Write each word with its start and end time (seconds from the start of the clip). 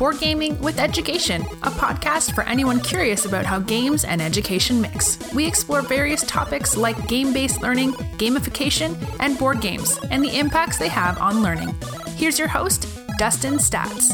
Board 0.00 0.18
Gaming 0.18 0.58
with 0.62 0.78
Education, 0.78 1.42
a 1.62 1.68
podcast 1.68 2.34
for 2.34 2.42
anyone 2.44 2.80
curious 2.80 3.26
about 3.26 3.44
how 3.44 3.58
games 3.58 4.06
and 4.06 4.22
education 4.22 4.80
mix. 4.80 5.18
We 5.34 5.46
explore 5.46 5.82
various 5.82 6.22
topics 6.22 6.74
like 6.74 7.06
game 7.06 7.34
based 7.34 7.60
learning, 7.60 7.92
gamification, 8.16 8.96
and 9.20 9.36
board 9.36 9.60
games, 9.60 9.98
and 10.10 10.24
the 10.24 10.38
impacts 10.38 10.78
they 10.78 10.88
have 10.88 11.18
on 11.18 11.42
learning. 11.42 11.74
Here's 12.16 12.38
your 12.38 12.48
host, 12.48 12.88
Dustin 13.18 13.58
Staats. 13.58 14.10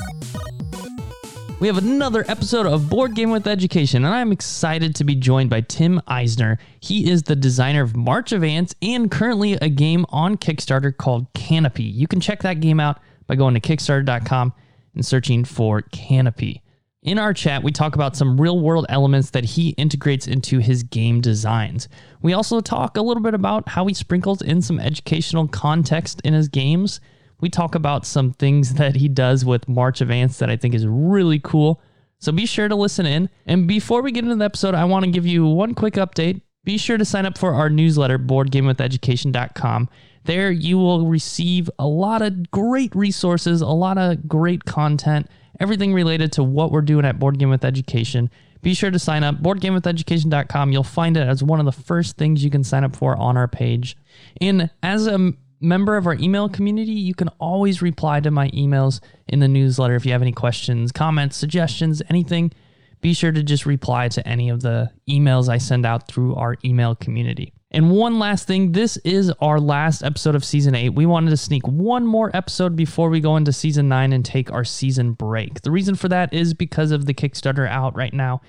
We 1.60 1.68
have 1.68 1.78
another 1.78 2.24
episode 2.26 2.66
of 2.66 2.90
Board 2.90 3.14
Game 3.14 3.30
with 3.30 3.46
Education, 3.46 4.04
and 4.04 4.12
I'm 4.12 4.32
excited 4.32 4.96
to 4.96 5.04
be 5.04 5.14
joined 5.14 5.50
by 5.50 5.60
Tim 5.60 6.02
Eisner. 6.08 6.58
He 6.80 7.08
is 7.08 7.22
the 7.22 7.36
designer 7.36 7.84
of 7.84 7.94
March 7.94 8.32
of 8.32 8.42
Ants 8.42 8.74
and 8.82 9.08
currently 9.08 9.52
a 9.52 9.68
game 9.68 10.04
on 10.08 10.36
Kickstarter 10.36 10.96
called 10.96 11.32
Canopy. 11.34 11.84
You 11.84 12.08
can 12.08 12.18
check 12.18 12.42
that 12.42 12.58
game 12.58 12.80
out 12.80 12.98
by 13.28 13.36
going 13.36 13.54
to 13.54 13.60
Kickstarter.com 13.60 14.52
and 14.96 15.06
searching 15.06 15.44
for 15.44 15.82
Canopy. 15.82 16.62
In 17.02 17.20
our 17.20 17.32
chat, 17.32 17.62
we 17.62 17.70
talk 17.70 17.94
about 17.94 18.16
some 18.16 18.40
real 18.40 18.58
world 18.58 18.86
elements 18.88 19.30
that 19.30 19.44
he 19.44 19.68
integrates 19.70 20.26
into 20.26 20.58
his 20.58 20.82
game 20.82 21.20
designs. 21.20 21.88
We 22.20 22.32
also 22.32 22.60
talk 22.60 22.96
a 22.96 23.02
little 23.02 23.22
bit 23.22 23.34
about 23.34 23.68
how 23.68 23.86
he 23.86 23.94
sprinkles 23.94 24.42
in 24.42 24.60
some 24.60 24.80
educational 24.80 25.46
context 25.46 26.20
in 26.24 26.34
his 26.34 26.48
games 26.48 27.00
we 27.40 27.50
talk 27.50 27.74
about 27.74 28.06
some 28.06 28.32
things 28.32 28.74
that 28.74 28.96
he 28.96 29.08
does 29.08 29.44
with 29.44 29.68
March 29.68 30.00
of 30.00 30.10
Ants 30.10 30.38
that 30.38 30.50
I 30.50 30.56
think 30.56 30.74
is 30.74 30.86
really 30.86 31.38
cool. 31.38 31.80
So 32.18 32.32
be 32.32 32.46
sure 32.46 32.68
to 32.68 32.74
listen 32.74 33.06
in. 33.06 33.28
And 33.44 33.68
before 33.68 34.02
we 34.02 34.12
get 34.12 34.24
into 34.24 34.36
the 34.36 34.44
episode, 34.44 34.74
I 34.74 34.84
want 34.84 35.04
to 35.04 35.10
give 35.10 35.26
you 35.26 35.46
one 35.46 35.74
quick 35.74 35.94
update. 35.94 36.40
Be 36.64 36.78
sure 36.78 36.96
to 36.96 37.04
sign 37.04 37.26
up 37.26 37.38
for 37.38 37.54
our 37.54 37.70
newsletter, 37.70 38.18
boardgamewitheducation.com. 38.18 39.88
There 40.26 40.50
you 40.50 40.76
will 40.76 41.06
receive 41.06 41.70
a 41.78 41.86
lot 41.86 42.20
of 42.20 42.50
great 42.50 42.94
resources, 42.96 43.60
a 43.60 43.68
lot 43.68 43.96
of 43.96 44.26
great 44.28 44.64
content, 44.64 45.28
everything 45.60 45.94
related 45.94 46.32
to 46.32 46.42
what 46.42 46.72
we're 46.72 46.82
doing 46.82 47.04
at 47.04 47.20
Board 47.20 47.38
Game 47.38 47.48
with 47.48 47.64
Education. 47.64 48.28
Be 48.60 48.74
sure 48.74 48.90
to 48.90 48.98
sign 48.98 49.22
up, 49.22 49.36
boardgamewitheducation.com. 49.36 50.72
You'll 50.72 50.82
find 50.82 51.16
it 51.16 51.28
as 51.28 51.44
one 51.44 51.60
of 51.60 51.66
the 51.66 51.70
first 51.70 52.16
things 52.16 52.42
you 52.42 52.50
can 52.50 52.64
sign 52.64 52.82
up 52.82 52.96
for 52.96 53.16
on 53.16 53.36
our 53.36 53.46
page. 53.46 53.96
And 54.40 54.68
as 54.82 55.06
a 55.06 55.32
member 55.60 55.96
of 55.96 56.08
our 56.08 56.14
email 56.14 56.48
community, 56.48 56.90
you 56.90 57.14
can 57.14 57.28
always 57.38 57.80
reply 57.80 58.18
to 58.18 58.32
my 58.32 58.48
emails 58.50 58.98
in 59.28 59.38
the 59.38 59.46
newsletter 59.46 59.94
if 59.94 60.04
you 60.04 60.10
have 60.10 60.22
any 60.22 60.32
questions, 60.32 60.90
comments, 60.90 61.36
suggestions, 61.36 62.02
anything. 62.10 62.52
Be 63.00 63.14
sure 63.14 63.30
to 63.30 63.44
just 63.44 63.64
reply 63.64 64.08
to 64.08 64.26
any 64.26 64.48
of 64.48 64.62
the 64.62 64.90
emails 65.08 65.48
I 65.48 65.58
send 65.58 65.86
out 65.86 66.08
through 66.08 66.34
our 66.34 66.56
email 66.64 66.96
community. 66.96 67.52
And 67.76 67.90
one 67.90 68.18
last 68.18 68.46
thing 68.46 68.72
this 68.72 68.96
is 69.04 69.30
our 69.42 69.60
last 69.60 70.02
episode 70.02 70.34
of 70.34 70.42
season 70.46 70.74
eight. 70.74 70.94
We 70.94 71.04
wanted 71.04 71.28
to 71.28 71.36
sneak 71.36 71.68
one 71.68 72.06
more 72.06 72.30
episode 72.32 72.74
before 72.74 73.10
we 73.10 73.20
go 73.20 73.36
into 73.36 73.52
season 73.52 73.86
nine 73.86 74.14
and 74.14 74.24
take 74.24 74.50
our 74.50 74.64
season 74.64 75.12
break. 75.12 75.60
The 75.60 75.70
reason 75.70 75.94
for 75.94 76.08
that 76.08 76.32
is 76.32 76.54
because 76.54 76.90
of 76.90 77.04
the 77.04 77.12
Kickstarter 77.12 77.68
out 77.68 77.94
right 77.94 78.14
now 78.14 78.40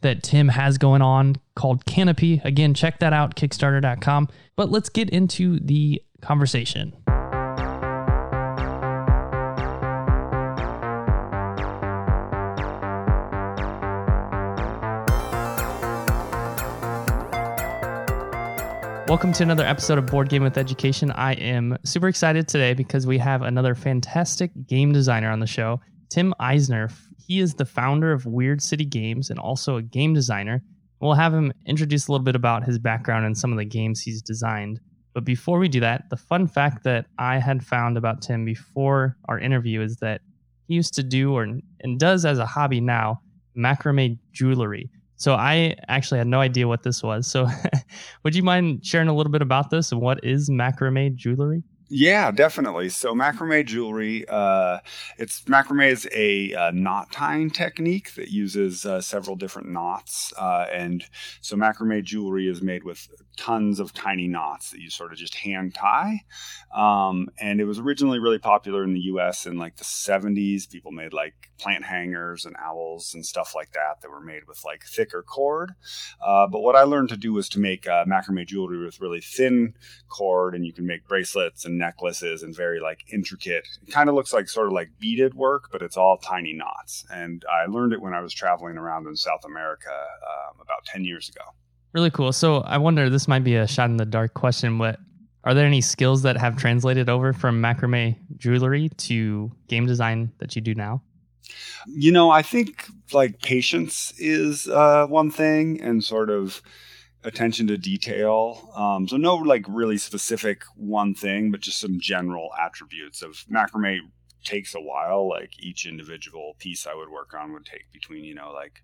that 0.00 0.24
Tim 0.24 0.48
has 0.48 0.78
going 0.78 1.00
on 1.00 1.36
called 1.54 1.86
Canopy. 1.86 2.40
Again, 2.42 2.74
check 2.74 2.98
that 2.98 3.12
out, 3.12 3.36
Kickstarter.com. 3.36 4.28
But 4.56 4.72
let's 4.72 4.88
get 4.88 5.08
into 5.10 5.60
the 5.60 6.02
conversation. 6.20 6.92
Welcome 19.12 19.34
to 19.34 19.42
another 19.42 19.66
episode 19.66 19.98
of 19.98 20.06
Board 20.06 20.30
Game 20.30 20.42
with 20.42 20.56
Education. 20.56 21.10
I 21.10 21.34
am 21.34 21.76
super 21.84 22.08
excited 22.08 22.48
today 22.48 22.72
because 22.72 23.06
we 23.06 23.18
have 23.18 23.42
another 23.42 23.74
fantastic 23.74 24.50
game 24.66 24.90
designer 24.90 25.30
on 25.30 25.38
the 25.38 25.46
show, 25.46 25.82
Tim 26.08 26.32
Eisner. 26.40 26.88
He 27.18 27.38
is 27.38 27.52
the 27.52 27.66
founder 27.66 28.12
of 28.12 28.24
Weird 28.24 28.62
City 28.62 28.86
Games 28.86 29.28
and 29.28 29.38
also 29.38 29.76
a 29.76 29.82
game 29.82 30.14
designer. 30.14 30.62
We'll 31.02 31.12
have 31.12 31.34
him 31.34 31.52
introduce 31.66 32.08
a 32.08 32.10
little 32.10 32.24
bit 32.24 32.34
about 32.34 32.64
his 32.64 32.78
background 32.78 33.26
and 33.26 33.36
some 33.36 33.52
of 33.52 33.58
the 33.58 33.66
games 33.66 34.00
he's 34.00 34.22
designed. 34.22 34.80
But 35.12 35.26
before 35.26 35.58
we 35.58 35.68
do 35.68 35.80
that, 35.80 36.08
the 36.08 36.16
fun 36.16 36.46
fact 36.46 36.82
that 36.84 37.04
I 37.18 37.36
had 37.36 37.62
found 37.62 37.98
about 37.98 38.22
Tim 38.22 38.46
before 38.46 39.18
our 39.28 39.38
interview 39.38 39.82
is 39.82 39.98
that 39.98 40.22
he 40.68 40.74
used 40.74 40.94
to 40.94 41.02
do 41.02 41.34
or 41.34 41.46
and 41.80 42.00
does 42.00 42.24
as 42.24 42.38
a 42.38 42.46
hobby 42.46 42.80
now 42.80 43.20
macrame 43.54 44.18
jewelry. 44.32 44.90
So 45.16 45.34
I 45.34 45.76
actually 45.88 46.18
had 46.18 46.26
no 46.26 46.40
idea 46.40 46.66
what 46.66 46.82
this 46.82 47.02
was. 47.02 47.26
So 47.26 47.48
would 48.24 48.34
you 48.34 48.42
mind 48.42 48.84
sharing 48.84 49.08
a 49.08 49.14
little 49.14 49.32
bit 49.32 49.42
about 49.42 49.70
this 49.70 49.92
and 49.92 50.00
what 50.00 50.24
is 50.24 50.50
macrame 50.50 51.14
jewelry? 51.14 51.62
Yeah, 51.94 52.30
definitely. 52.30 52.88
So 52.88 53.12
macrame 53.12 53.66
jewelry, 53.66 54.24
uh, 54.26 54.78
it's 55.18 55.42
macrame 55.42 55.90
is 55.90 56.08
a 56.10 56.54
uh, 56.54 56.70
knot 56.70 57.12
tying 57.12 57.50
technique 57.50 58.14
that 58.14 58.28
uses 58.30 58.86
uh, 58.86 59.02
several 59.02 59.36
different 59.36 59.68
knots, 59.68 60.32
uh, 60.38 60.64
and 60.72 61.04
so 61.42 61.54
macrame 61.54 62.02
jewelry 62.02 62.48
is 62.48 62.62
made 62.62 62.82
with 62.82 63.08
tons 63.36 63.78
of 63.78 63.92
tiny 63.92 64.26
knots 64.26 64.70
that 64.70 64.80
you 64.80 64.88
sort 64.88 65.12
of 65.12 65.18
just 65.18 65.34
hand 65.34 65.74
tie. 65.74 66.22
Um, 66.74 67.28
and 67.38 67.60
it 67.60 67.64
was 67.64 67.78
originally 67.78 68.18
really 68.18 68.38
popular 68.38 68.84
in 68.84 68.94
the 68.94 69.00
U.S. 69.12 69.44
in 69.44 69.58
like 69.58 69.76
the 69.76 69.84
'70s. 69.84 70.66
People 70.66 70.92
made 70.92 71.12
like 71.12 71.50
plant 71.58 71.84
hangers 71.84 72.46
and 72.46 72.56
owls 72.56 73.12
and 73.12 73.24
stuff 73.24 73.54
like 73.54 73.72
that 73.72 74.00
that 74.00 74.10
were 74.10 74.20
made 74.22 74.48
with 74.48 74.64
like 74.64 74.82
thicker 74.84 75.22
cord. 75.22 75.72
Uh, 76.24 76.46
but 76.46 76.60
what 76.60 76.74
I 76.74 76.84
learned 76.84 77.10
to 77.10 77.18
do 77.18 77.34
was 77.34 77.50
to 77.50 77.60
make 77.60 77.84
macrame 77.84 78.46
jewelry 78.46 78.82
with 78.82 78.98
really 79.00 79.20
thin 79.20 79.74
cord, 80.08 80.54
and 80.54 80.64
you 80.64 80.72
can 80.72 80.86
make 80.86 81.06
bracelets 81.06 81.66
and 81.66 81.81
necklaces 81.82 82.42
and 82.42 82.56
very 82.56 82.80
like 82.80 83.00
intricate. 83.12 83.66
It 83.86 83.92
kind 83.92 84.08
of 84.08 84.14
looks 84.14 84.32
like 84.32 84.48
sort 84.48 84.68
of 84.68 84.72
like 84.72 84.90
beaded 84.98 85.34
work, 85.34 85.68
but 85.72 85.82
it's 85.82 85.96
all 85.96 86.16
tiny 86.16 86.52
knots. 86.52 87.04
And 87.10 87.44
I 87.50 87.66
learned 87.66 87.92
it 87.92 88.00
when 88.00 88.14
I 88.14 88.20
was 88.20 88.32
traveling 88.32 88.76
around 88.78 89.06
in 89.06 89.16
South 89.16 89.44
America 89.44 89.90
um, 89.90 90.60
about 90.60 90.84
10 90.86 91.04
years 91.04 91.28
ago. 91.28 91.44
Really 91.92 92.10
cool. 92.10 92.32
So 92.32 92.60
I 92.60 92.78
wonder, 92.78 93.10
this 93.10 93.28
might 93.28 93.44
be 93.44 93.56
a 93.56 93.66
shot 93.66 93.90
in 93.90 93.96
the 93.96 94.06
dark 94.06 94.34
question, 94.34 94.78
but 94.78 94.98
are 95.44 95.54
there 95.54 95.66
any 95.66 95.80
skills 95.80 96.22
that 96.22 96.36
have 96.36 96.56
translated 96.56 97.08
over 97.08 97.32
from 97.32 97.60
macrame 97.60 98.16
jewelry 98.36 98.88
to 98.88 99.50
game 99.68 99.86
design 99.86 100.32
that 100.38 100.54
you 100.54 100.62
do 100.62 100.74
now? 100.74 101.02
You 101.86 102.12
know, 102.12 102.30
I 102.30 102.42
think 102.42 102.86
like 103.12 103.42
patience 103.42 104.12
is 104.18 104.68
uh, 104.68 105.06
one 105.08 105.30
thing, 105.30 105.80
and 105.80 106.02
sort 106.02 106.30
of 106.30 106.62
attention 107.24 107.66
to 107.68 107.78
detail. 107.78 108.70
Um, 108.74 109.08
so 109.08 109.16
no 109.16 109.36
like 109.36 109.64
really 109.68 109.98
specific 109.98 110.64
one 110.76 111.14
thing, 111.14 111.50
but 111.50 111.60
just 111.60 111.80
some 111.80 112.00
general 112.00 112.50
attributes 112.60 113.22
of 113.22 113.44
macrame 113.50 114.10
takes 114.44 114.74
a 114.74 114.80
while. 114.80 115.28
Like 115.28 115.52
each 115.58 115.86
individual 115.86 116.56
piece 116.58 116.86
I 116.86 116.94
would 116.94 117.10
work 117.10 117.32
on 117.34 117.52
would 117.52 117.64
take 117.64 117.92
between, 117.92 118.24
you 118.24 118.34
know, 118.34 118.52
like 118.52 118.82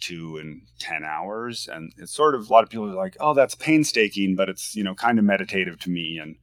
two 0.00 0.38
and 0.38 0.62
10 0.78 1.04
hours. 1.04 1.68
And 1.70 1.92
it's 1.98 2.12
sort 2.12 2.34
of 2.34 2.48
a 2.48 2.52
lot 2.52 2.64
of 2.64 2.70
people 2.70 2.90
are 2.90 2.94
like, 2.94 3.16
oh, 3.20 3.34
that's 3.34 3.54
painstaking, 3.54 4.36
but 4.36 4.48
it's, 4.48 4.74
you 4.74 4.84
know, 4.84 4.94
kind 4.94 5.18
of 5.18 5.24
meditative 5.24 5.78
to 5.80 5.90
me. 5.90 6.18
And 6.20 6.36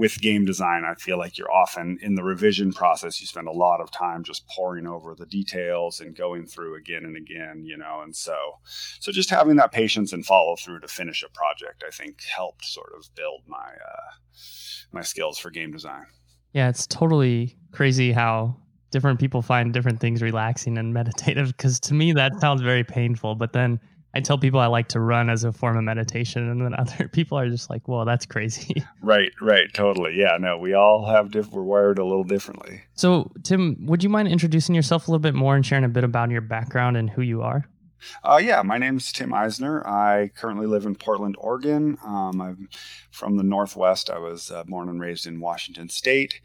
with 0.00 0.18
game 0.22 0.46
design, 0.46 0.82
I 0.86 0.94
feel 0.94 1.18
like 1.18 1.36
you're 1.36 1.52
often 1.52 1.98
in 2.00 2.14
the 2.14 2.24
revision 2.24 2.72
process, 2.72 3.20
you 3.20 3.26
spend 3.26 3.48
a 3.48 3.52
lot 3.52 3.82
of 3.82 3.90
time 3.90 4.24
just 4.24 4.48
poring 4.48 4.86
over 4.86 5.14
the 5.14 5.26
details 5.26 6.00
and 6.00 6.16
going 6.16 6.46
through 6.46 6.76
again 6.76 7.04
and 7.04 7.18
again, 7.18 7.64
you 7.66 7.76
know. 7.76 8.00
And 8.02 8.16
so, 8.16 8.34
so 8.98 9.12
just 9.12 9.28
having 9.28 9.56
that 9.56 9.72
patience 9.72 10.14
and 10.14 10.24
follow 10.24 10.56
through 10.56 10.80
to 10.80 10.88
finish 10.88 11.22
a 11.22 11.28
project, 11.28 11.84
I 11.86 11.90
think 11.90 12.22
helped 12.34 12.64
sort 12.64 12.94
of 12.96 13.14
build 13.14 13.42
my, 13.46 13.58
uh, 13.58 14.10
my 14.90 15.02
skills 15.02 15.36
for 15.36 15.50
game 15.50 15.70
design. 15.70 16.06
Yeah, 16.54 16.70
it's 16.70 16.86
totally 16.86 17.58
crazy 17.70 18.10
how 18.10 18.56
different 18.90 19.20
people 19.20 19.42
find 19.42 19.70
different 19.74 20.00
things 20.00 20.22
relaxing 20.22 20.78
and 20.78 20.94
meditative 20.94 21.48
because 21.48 21.78
to 21.78 21.92
me 21.92 22.12
that 22.12 22.40
sounds 22.40 22.60
very 22.60 22.82
painful 22.82 23.36
but 23.36 23.52
then 23.52 23.78
i 24.14 24.20
tell 24.20 24.38
people 24.38 24.60
i 24.60 24.66
like 24.66 24.88
to 24.88 25.00
run 25.00 25.30
as 25.30 25.44
a 25.44 25.52
form 25.52 25.76
of 25.76 25.84
meditation 25.84 26.48
and 26.48 26.60
then 26.60 26.74
other 26.78 27.08
people 27.08 27.38
are 27.38 27.48
just 27.48 27.70
like 27.70 27.86
well 27.88 28.04
that's 28.04 28.26
crazy 28.26 28.74
right 29.02 29.32
right 29.40 29.72
totally 29.74 30.14
yeah 30.16 30.36
no 30.38 30.58
we 30.58 30.74
all 30.74 31.06
have 31.06 31.30
diff- 31.30 31.50
we're 31.50 31.62
wired 31.62 31.98
a 31.98 32.04
little 32.04 32.24
differently 32.24 32.82
so 32.94 33.30
tim 33.42 33.76
would 33.86 34.02
you 34.02 34.08
mind 34.08 34.28
introducing 34.28 34.74
yourself 34.74 35.08
a 35.08 35.10
little 35.10 35.20
bit 35.20 35.34
more 35.34 35.56
and 35.56 35.64
sharing 35.64 35.84
a 35.84 35.88
bit 35.88 36.04
about 36.04 36.30
your 36.30 36.40
background 36.40 36.96
and 36.96 37.10
who 37.10 37.22
you 37.22 37.42
are 37.42 37.66
uh, 38.24 38.40
yeah, 38.42 38.62
my 38.62 38.78
name 38.78 38.96
is 38.96 39.12
Tim 39.12 39.32
Eisner. 39.32 39.86
I 39.86 40.30
currently 40.34 40.66
live 40.66 40.86
in 40.86 40.94
Portland, 40.94 41.36
Oregon. 41.38 41.98
Um, 42.04 42.40
I'm 42.40 42.68
from 43.10 43.36
the 43.36 43.42
Northwest. 43.42 44.10
I 44.10 44.18
was 44.18 44.50
uh, 44.50 44.64
born 44.64 44.88
and 44.88 45.00
raised 45.00 45.26
in 45.26 45.40
Washington 45.40 45.88
State, 45.88 46.40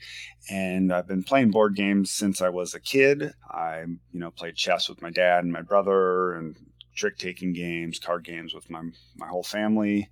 and 0.50 0.92
I've 0.92 1.08
been 1.08 1.24
playing 1.24 1.52
board 1.52 1.76
games 1.76 2.12
since 2.12 2.42
I 2.42 2.50
was 2.50 2.74
a 2.74 2.80
kid. 2.80 3.34
I, 3.50 3.86
you 4.12 4.20
know, 4.20 4.32
played 4.32 4.56
chess 4.56 4.90
with 4.90 5.02
my 5.02 5.10
dad 5.10 5.44
and 5.44 5.54
my 5.54 5.62
brother, 5.62 6.34
and 6.34 6.56
trick 6.96 7.18
taking 7.18 7.54
games, 7.54 8.00
card 8.00 8.24
games 8.24 8.54
with 8.54 8.70
my 8.70 8.82
my 9.16 9.28
whole 9.28 9.44
family. 9.44 10.10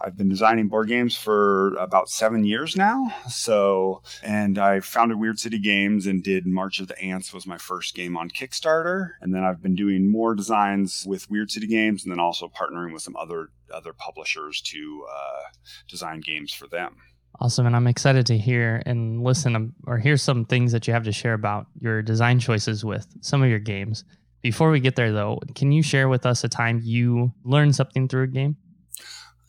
I've 0.00 0.16
been 0.16 0.28
designing 0.28 0.68
board 0.68 0.88
games 0.88 1.16
for 1.16 1.74
about 1.76 2.08
seven 2.08 2.44
years 2.44 2.76
now. 2.76 3.14
So, 3.28 4.02
and 4.22 4.58
I 4.58 4.80
founded 4.80 5.20
Weird 5.20 5.38
City 5.38 5.58
Games 5.58 6.06
and 6.06 6.22
did 6.22 6.46
March 6.46 6.80
of 6.80 6.88
the 6.88 7.00
Ants 7.00 7.32
was 7.32 7.46
my 7.46 7.58
first 7.58 7.94
game 7.94 8.16
on 8.16 8.30
Kickstarter. 8.30 9.10
And 9.20 9.34
then 9.34 9.44
I've 9.44 9.62
been 9.62 9.76
doing 9.76 10.10
more 10.10 10.34
designs 10.34 11.04
with 11.06 11.30
Weird 11.30 11.50
City 11.50 11.66
Games, 11.66 12.04
and 12.04 12.10
then 12.10 12.20
also 12.20 12.48
partnering 12.48 12.92
with 12.92 13.02
some 13.02 13.16
other 13.16 13.50
other 13.72 13.92
publishers 13.92 14.60
to 14.62 15.06
uh, 15.10 15.42
design 15.88 16.20
games 16.20 16.52
for 16.52 16.66
them. 16.66 16.96
Awesome. 17.40 17.66
And 17.66 17.74
I'm 17.74 17.86
excited 17.86 18.26
to 18.26 18.38
hear 18.38 18.82
and 18.84 19.22
listen 19.22 19.74
or 19.86 19.98
hear 19.98 20.16
some 20.16 20.44
things 20.44 20.70
that 20.72 20.86
you 20.86 20.92
have 20.92 21.04
to 21.04 21.12
share 21.12 21.32
about 21.34 21.66
your 21.80 22.02
design 22.02 22.38
choices 22.38 22.84
with 22.84 23.06
some 23.20 23.42
of 23.42 23.48
your 23.48 23.58
games. 23.58 24.04
Before 24.42 24.70
we 24.70 24.80
get 24.80 24.96
there, 24.96 25.12
though, 25.12 25.38
can 25.54 25.70
you 25.70 25.82
share 25.82 26.08
with 26.08 26.26
us 26.26 26.42
a 26.42 26.48
time 26.48 26.80
you 26.82 27.32
learned 27.44 27.76
something 27.76 28.08
through 28.08 28.24
a 28.24 28.28
game? 28.28 28.56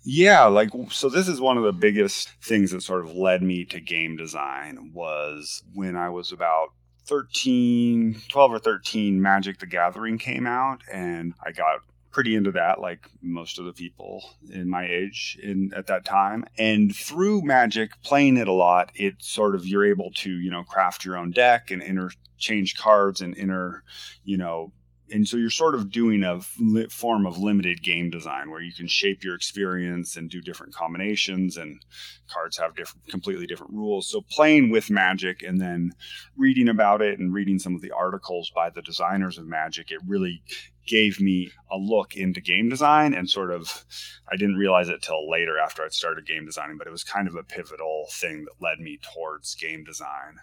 Yeah, 0.06 0.46
like 0.46 0.70
so 0.90 1.10
this 1.10 1.28
is 1.28 1.40
one 1.40 1.58
of 1.58 1.64
the 1.64 1.72
biggest 1.72 2.30
things 2.42 2.72
that 2.72 2.84
sort 2.84 3.06
of 3.06 3.16
led 3.16 3.42
me 3.42 3.66
to 3.66 3.80
game 3.80 4.18
design 4.18 4.92
was 4.94 5.64
when 5.74 5.96
I 5.96 6.10
was 6.10 6.32
about 6.32 6.70
13, 7.06 8.22
12 8.30 8.52
or 8.52 8.60
13, 8.60 9.22
Magic 9.22 9.60
the 9.60 9.66
Gathering 9.66 10.18
came 10.18 10.46
out 10.46 10.82
and 10.92 11.34
I 11.44 11.52
got 11.52 11.80
pretty 12.12 12.36
into 12.36 12.52
that 12.52 12.80
like 12.80 13.10
most 13.24 13.58
of 13.58 13.66
the 13.66 13.74
people 13.74 14.24
in 14.52 14.70
my 14.70 14.86
age 14.86 15.38
in 15.42 15.74
at 15.76 15.88
that 15.88 16.06
time 16.06 16.46
and 16.60 16.96
through 16.96 17.42
magic 17.42 17.90
playing 18.04 18.38
it 18.38 18.48
a 18.48 18.54
lot 18.54 18.92
it 18.94 19.16
sort 19.18 19.56
of 19.56 19.66
you're 19.66 19.84
able 19.84 20.12
to 20.12 20.30
you 20.30 20.52
know 20.52 20.64
craft 20.64 21.04
your 21.04 21.18
own 21.18 21.32
deck 21.32 21.72
and 21.72 21.82
interchange 21.82 22.78
cards 22.78 23.20
and 23.20 23.36
inner 23.36 23.84
you 24.24 24.38
know 24.38 24.72
and 25.14 25.28
so 25.28 25.38
you're 25.38 25.52
sort 25.52 25.76
of 25.76 25.92
doing 25.92 26.24
a 26.24 26.42
form 26.90 27.28
of 27.28 27.38
limited 27.38 27.84
game 27.84 28.10
design 28.10 28.50
where 28.50 28.62
you 28.62 28.74
can 28.74 28.88
shape 28.88 29.24
your 29.24 29.36
experience 29.36 30.18
and 30.18 30.30
do 30.30 30.42
different 30.42 30.74
combinations 30.74 31.56
and 31.56 31.80
cards 32.28 32.58
have 32.58 32.76
different 32.76 33.08
completely 33.08 33.46
different 33.46 33.74
rules. 33.74 34.10
So 34.10 34.22
playing 34.22 34.72
with 34.72 34.90
magic 34.90 35.44
and 35.44 35.62
then 35.62 35.92
reading 36.36 36.68
about 36.68 37.04
it 37.04 37.20
and 37.20 37.32
reading 37.32 37.60
some 37.60 37.76
of 37.76 37.82
the 37.82 37.92
articles 37.92 38.52
by 38.56 38.72
the 38.72 38.82
designers 38.82 39.38
of 39.38 39.46
magic 39.46 39.92
it 39.92 40.00
really 40.08 40.42
gave 40.86 41.20
me 41.20 41.52
a 41.72 41.78
look 41.78 42.16
into 42.16 42.42
game 42.42 42.70
design 42.70 43.14
and 43.14 43.30
sort 43.30 43.52
of 43.52 43.86
I 44.32 44.36
didn't 44.36 44.56
realize 44.56 44.90
it 44.90 45.02
till 45.02 45.30
later 45.30 45.60
after 45.60 45.84
I'd 45.84 45.94
started 45.94 46.26
game 46.26 46.46
designing, 46.46 46.78
but 46.78 46.88
it 46.88 46.92
was 46.92 47.04
kind 47.04 47.28
of 47.28 47.36
a 47.36 47.44
pivotal 47.44 48.08
thing 48.12 48.46
that 48.46 48.64
led 48.66 48.80
me 48.80 49.00
towards 49.14 49.56
game 49.56 49.84
design. 49.84 50.40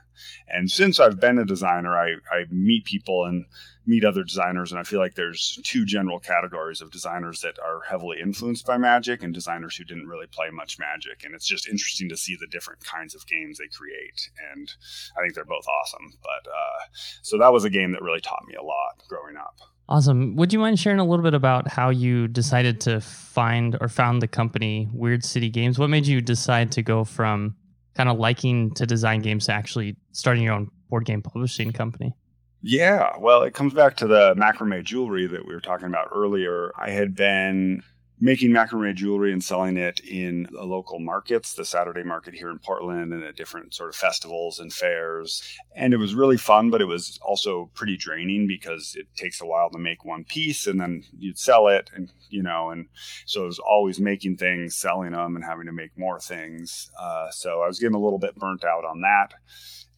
And 0.49 0.71
since 0.71 1.01
I've 1.01 1.21
been 1.21 1.39
a 1.39 1.45
designer, 1.45 1.97
I, 1.97 2.15
I 2.31 2.45
meet 2.51 2.85
people 2.85 3.25
and 3.25 3.47
meet 3.87 4.05
other 4.05 4.23
designers, 4.23 4.71
and 4.71 4.79
I 4.79 4.85
feel 4.85 5.01
like 5.01 5.15
there's 5.15 5.59
two 5.65 5.85
general 5.85 6.21
categories 6.21 6.81
of 6.81 6.93
designers 6.93 7.41
that 7.41 7.59
are 7.59 7.81
heavily 7.89 8.19
influenced 8.23 8.67
by 8.67 8.77
magic 8.77 9.23
and 9.23 9.35
designers 9.35 9.77
who 9.77 9.85
didn't 9.85 10.07
really 10.07 10.27
play 10.27 10.51
much 10.53 10.79
magic. 10.79 11.25
And 11.25 11.35
it's 11.35 11.49
just 11.49 11.69
interesting 11.69 12.09
to 12.11 12.17
see 12.17 12.37
the 12.39 12.47
different 12.47 12.85
kinds 12.85 13.15
of 13.15 13.27
games 13.27 13.59
they 13.59 13.69
create. 13.69 14.31
And 14.53 14.71
I 15.17 15.23
think 15.23 15.35
they're 15.35 15.45
both 15.45 15.67
awesome. 15.67 16.13
But 16.23 16.51
uh, 16.51 16.81
so 17.23 17.39
that 17.39 17.53
was 17.53 17.65
a 17.65 17.71
game 17.71 17.93
that 17.93 18.03
really 18.03 18.21
taught 18.21 18.47
me 18.47 18.55
a 18.55 18.63
lot 18.63 19.03
growing 19.09 19.37
up. 19.37 19.59
Awesome. 19.91 20.37
Would 20.37 20.53
you 20.53 20.61
mind 20.61 20.79
sharing 20.79 21.01
a 21.01 21.05
little 21.05 21.25
bit 21.25 21.35
about 21.35 21.67
how 21.67 21.91
you 21.91 22.29
decided 22.29 22.81
to 22.83 23.01
find 23.01 23.77
or 23.81 23.89
found 23.89 24.23
the 24.23 24.29
company 24.29 24.89
Weird 24.93 25.25
City 25.25 25.51
Games? 25.51 25.81
What 25.81 25.91
made 25.91 26.07
you 26.07 26.21
decide 26.21 26.71
to 26.73 26.83
go 26.83 27.03
from 27.03 27.57
kind 27.97 28.09
of 28.09 28.17
liking 28.17 28.73
to 28.75 28.87
design 28.87 29.21
games 29.21 29.47
to 29.47 29.53
actually 29.53 29.97
starting 30.13 30.45
your 30.45 30.55
own 30.55 30.71
board 30.91 31.07
game 31.07 31.23
publishing 31.23 31.73
company? 31.73 32.15
Yeah, 32.63 33.17
well, 33.19 33.43
it 33.43 33.53
comes 33.53 33.75
back 33.75 33.97
to 33.97 34.07
the 34.07 34.35
macrame 34.37 34.85
jewelry 34.85 35.27
that 35.27 35.45
we 35.45 35.53
were 35.53 35.61
talking 35.61 35.89
about 35.89 36.11
earlier. 36.15 36.71
I 36.79 36.91
had 36.91 37.17
been 37.17 37.83
making 38.21 38.51
macrame 38.51 38.95
jewelry 38.95 39.33
and 39.33 39.43
selling 39.43 39.77
it 39.77 40.01
in 40.01 40.47
local 40.53 41.01
markets, 41.01 41.55
the 41.55 41.65
Saturday 41.65 42.03
market 42.03 42.35
here 42.35 42.51
in 42.51 42.59
Portland 42.59 43.13
and 43.13 43.25
at 43.25 43.37
different 43.37 43.75
sort 43.75 43.89
of 43.89 43.97
festivals 43.97 44.59
and 44.59 44.73
fairs. 44.73 45.43
And 45.75 45.95
it 45.95 45.97
was 45.97 46.15
really 46.15 46.37
fun, 46.37 46.71
but 46.71 46.83
it 46.83 46.87
was 46.87 47.19
also 47.23 47.71
pretty 47.75 47.97
draining 47.97 48.47
because 48.47 48.95
it 48.95 49.07
takes 49.17 49.41
a 49.41 49.47
while 49.47 49.71
to 49.71 49.79
make 49.79 50.05
one 50.05 50.25
piece 50.25 50.67
and 50.67 50.81
then 50.81 51.05
you'd 51.19 51.39
sell 51.39 51.69
it 51.69 51.91
and, 51.95 52.13
you 52.29 52.43
know, 52.43 52.71
and 52.71 52.89
so 53.25 53.45
it 53.45 53.47
was 53.47 53.59
always 53.59 53.99
making 53.99 54.37
things, 54.37 54.77
selling 54.77 55.13
them 55.13 55.35
and 55.35 55.45
having 55.45 55.67
to 55.67 55.73
make 55.73 55.97
more 55.97 56.21
things. 56.21 56.91
Uh, 57.01 57.31
so 57.31 57.63
I 57.63 57.67
was 57.67 57.79
getting 57.79 57.97
a 57.97 58.01
little 58.01 58.19
bit 58.19 58.37
burnt 58.37 58.65
out 58.65 58.85
on 58.85 59.01
that 59.01 59.33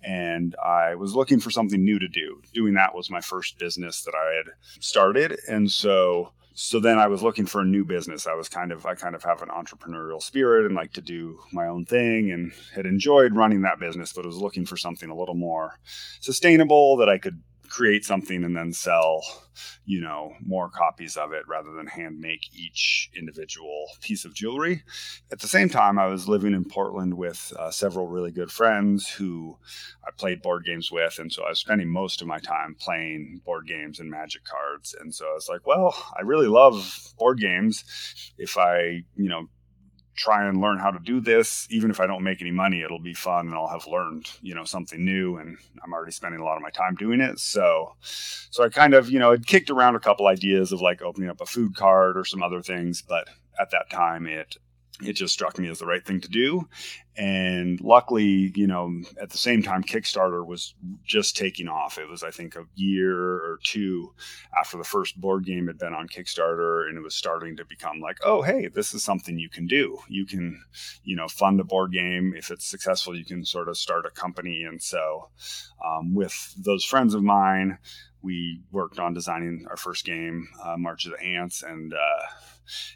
and 0.05 0.55
I 0.65 0.95
was 0.95 1.15
looking 1.15 1.41
for 1.41 1.51
something 1.51 1.85
new 1.85 1.99
to 1.99 2.09
do. 2.09 2.41
Doing 2.53 2.75
that 2.75 2.95
was 2.95 3.11
my 3.11 3.21
first 3.21 3.59
business 3.59 4.03
that 4.03 4.15
I 4.15 4.37
had 4.37 4.55
started. 4.81 5.39
And 5.49 5.71
so 5.71 6.33
so 6.55 6.81
then 6.81 6.99
I 6.99 7.07
was 7.07 7.23
looking 7.23 7.47
for 7.47 7.61
a 7.61 7.65
new 7.65 7.85
business. 7.85 8.27
I 8.27 8.35
was 8.35 8.49
kind 8.49 8.73
of 8.73 8.85
I 8.87 8.95
kind 8.95 9.15
of 9.15 9.23
have 9.25 9.43
an 9.43 9.49
entrepreneurial 9.49 10.23
spirit 10.23 10.67
and 10.67 10.75
like 10.75 10.93
to 10.95 11.01
do 11.01 11.39
my 11.53 11.67
own 11.67 11.85
thing 11.85 12.31
and 12.31 12.53
had 12.75 12.87
enjoyed 12.87 13.35
running 13.35 13.63
that 13.63 13.79
business, 13.79 14.13
but 14.13 14.27
was 14.27 14.37
looking 14.37 14.67
for 14.67 14.77
something 14.77 15.11
a 15.11 15.17
little 15.17 15.35
more 15.35 15.79
sustainable 16.21 16.97
that 16.99 17.09
I 17.09 17.19
could 17.19 17.43
create 17.73 18.05
something 18.05 18.45
and 18.45 18.55
then 18.55 18.71
sell, 18.71 19.23
you 19.87 19.99
know, 19.99 20.35
more 20.45 20.69
copies 20.69 21.17
of 21.17 21.33
it 21.33 21.43
rather 21.49 21.73
than 21.73 21.87
hand 21.87 22.21
make 22.21 22.55
each 22.55 23.11
individual 23.17 23.87
piece 24.03 24.27
of 24.27 24.35
jewelry. 24.35 24.83
At 25.31 25.39
the 25.41 25.49
same 25.49 25.71
time, 25.71 25.99
I 25.99 26.07
was 26.07 26.29
living 26.29 26.53
in 26.53 26.67
Portland 26.67 27.15
with 27.15 27.51
uh, 27.59 27.71
several 27.71 28.09
really 28.09 28.31
good 28.31 28.53
friends 28.53 29.09
who 29.09 29.57
I 30.07 30.11
played 30.11 30.43
board 30.43 30.67
games 30.67 30.93
with. 30.93 31.19
And 31.19 31.33
so 31.33 31.45
I 31.45 31.49
was 31.49 31.61
spending 31.61 31.89
most 31.89 32.21
of 32.21 32.29
my 32.29 32.41
time 32.41 32.77
playing 32.79 33.41
board 33.43 33.67
games 33.67 34.01
and 34.01 34.11
magic 34.11 34.45
cards. 34.45 34.95
And 35.01 35.15
so 35.15 35.25
I 35.25 35.33
was 35.33 35.49
like, 35.49 35.67
well, 35.67 35.95
I 36.15 36.21
really 36.21 36.49
love 36.49 37.15
board 37.19 37.41
games. 37.41 37.85
If 38.37 38.59
I, 38.59 39.03
you 39.17 39.31
know, 39.31 39.49
try 40.15 40.47
and 40.47 40.61
learn 40.61 40.79
how 40.79 40.91
to 40.91 40.99
do 40.99 41.21
this 41.21 41.67
even 41.71 41.91
if 41.91 42.01
i 42.01 42.07
don't 42.07 42.23
make 42.23 42.41
any 42.41 42.51
money 42.51 42.83
it'll 42.83 42.99
be 42.99 43.15
fun 43.15 43.47
and 43.47 43.55
i'll 43.55 43.69
have 43.69 43.87
learned 43.87 44.31
you 44.43 44.55
know 44.55 44.65
something 44.65 45.05
new 45.05 45.37
and 45.37 45.57
i'm 45.83 45.93
already 45.93 46.13
spending 46.13 46.41
a 46.41 46.45
lot 46.45 46.57
of 46.57 46.63
my 46.63 46.71
time 46.71 46.95
doing 46.95 47.21
it 47.21 47.39
so 47.39 47.95
so 48.03 48.63
i 48.63 48.69
kind 48.69 48.95
of 48.95 49.11
you 49.11 49.19
know 49.19 49.31
had 49.31 49.47
kicked 49.47 49.71
around 49.71 49.97
a 49.97 50.01
couple 50.01 50.27
ideas 50.27 50.73
of 50.73 50.81
like 50.81 51.01
opening 51.03 51.31
up 51.31 51.41
a 51.41 51.47
food 51.47 51.75
cart 51.75 52.17
or 52.17 52.25
some 52.25 52.43
other 52.43 52.61
things 52.61 53.03
but 53.03 53.29
at 53.59 53.71
that 53.71 53.89
time 53.91 54.27
it 54.27 54.57
it 55.05 55.15
just 55.15 55.35
struck 55.35 55.59
me 55.59 55.69
as 55.69 55.79
the 55.79 55.87
right 55.87 56.05
thing 56.05 56.21
to 56.21 56.29
do. 56.29 56.69
And 57.17 57.79
luckily, 57.83 58.53
you 58.55 58.67
know, 58.67 59.03
at 59.21 59.29
the 59.29 59.39
same 59.39 59.63
time, 59.63 59.85
Kickstarter 59.85 60.47
was 60.47 60.75
just 61.05 61.37
taking 61.37 61.69
off. 61.69 61.99
It 61.99 62.09
was, 62.09 62.23
I 62.23 62.31
think, 62.31 62.57
a 62.57 62.65
year 62.75 63.15
or 63.15 63.59
two 63.63 64.15
after 64.59 64.79
the 64.79 64.85
first 64.85 65.21
board 65.21 65.45
game 65.45 65.67
had 65.67 65.79
been 65.79 65.93
on 65.93 66.09
Kickstarter, 66.09 66.89
and 66.89 66.97
it 66.97 67.03
was 67.03 67.15
starting 67.15 67.57
to 67.57 67.67
become 67.67 68.01
like, 68.01 68.19
oh, 68.25 68.41
hey, 68.41 68.69
this 68.69 68.95
is 68.95 69.05
something 69.05 69.39
you 69.39 69.51
can 69.51 69.67
do. 69.67 69.99
You 70.09 70.25
can, 70.25 70.63
you 71.05 71.15
know, 71.15 71.29
fund 71.29 71.61
a 71.61 71.65
board 71.65 71.93
game. 71.93 72.33
If 72.35 72.51
it's 72.51 72.65
successful, 72.65 73.15
you 73.15 73.27
can 73.27 73.45
sort 73.45 73.69
of 73.69 73.77
start 73.77 74.07
a 74.07 74.11
company. 74.11 74.63
And 74.63 74.83
so, 74.83 75.29
um, 75.85 76.15
with 76.15 76.55
those 76.57 76.85
friends 76.85 77.15
of 77.15 77.23
mine, 77.23 77.77
we 78.23 78.63
worked 78.71 78.99
on 78.99 79.13
designing 79.13 79.67
our 79.69 79.77
first 79.77 80.05
game, 80.05 80.49
uh, 80.65 80.77
March 80.79 81.05
of 81.05 81.13
the 81.13 81.23
Ants, 81.23 81.63
and 81.63 81.93
uh, 81.93 82.27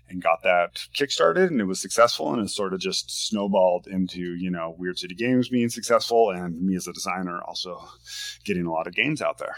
and 0.08 0.22
got 0.22 0.42
that 0.42 0.74
kickstarted, 0.94 1.48
and 1.48 1.60
it 1.60 1.64
was 1.64 1.80
successful, 1.80 2.32
and 2.32 2.42
it 2.42 2.48
sort 2.48 2.72
of 2.72 2.80
just 2.80 3.28
snowballed 3.28 3.86
into 4.06 4.36
you 4.36 4.50
know 4.50 4.74
Weird 4.78 4.98
City 4.98 5.14
Games 5.14 5.48
being 5.48 5.68
successful, 5.68 6.30
and 6.30 6.60
me 6.62 6.76
as 6.76 6.86
a 6.86 6.92
designer 6.92 7.40
also 7.46 7.82
getting 8.44 8.66
a 8.66 8.72
lot 8.72 8.86
of 8.86 8.94
games 8.94 9.20
out 9.20 9.38
there. 9.38 9.56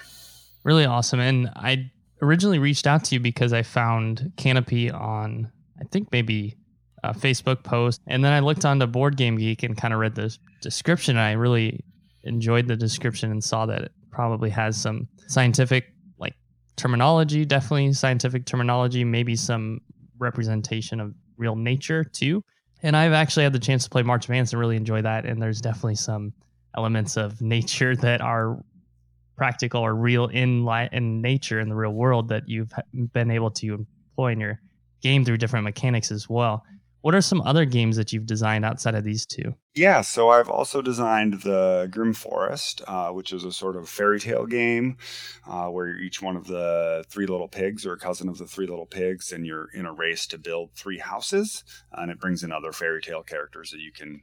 Really 0.64 0.84
awesome, 0.84 1.20
and 1.20 1.50
I 1.54 1.90
originally 2.22 2.58
reached 2.58 2.86
out 2.86 3.04
to 3.04 3.14
you 3.14 3.20
because 3.20 3.52
I 3.52 3.62
found 3.62 4.32
Canopy 4.36 4.90
on 4.90 5.52
I 5.80 5.84
think 5.84 6.08
maybe 6.10 6.56
a 7.04 7.14
Facebook 7.14 7.62
post, 7.62 8.00
and 8.06 8.24
then 8.24 8.32
I 8.32 8.40
looked 8.40 8.64
onto 8.64 8.86
Board 8.86 9.16
Game 9.16 9.36
Geek 9.36 9.62
and 9.62 9.76
kind 9.76 9.94
of 9.94 10.00
read 10.00 10.14
the 10.14 10.36
description. 10.60 11.16
And 11.16 11.24
I 11.24 11.32
really 11.32 11.84
enjoyed 12.24 12.66
the 12.66 12.76
description 12.76 13.30
and 13.30 13.42
saw 13.42 13.66
that 13.66 13.82
it 13.82 13.92
probably 14.10 14.50
has 14.50 14.76
some 14.76 15.08
scientific 15.28 15.92
like 16.18 16.34
terminology, 16.76 17.44
definitely 17.44 17.92
scientific 17.92 18.46
terminology, 18.46 19.04
maybe 19.04 19.36
some 19.36 19.80
representation 20.18 21.00
of 21.00 21.14
real 21.36 21.54
nature 21.54 22.02
too. 22.02 22.42
And 22.82 22.96
I've 22.96 23.12
actually 23.12 23.44
had 23.44 23.52
the 23.52 23.58
chance 23.58 23.84
to 23.84 23.90
play 23.90 24.02
March 24.02 24.26
of 24.26 24.30
Ants 24.30 24.52
and 24.52 24.60
really 24.60 24.76
enjoy 24.76 25.02
that. 25.02 25.24
And 25.24 25.42
there's 25.42 25.60
definitely 25.60 25.96
some 25.96 26.32
elements 26.76 27.16
of 27.16 27.40
nature 27.40 27.96
that 27.96 28.20
are 28.20 28.62
practical 29.36 29.82
or 29.82 29.94
real 29.94 30.26
in 30.26 30.64
li- 30.64 30.88
in 30.92 31.20
nature 31.22 31.60
in 31.60 31.68
the 31.68 31.74
real 31.74 31.92
world 31.92 32.28
that 32.28 32.48
you've 32.48 32.72
been 33.12 33.30
able 33.30 33.50
to 33.52 33.74
employ 33.74 34.32
in 34.32 34.40
your 34.40 34.60
game 35.00 35.24
through 35.24 35.36
different 35.36 35.64
mechanics 35.64 36.10
as 36.10 36.28
well. 36.28 36.64
What 37.00 37.14
are 37.14 37.20
some 37.20 37.40
other 37.42 37.64
games 37.64 37.96
that 37.96 38.12
you've 38.12 38.26
designed 38.26 38.64
outside 38.64 38.94
of 38.94 39.04
these 39.04 39.24
two? 39.24 39.54
Yeah, 39.74 40.00
so 40.00 40.30
I've 40.30 40.48
also 40.48 40.82
designed 40.82 41.42
the 41.42 41.88
Grimm 41.90 42.12
Forest, 42.12 42.82
uh, 42.88 43.10
which 43.10 43.32
is 43.32 43.44
a 43.44 43.52
sort 43.52 43.76
of 43.76 43.88
fairy 43.88 44.18
tale 44.18 44.46
game 44.46 44.96
uh, 45.46 45.66
where 45.66 45.96
each 45.96 46.20
one 46.20 46.36
of 46.36 46.48
the 46.48 47.04
three 47.08 47.26
little 47.26 47.46
pigs 47.46 47.86
or 47.86 47.92
a 47.92 47.98
cousin 47.98 48.28
of 48.28 48.38
the 48.38 48.46
three 48.46 48.66
little 48.66 48.86
pigs, 48.86 49.30
and 49.30 49.46
you're 49.46 49.68
in 49.72 49.86
a 49.86 49.92
race 49.92 50.26
to 50.28 50.38
build 50.38 50.72
three 50.74 50.98
houses. 50.98 51.62
And 51.92 52.10
it 52.10 52.18
brings 52.18 52.42
in 52.42 52.50
other 52.50 52.72
fairy 52.72 53.00
tale 53.00 53.22
characters 53.22 53.70
that 53.70 53.80
you 53.80 53.92
can 53.92 54.22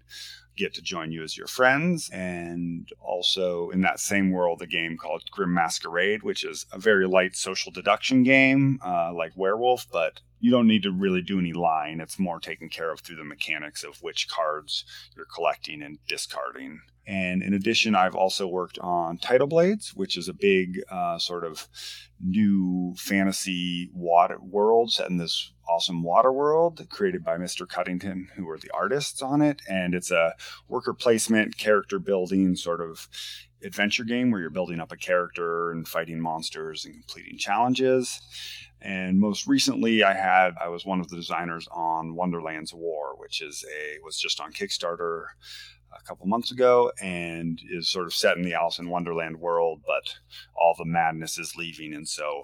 get 0.58 0.74
to 0.74 0.82
join 0.82 1.12
you 1.12 1.24
as 1.24 1.38
your 1.38 1.48
friends. 1.48 2.10
And 2.10 2.90
also 3.00 3.70
in 3.70 3.82
that 3.82 4.00
same 4.00 4.32
world, 4.32 4.62
a 4.62 4.68
game 4.68 4.98
called 4.98 5.24
Grimm 5.32 5.54
Masquerade, 5.54 6.24
which 6.24 6.44
is 6.44 6.66
a 6.72 6.80
very 6.80 7.08
light 7.08 7.36
social 7.36 7.72
deduction 7.72 8.24
game 8.24 8.80
uh, 8.86 9.14
like 9.14 9.34
Werewolf, 9.36 9.88
but 9.92 10.22
you 10.46 10.52
don't 10.52 10.68
need 10.68 10.84
to 10.84 10.92
really 10.92 11.24
do 11.24 11.40
any 11.40 11.54
lying. 11.54 12.00
It's 12.00 12.20
more 12.20 12.40
taken 12.40 12.70
care 12.70 12.92
of 12.92 13.00
through 13.00 13.16
the 13.16 13.24
mechanics 13.24 13.84
of 13.84 14.04
which 14.04 14.30
cards 14.30 14.86
you're 15.16 15.26
collecting 15.26 15.82
and 15.82 15.98
discarding. 16.08 16.82
And 17.08 17.42
in 17.42 17.56
addition, 17.56 17.96
I've 17.96 18.14
also 18.14 18.46
worked 18.46 18.78
on 18.78 19.18
Tidal 19.18 19.48
Blades, 19.48 19.96
which 19.96 20.16
is 20.16 20.30
a 20.30 20.34
big 20.34 20.84
uh, 20.92 21.18
sort 21.18 21.46
of 21.46 21.68
new 22.20 22.94
fantasy 22.96 23.90
water 23.92 24.38
world 24.40 24.92
set 24.92 25.10
in 25.10 25.18
this 25.18 25.52
awesome 25.68 26.04
water 26.04 26.32
world 26.32 26.88
created 26.92 27.24
by 27.24 27.38
Mr. 27.38 27.68
Cuddington, 27.68 28.28
who 28.36 28.48
are 28.48 28.60
the 28.60 28.70
artists 28.72 29.24
on 29.24 29.42
it. 29.42 29.64
And 29.68 29.96
it's 29.96 30.12
a 30.12 30.36
worker 30.68 30.94
placement, 30.94 31.58
character 31.58 31.98
building 31.98 32.56
sort 32.56 32.82
of 32.82 33.10
adventure 33.64 34.04
game 34.04 34.30
where 34.30 34.42
you're 34.42 34.52
building 34.52 34.80
up 34.80 34.92
a 34.92 34.98
character 34.98 35.72
and 35.72 35.88
fighting 35.88 36.20
monsters 36.20 36.86
and 36.86 36.94
completing 36.94 37.40
challenges. 37.40 38.22
And 38.82 39.20
most 39.20 39.48
recently, 39.48 40.04
I 40.04 40.14
had 40.14 40.52
I 40.62 40.68
was 40.68 40.86
one 40.86 41.00
of 41.00 41.10
the 41.10 41.16
designers 41.16 41.68
on 41.72 42.16
Wonderland's 42.16 42.74
War, 42.74 43.16
which 43.18 43.42
is 43.42 43.66
a 43.66 44.04
was 44.04 44.20
just 44.20 44.40
on 44.40 44.52
Kickstarter 44.52 45.26
a 45.98 46.04
couple 46.04 46.28
months 46.28 46.52
ago 46.52 46.92
and 47.02 47.60
is 47.72 47.90
sort 47.90 48.06
of 48.06 48.14
set 48.14 48.38
in 48.38 48.44
the 48.44 48.54
Alice 48.54 48.80
in 48.80 48.90
Wonderland 48.90 49.40
world, 49.40 49.82
but 49.86 50.14
all 50.56 50.76
the 50.78 50.86
madness 50.86 51.38
is 51.38 51.56
leaving, 51.56 51.94
and 51.94 52.08
so 52.08 52.44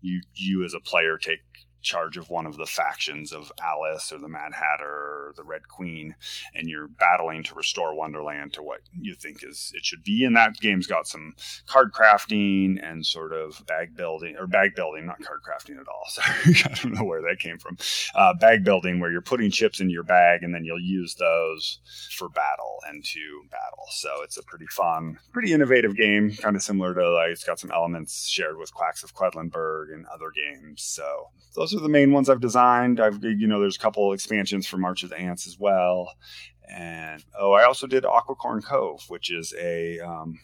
you 0.00 0.20
you 0.34 0.64
as 0.64 0.74
a 0.74 0.80
player 0.80 1.16
take 1.16 1.40
charge 1.82 2.16
of 2.16 2.30
one 2.30 2.46
of 2.46 2.56
the 2.56 2.66
factions 2.66 3.32
of 3.32 3.52
Alice 3.62 4.12
or 4.12 4.18
the 4.18 4.28
Mad 4.28 4.52
Hatter 4.54 4.84
or 4.84 5.32
the 5.36 5.44
Red 5.44 5.68
Queen, 5.68 6.14
and 6.54 6.68
you're 6.68 6.88
battling 6.88 7.42
to 7.44 7.54
restore 7.54 7.94
Wonderland 7.94 8.52
to 8.54 8.62
what 8.62 8.80
you 8.92 9.14
think 9.14 9.44
is 9.44 9.72
it 9.74 9.84
should 9.84 10.02
be. 10.02 10.24
And 10.24 10.36
that 10.36 10.56
game's 10.60 10.86
got 10.86 11.06
some 11.06 11.34
card 11.66 11.92
crafting 11.92 12.78
and 12.82 13.04
sort 13.04 13.32
of 13.32 13.64
bag 13.66 13.96
building 13.96 14.36
or 14.38 14.46
bag 14.46 14.74
building, 14.74 15.06
not 15.06 15.22
card 15.22 15.40
crafting 15.46 15.80
at 15.80 15.88
all. 15.88 16.04
Sorry, 16.08 16.56
I 16.64 16.74
don't 16.74 16.94
know 16.94 17.04
where 17.04 17.22
that 17.22 17.38
came 17.38 17.58
from. 17.58 17.76
Uh, 18.14 18.34
bag 18.34 18.64
building 18.64 19.00
where 19.00 19.10
you're 19.10 19.20
putting 19.20 19.50
chips 19.50 19.80
in 19.80 19.90
your 19.90 20.02
bag 20.02 20.42
and 20.42 20.54
then 20.54 20.64
you'll 20.64 20.80
use 20.80 21.14
those 21.14 21.80
for 22.16 22.28
battle 22.28 22.78
and 22.88 23.04
to 23.04 23.42
battle. 23.50 23.86
So 23.90 24.22
it's 24.22 24.36
a 24.36 24.42
pretty 24.42 24.66
fun, 24.66 25.18
pretty 25.32 25.52
innovative 25.52 25.96
game, 25.96 26.32
kind 26.32 26.56
of 26.56 26.62
similar 26.62 26.94
to 26.94 27.10
like 27.10 27.30
it's 27.30 27.44
got 27.44 27.58
some 27.60 27.70
elements 27.70 28.28
shared 28.28 28.58
with 28.58 28.74
Quacks 28.74 29.02
of 29.02 29.14
Quedlinburg 29.14 29.92
and 29.92 30.06
other 30.06 30.32
games. 30.34 30.82
So 30.82 31.28
those 31.54 31.74
are 31.74 31.77
the 31.82 31.88
main 31.88 32.12
ones 32.12 32.28
I've 32.28 32.40
designed. 32.40 33.00
I've 33.00 33.22
you 33.22 33.46
know 33.46 33.60
there's 33.60 33.76
a 33.76 33.80
couple 33.80 34.12
expansions 34.12 34.66
for 34.66 34.76
March 34.76 35.02
of 35.02 35.10
the 35.10 35.18
Ants 35.18 35.46
as 35.46 35.58
well, 35.58 36.12
and 36.68 37.24
oh 37.38 37.52
I 37.52 37.64
also 37.64 37.86
did 37.86 38.04
Aquicorn 38.04 38.62
Cove, 38.62 39.04
which 39.08 39.30
is 39.30 39.54
a 39.58 39.98
um, 40.00 40.38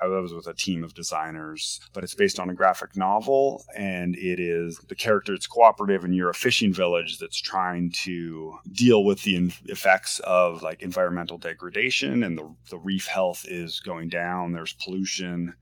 I 0.00 0.06
was 0.06 0.34
with 0.34 0.46
a 0.46 0.54
team 0.54 0.84
of 0.84 0.94
designers, 0.94 1.80
but 1.94 2.04
it's 2.04 2.14
based 2.14 2.38
on 2.38 2.50
a 2.50 2.54
graphic 2.54 2.96
novel, 2.96 3.64
and 3.76 4.14
it 4.16 4.38
is 4.38 4.78
the 4.88 4.94
character. 4.94 5.32
It's 5.32 5.46
cooperative, 5.46 6.04
and 6.04 6.14
you're 6.14 6.30
a 6.30 6.34
fishing 6.34 6.72
village 6.72 7.18
that's 7.18 7.40
trying 7.40 7.92
to 8.04 8.58
deal 8.70 9.04
with 9.04 9.22
the 9.22 9.52
effects 9.66 10.18
of 10.20 10.62
like 10.62 10.82
environmental 10.82 11.38
degradation, 11.38 12.22
and 12.22 12.36
the 12.36 12.54
the 12.70 12.78
reef 12.78 13.06
health 13.06 13.46
is 13.48 13.80
going 13.80 14.08
down. 14.08 14.52
There's 14.52 14.74
pollution, 14.74 15.54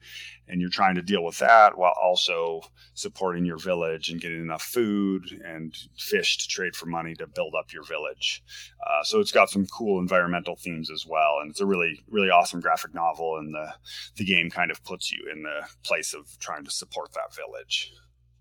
and 0.49 0.61
you're 0.61 0.71
trying 0.71 0.95
to 0.95 1.03
deal 1.03 1.25
with 1.25 1.39
that 1.39 1.77
while 1.79 1.95
also 2.01 2.61
supporting 2.95 3.45
your 3.45 3.57
village 3.57 4.11
and 4.11 4.21
getting 4.21 4.41
enough 4.41 4.63
food 4.63 5.41
and 5.45 5.75
fish 5.97 6.39
to 6.39 6.49
trade 6.49 6.77
for 6.77 6.87
money 6.87 7.15
to 7.15 7.27
build 7.27 7.55
up 7.59 7.73
your 7.73 7.85
village. 7.85 8.43
Uh, 8.87 9.03
so 9.03 9.21
it's 9.21 9.33
got 9.33 9.51
some 9.51 9.67
cool 9.67 9.99
environmental 9.99 10.57
themes 10.57 10.91
as 10.91 11.07
well, 11.07 11.39
and 11.41 11.51
it's 11.51 11.61
a 11.61 11.67
really 11.67 12.05
really 12.09 12.31
awesome 12.31 12.61
graphic 12.61 12.95
novel. 12.95 13.39
And 13.39 13.55
the 13.55 13.75
the 14.17 14.25
game 14.25 14.51
kind 14.51 14.71
of 14.71 14.83
puts 14.85 15.11
you 15.13 15.31
in 15.33 15.43
the 15.43 15.67
place 15.83 16.15
of 16.15 16.39
trying 16.39 16.65
to 16.65 16.71
support 16.71 17.13
that 17.15 17.35
village. 17.35 17.93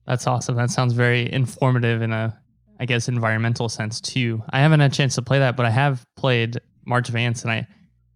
That's 0.06 0.28
awesome. 0.28 0.56
That 0.56 0.70
sounds 0.70 0.94
very 0.94 1.32
informative 1.32 2.02
in 2.02 2.12
a 2.12 2.38
I 2.80 2.86
guess 2.86 3.08
environmental 3.08 3.70
sense 3.70 4.02
too. 4.02 4.44
I 4.50 4.60
haven't 4.60 4.82
had 4.82 4.92
a 4.92 4.96
chance 4.96 5.16
to 5.16 5.22
play 5.22 5.40
that, 5.40 5.56
but 5.56 5.66
I 5.66 5.70
have 5.70 6.04
played 6.18 6.60
March 6.86 7.08
of 7.08 7.16
Ants, 7.16 7.44
and 7.44 7.52
I 7.52 7.68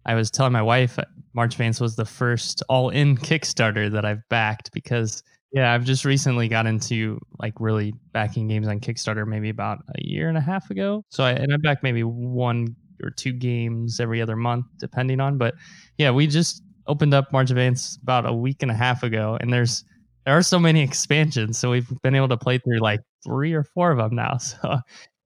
I 0.04 0.14
was 0.14 0.30
telling 0.30 0.52
my 0.52 0.62
wife 0.62 0.98
March 1.34 1.58
Ants 1.60 1.80
was 1.80 1.96
the 1.96 2.04
first 2.04 2.62
all 2.68 2.90
in 2.90 3.16
Kickstarter 3.16 3.90
that 3.92 4.04
I've 4.04 4.26
backed 4.28 4.72
because 4.72 5.22
yeah, 5.52 5.72
I've 5.72 5.84
just 5.84 6.04
recently 6.04 6.48
got 6.48 6.66
into 6.66 7.18
like 7.38 7.54
really 7.58 7.94
backing 8.12 8.48
games 8.48 8.68
on 8.68 8.80
Kickstarter 8.80 9.26
maybe 9.26 9.48
about 9.48 9.78
a 9.96 10.04
year 10.04 10.28
and 10.28 10.36
a 10.36 10.42
half 10.42 10.70
ago. 10.70 11.04
So 11.08 11.24
I 11.24 11.32
and 11.32 11.52
I 11.52 11.56
back 11.56 11.82
maybe 11.82 12.02
one 12.02 12.76
or 13.02 13.10
two 13.10 13.32
games 13.32 14.00
every 14.00 14.20
other 14.20 14.36
month 14.36 14.66
depending 14.78 15.20
on, 15.20 15.38
but 15.38 15.54
yeah, 15.96 16.10
we 16.10 16.26
just 16.26 16.62
opened 16.86 17.14
up 17.14 17.32
March 17.32 17.50
Ants 17.50 17.98
about 18.02 18.26
a 18.26 18.32
week 18.32 18.62
and 18.62 18.70
a 18.70 18.74
half 18.74 19.02
ago 19.02 19.38
and 19.40 19.52
there's 19.52 19.84
there 20.26 20.36
are 20.36 20.42
so 20.42 20.58
many 20.58 20.82
expansions, 20.88 21.58
so 21.58 21.70
we've 21.70 21.88
been 22.02 22.14
able 22.14 22.28
to 22.28 22.36
play 22.36 22.58
through 22.58 22.80
like 22.80 23.00
three 23.24 23.54
or 23.54 23.64
four 23.64 23.90
of 23.90 23.98
them 23.98 24.14
now. 24.14 24.36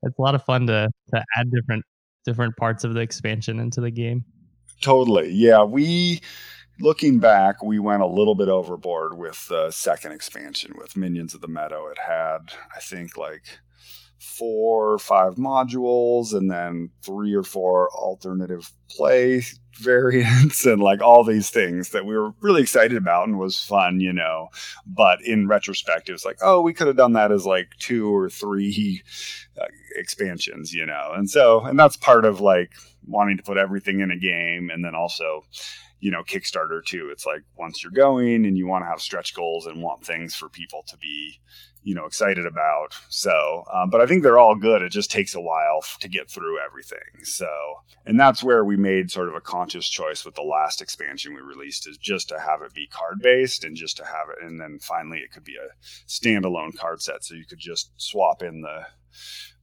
So 0.03 0.09
it's 0.09 0.19
a 0.19 0.23
lot 0.23 0.35
of 0.35 0.45
fun 0.45 0.67
to 0.67 0.89
to 1.13 1.25
add 1.37 1.51
different 1.51 1.85
different 2.25 2.57
parts 2.57 2.85
of 2.85 2.95
the 2.95 3.01
expansion 3.01 3.59
into 3.61 3.81
the 3.81 3.91
game. 3.91 4.25
Totally. 4.83 5.31
Yeah. 5.31 5.65
We, 5.65 6.21
looking 6.81 7.19
back, 7.21 7.63
we 7.63 7.79
went 7.79 8.03
a 8.03 8.07
little 8.07 8.35
bit 8.35 8.49
overboard 8.49 9.17
with 9.17 9.49
the 9.49 9.71
second 9.71 10.13
expansion 10.13 10.75
with 10.77 10.97
Minions 10.97 11.35
of 11.35 11.41
the 11.41 11.49
Meadow. 11.49 11.87
It 11.87 11.99
had, 11.99 12.53
I 12.77 12.81
think, 12.81 13.17
like 13.17 13.45
four 14.23 14.93
or 14.93 14.99
five 14.99 15.35
modules 15.35 16.33
and 16.33 16.49
then 16.51 16.91
three 17.03 17.35
or 17.35 17.43
four 17.43 17.91
alternative 17.91 18.71
play 18.89 19.43
variants 19.81 20.65
and 20.65 20.81
like 20.81 21.01
all 21.01 21.25
these 21.25 21.51
things 21.51 21.91
that 21.91 22.07
we 22.07 22.17
were 22.17 22.33
really 22.41 22.63
excited 22.63 22.97
about 22.97 23.27
and 23.27 23.39
was 23.39 23.59
fun, 23.59 24.01
you 24.01 24.13
know. 24.13 24.49
But 24.87 25.23
in 25.25 25.49
retrospect, 25.49 26.09
it 26.09 26.13
was 26.13 26.25
like, 26.25 26.39
oh, 26.41 26.61
we 26.61 26.73
could 26.73 26.87
have 26.87 26.97
done 26.97 27.15
that 27.15 27.33
as 27.33 27.47
like 27.47 27.71
two 27.79 28.15
or 28.15 28.29
three 28.29 29.03
uh, 29.61 29.67
expansions, 29.97 30.73
you 30.73 30.87
know. 30.87 31.13
And 31.15 31.29
so, 31.29 31.61
and 31.65 31.79
that's 31.79 31.97
part 31.97 32.25
of 32.25 32.41
like 32.41 32.73
wanting 33.07 33.39
to 33.39 33.43
put 33.43 33.57
everything 33.57 34.01
in 34.01 34.11
a 34.11 34.19
game 34.19 34.71
and 34.71 34.85
then 34.85 34.95
also 34.95 35.45
you 36.03 36.11
know 36.11 36.25
kickstarter 36.25 36.85
too. 36.85 37.11
It's 37.13 37.25
like 37.25 37.43
once 37.57 37.83
you're 37.83 37.93
going 37.93 38.45
and 38.45 38.59
you 38.59 38.67
want 38.67 38.83
to 38.85 38.89
have 38.89 39.01
stretch 39.01 39.35
goals 39.35 39.67
and 39.67 39.81
want 39.81 40.05
things 40.05 40.35
for 40.35 40.49
people 40.49 40.85
to 40.89 40.97
be 40.97 41.41
you 41.85 41.95
know 41.95 42.07
excited 42.07 42.45
about. 42.45 42.89
So 43.09 43.65
um, 43.73 43.89
but 43.89 44.01
i 44.01 44.07
think 44.07 44.25
they're 44.25 44.39
all 44.39 44.57
good. 44.57 44.83
It 44.83 44.91
just 44.91 45.13
takes 45.13 45.37
a 45.37 45.41
while 45.41 45.85
to 46.01 46.09
get 46.09 46.29
through 46.29 46.59
everything. 46.59 47.23
So 47.23 47.47
and 48.05 48.19
that's 48.19 48.43
where 48.43 48.65
we 48.65 48.77
made 48.77 49.13
sort 49.13 49.29
of 49.29 49.37
a 49.37 49.41
conscious 49.41 49.89
choice 49.89 50.25
with 50.25 50.35
the 50.35 50.43
last 50.43 50.83
expansion 50.83 51.35
we 51.35 51.41
released 51.41 51.89
is 51.89 51.99
just 51.99 52.29
to 52.31 52.41
have 52.41 52.63
it 52.63 52.75
be 52.75 52.89
card 52.89 53.21
based 53.23 53.63
and 53.63 53.77
just 53.77 53.97
to 53.99 54.05
have 54.05 54.27
it 54.29 54.45
and 54.45 54.61
then 54.61 54.81
finally 54.83 55.19
it 55.19 55.31
could 55.31 55.45
be 55.45 55.57
a 55.57 55.73
standalone 56.09 56.77
card 56.77 57.01
set. 57.01 57.23
So 57.23 57.37
you 57.37 57.47
could 57.47 57.61
just 57.61 57.93
swap 57.97 58.43
in 58.43 58.63
the 58.63 58.87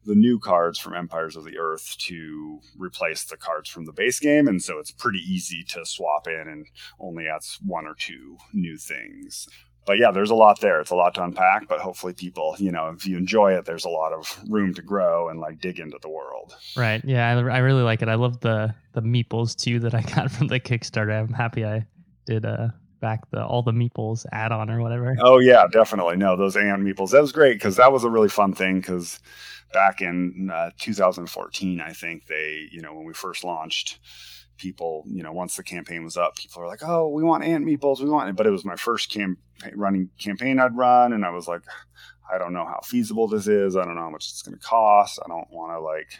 the 0.10 0.16
new 0.16 0.40
cards 0.40 0.80
from 0.80 0.96
Empires 0.96 1.36
of 1.36 1.44
the 1.44 1.60
Earth 1.60 1.96
to 2.00 2.60
replace 2.76 3.26
the 3.26 3.38
cards 3.38 3.70
from 3.70 3.86
the 3.86 3.94
base 3.94 4.20
game. 4.20 4.48
And 4.48 4.60
so 4.60 4.80
it's 4.80 4.90
pretty 4.90 5.20
easy 5.20 5.64
to 5.66 5.86
swap 5.86 6.28
in 6.28 6.48
and 6.48 6.66
only 7.00 7.28
adds 7.28 7.60
one 7.64 7.86
or 7.86 7.94
two 7.94 8.38
new 8.52 8.76
things. 8.76 9.48
But 9.86 10.00
yeah, 10.00 10.10
there's 10.10 10.32
a 10.32 10.36
lot 10.36 10.62
there. 10.62 10.82
It's 10.82 10.90
a 10.90 10.96
lot 10.96 11.14
to 11.16 11.24
unpack, 11.24 11.68
but 11.68 11.80
hopefully 11.80 12.14
people, 12.14 12.56
you 12.58 12.72
know, 12.72 12.90
if 12.90 13.06
you 13.06 13.18
enjoy 13.18 13.54
it, 13.54 13.66
there's 13.66 13.86
a 13.86 13.90
lot 13.90 14.12
of 14.12 14.36
room 14.50 14.74
to 14.74 14.82
grow 14.82 15.30
and 15.30 15.40
like 15.40 15.62
dig 15.62 15.80
into 15.80 16.00
the 16.02 16.10
world. 16.10 16.56
Right. 16.76 17.06
Yeah, 17.06 17.30
I, 17.30 17.34
I 17.34 17.58
really 17.60 17.84
like 17.84 18.02
it. 18.02 18.10
I 18.10 18.16
love 18.16 18.40
the 18.40 18.74
the 18.94 19.02
meeples 19.02 19.56
too 19.56 19.80
that 19.82 19.94
I 19.94 20.02
got 20.02 20.32
from 20.36 20.48
the 20.48 20.60
Kickstarter. 20.60 21.20
I'm 21.20 21.34
happy 21.34 21.66
I 21.66 21.86
did 22.26 22.46
uh 22.46 22.70
back 23.00 23.30
the 23.32 23.44
all 23.44 23.64
the 23.64 23.72
meeples 23.72 24.26
add 24.32 24.52
on 24.52 24.70
or 24.70 24.82
whatever. 24.82 25.16
Oh 25.22 25.40
yeah, 25.40 25.66
definitely. 25.72 26.18
No, 26.18 26.36
those 26.36 26.56
ant 26.56 26.82
meeples. 26.84 27.12
That 27.12 27.22
was 27.22 27.32
great 27.32 27.54
because 27.54 27.78
that 27.78 27.92
was 27.92 28.04
a 28.04 28.10
really 28.10 28.30
fun 28.30 28.54
thing 28.54 28.80
because 28.80 29.20
back 29.74 30.02
in 30.02 30.50
uh, 30.54 30.72
2014, 30.80 31.82
I 31.82 31.94
think 31.94 32.28
they, 32.28 32.68
you 32.72 32.82
know, 32.82 32.94
when 32.94 33.06
we 33.06 33.14
first 33.14 33.44
launched, 33.44 34.00
people, 34.58 35.04
you 35.08 35.24
know, 35.24 35.32
once 35.32 35.56
the 35.56 35.64
campaign 35.64 36.04
was 36.04 36.18
up, 36.18 36.36
people 36.36 36.62
were 36.62 36.68
like, 36.68 36.84
"Oh, 36.84 37.08
we 37.08 37.24
want 37.24 37.44
ant 37.44 37.66
meeples, 37.66 38.02
we 38.02 38.10
want 38.10 38.30
it." 38.30 38.36
But 38.36 38.48
it 38.48 38.52
was 38.52 38.66
my 38.66 38.76
first 38.76 39.10
campaign 39.12 39.38
running 39.76 40.10
campaign 40.20 40.60
I'd 40.60 40.76
run, 40.76 41.14
and 41.14 41.26
I 41.26 41.30
was 41.30 41.48
like, 41.48 41.62
"I 42.32 42.38
don't 42.38 42.54
know 42.54 42.66
how 42.66 42.80
feasible 42.84 43.28
this 43.28 43.48
is. 43.48 43.76
I 43.76 43.86
don't 43.86 43.96
know 43.96 44.02
how 44.02 44.10
much 44.10 44.30
it's 44.30 44.42
going 44.42 44.58
to 44.58 44.64
cost. 44.64 45.20
I 45.24 45.28
don't 45.28 45.50
want 45.52 45.72
to 45.74 45.80
like." 45.80 46.20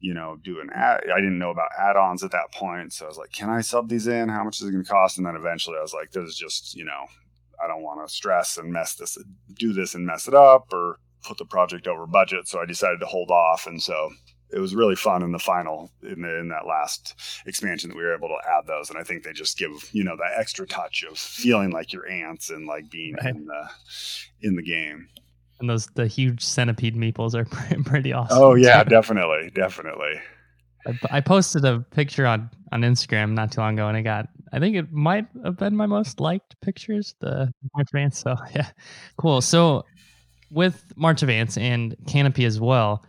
You 0.00 0.14
know, 0.14 0.36
do 0.42 0.60
an 0.60 0.70
ad. 0.74 1.02
I 1.12 1.20
didn't 1.20 1.38
know 1.38 1.50
about 1.50 1.70
add-ons 1.78 2.22
at 2.22 2.30
that 2.32 2.52
point, 2.52 2.92
so 2.92 3.04
I 3.04 3.08
was 3.08 3.18
like, 3.18 3.32
"Can 3.32 3.50
I 3.50 3.60
sub 3.60 3.88
these 3.88 4.06
in? 4.06 4.28
How 4.28 4.44
much 4.44 4.60
is 4.60 4.66
it 4.66 4.72
going 4.72 4.84
to 4.84 4.90
cost?" 4.90 5.18
And 5.18 5.26
then 5.26 5.36
eventually, 5.36 5.76
I 5.78 5.82
was 5.82 5.94
like, 5.94 6.10
"This 6.12 6.28
is 6.28 6.36
just, 6.36 6.74
you 6.74 6.84
know, 6.84 7.06
I 7.62 7.66
don't 7.66 7.82
want 7.82 8.06
to 8.06 8.12
stress 8.12 8.56
and 8.56 8.72
mess 8.72 8.94
this, 8.94 9.18
do 9.54 9.72
this 9.72 9.94
and 9.94 10.06
mess 10.06 10.28
it 10.28 10.34
up, 10.34 10.72
or 10.72 10.98
put 11.24 11.38
the 11.38 11.44
project 11.44 11.86
over 11.86 12.06
budget. 12.06 12.48
So 12.48 12.60
I 12.60 12.66
decided 12.66 13.00
to 13.00 13.06
hold 13.06 13.30
off. 13.30 13.66
And 13.66 13.82
so 13.82 14.10
it 14.50 14.58
was 14.58 14.74
really 14.74 14.96
fun 14.96 15.22
in 15.22 15.32
the 15.32 15.38
final 15.38 15.90
in, 16.02 16.22
the, 16.22 16.38
in 16.38 16.48
that 16.48 16.66
last 16.66 17.14
expansion 17.46 17.90
that 17.90 17.96
we 17.96 18.02
were 18.02 18.14
able 18.14 18.28
to 18.28 18.50
add 18.50 18.66
those 18.66 18.88
and 18.88 18.98
i 18.98 19.02
think 19.02 19.22
they 19.22 19.32
just 19.32 19.58
give 19.58 19.70
you 19.92 20.02
know 20.02 20.16
that 20.16 20.38
extra 20.38 20.66
touch 20.66 21.04
of 21.08 21.18
feeling 21.18 21.70
like 21.70 21.92
your 21.92 22.08
ants 22.08 22.50
and 22.50 22.66
like 22.66 22.90
being 22.90 23.14
right. 23.22 23.34
in 23.34 23.44
the 23.44 23.68
in 24.40 24.56
the 24.56 24.62
game 24.62 25.08
and 25.60 25.68
those 25.68 25.86
the 25.88 26.06
huge 26.06 26.44
centipede 26.44 26.96
meeples 26.96 27.34
are 27.34 27.44
pretty 27.84 28.12
awesome. 28.12 28.38
Oh 28.38 28.54
yeah 28.54 28.84
definitely 28.84 29.50
definitely. 29.54 30.20
I, 30.86 30.98
I 31.10 31.20
posted 31.20 31.64
a 31.64 31.80
picture 31.80 32.26
on 32.26 32.50
on 32.72 32.82
instagram 32.82 33.32
not 33.32 33.52
too 33.52 33.60
long 33.60 33.74
ago 33.74 33.88
and 33.88 33.96
I 33.96 34.02
got 34.02 34.28
i 34.52 34.58
think 34.58 34.76
it 34.76 34.92
might 34.92 35.26
have 35.44 35.56
been 35.56 35.74
my 35.74 35.86
most 35.86 36.20
liked 36.20 36.60
pictures 36.60 37.14
the 37.20 37.52
March 37.74 37.88
of 37.92 37.98
Ants 37.98 38.18
so 38.18 38.36
yeah 38.54 38.68
cool. 39.16 39.40
So 39.40 39.84
with 40.50 40.92
March 40.96 41.22
of 41.22 41.30
Ants 41.30 41.56
and 41.56 41.96
Canopy 42.06 42.44
as 42.44 42.60
well, 42.60 43.04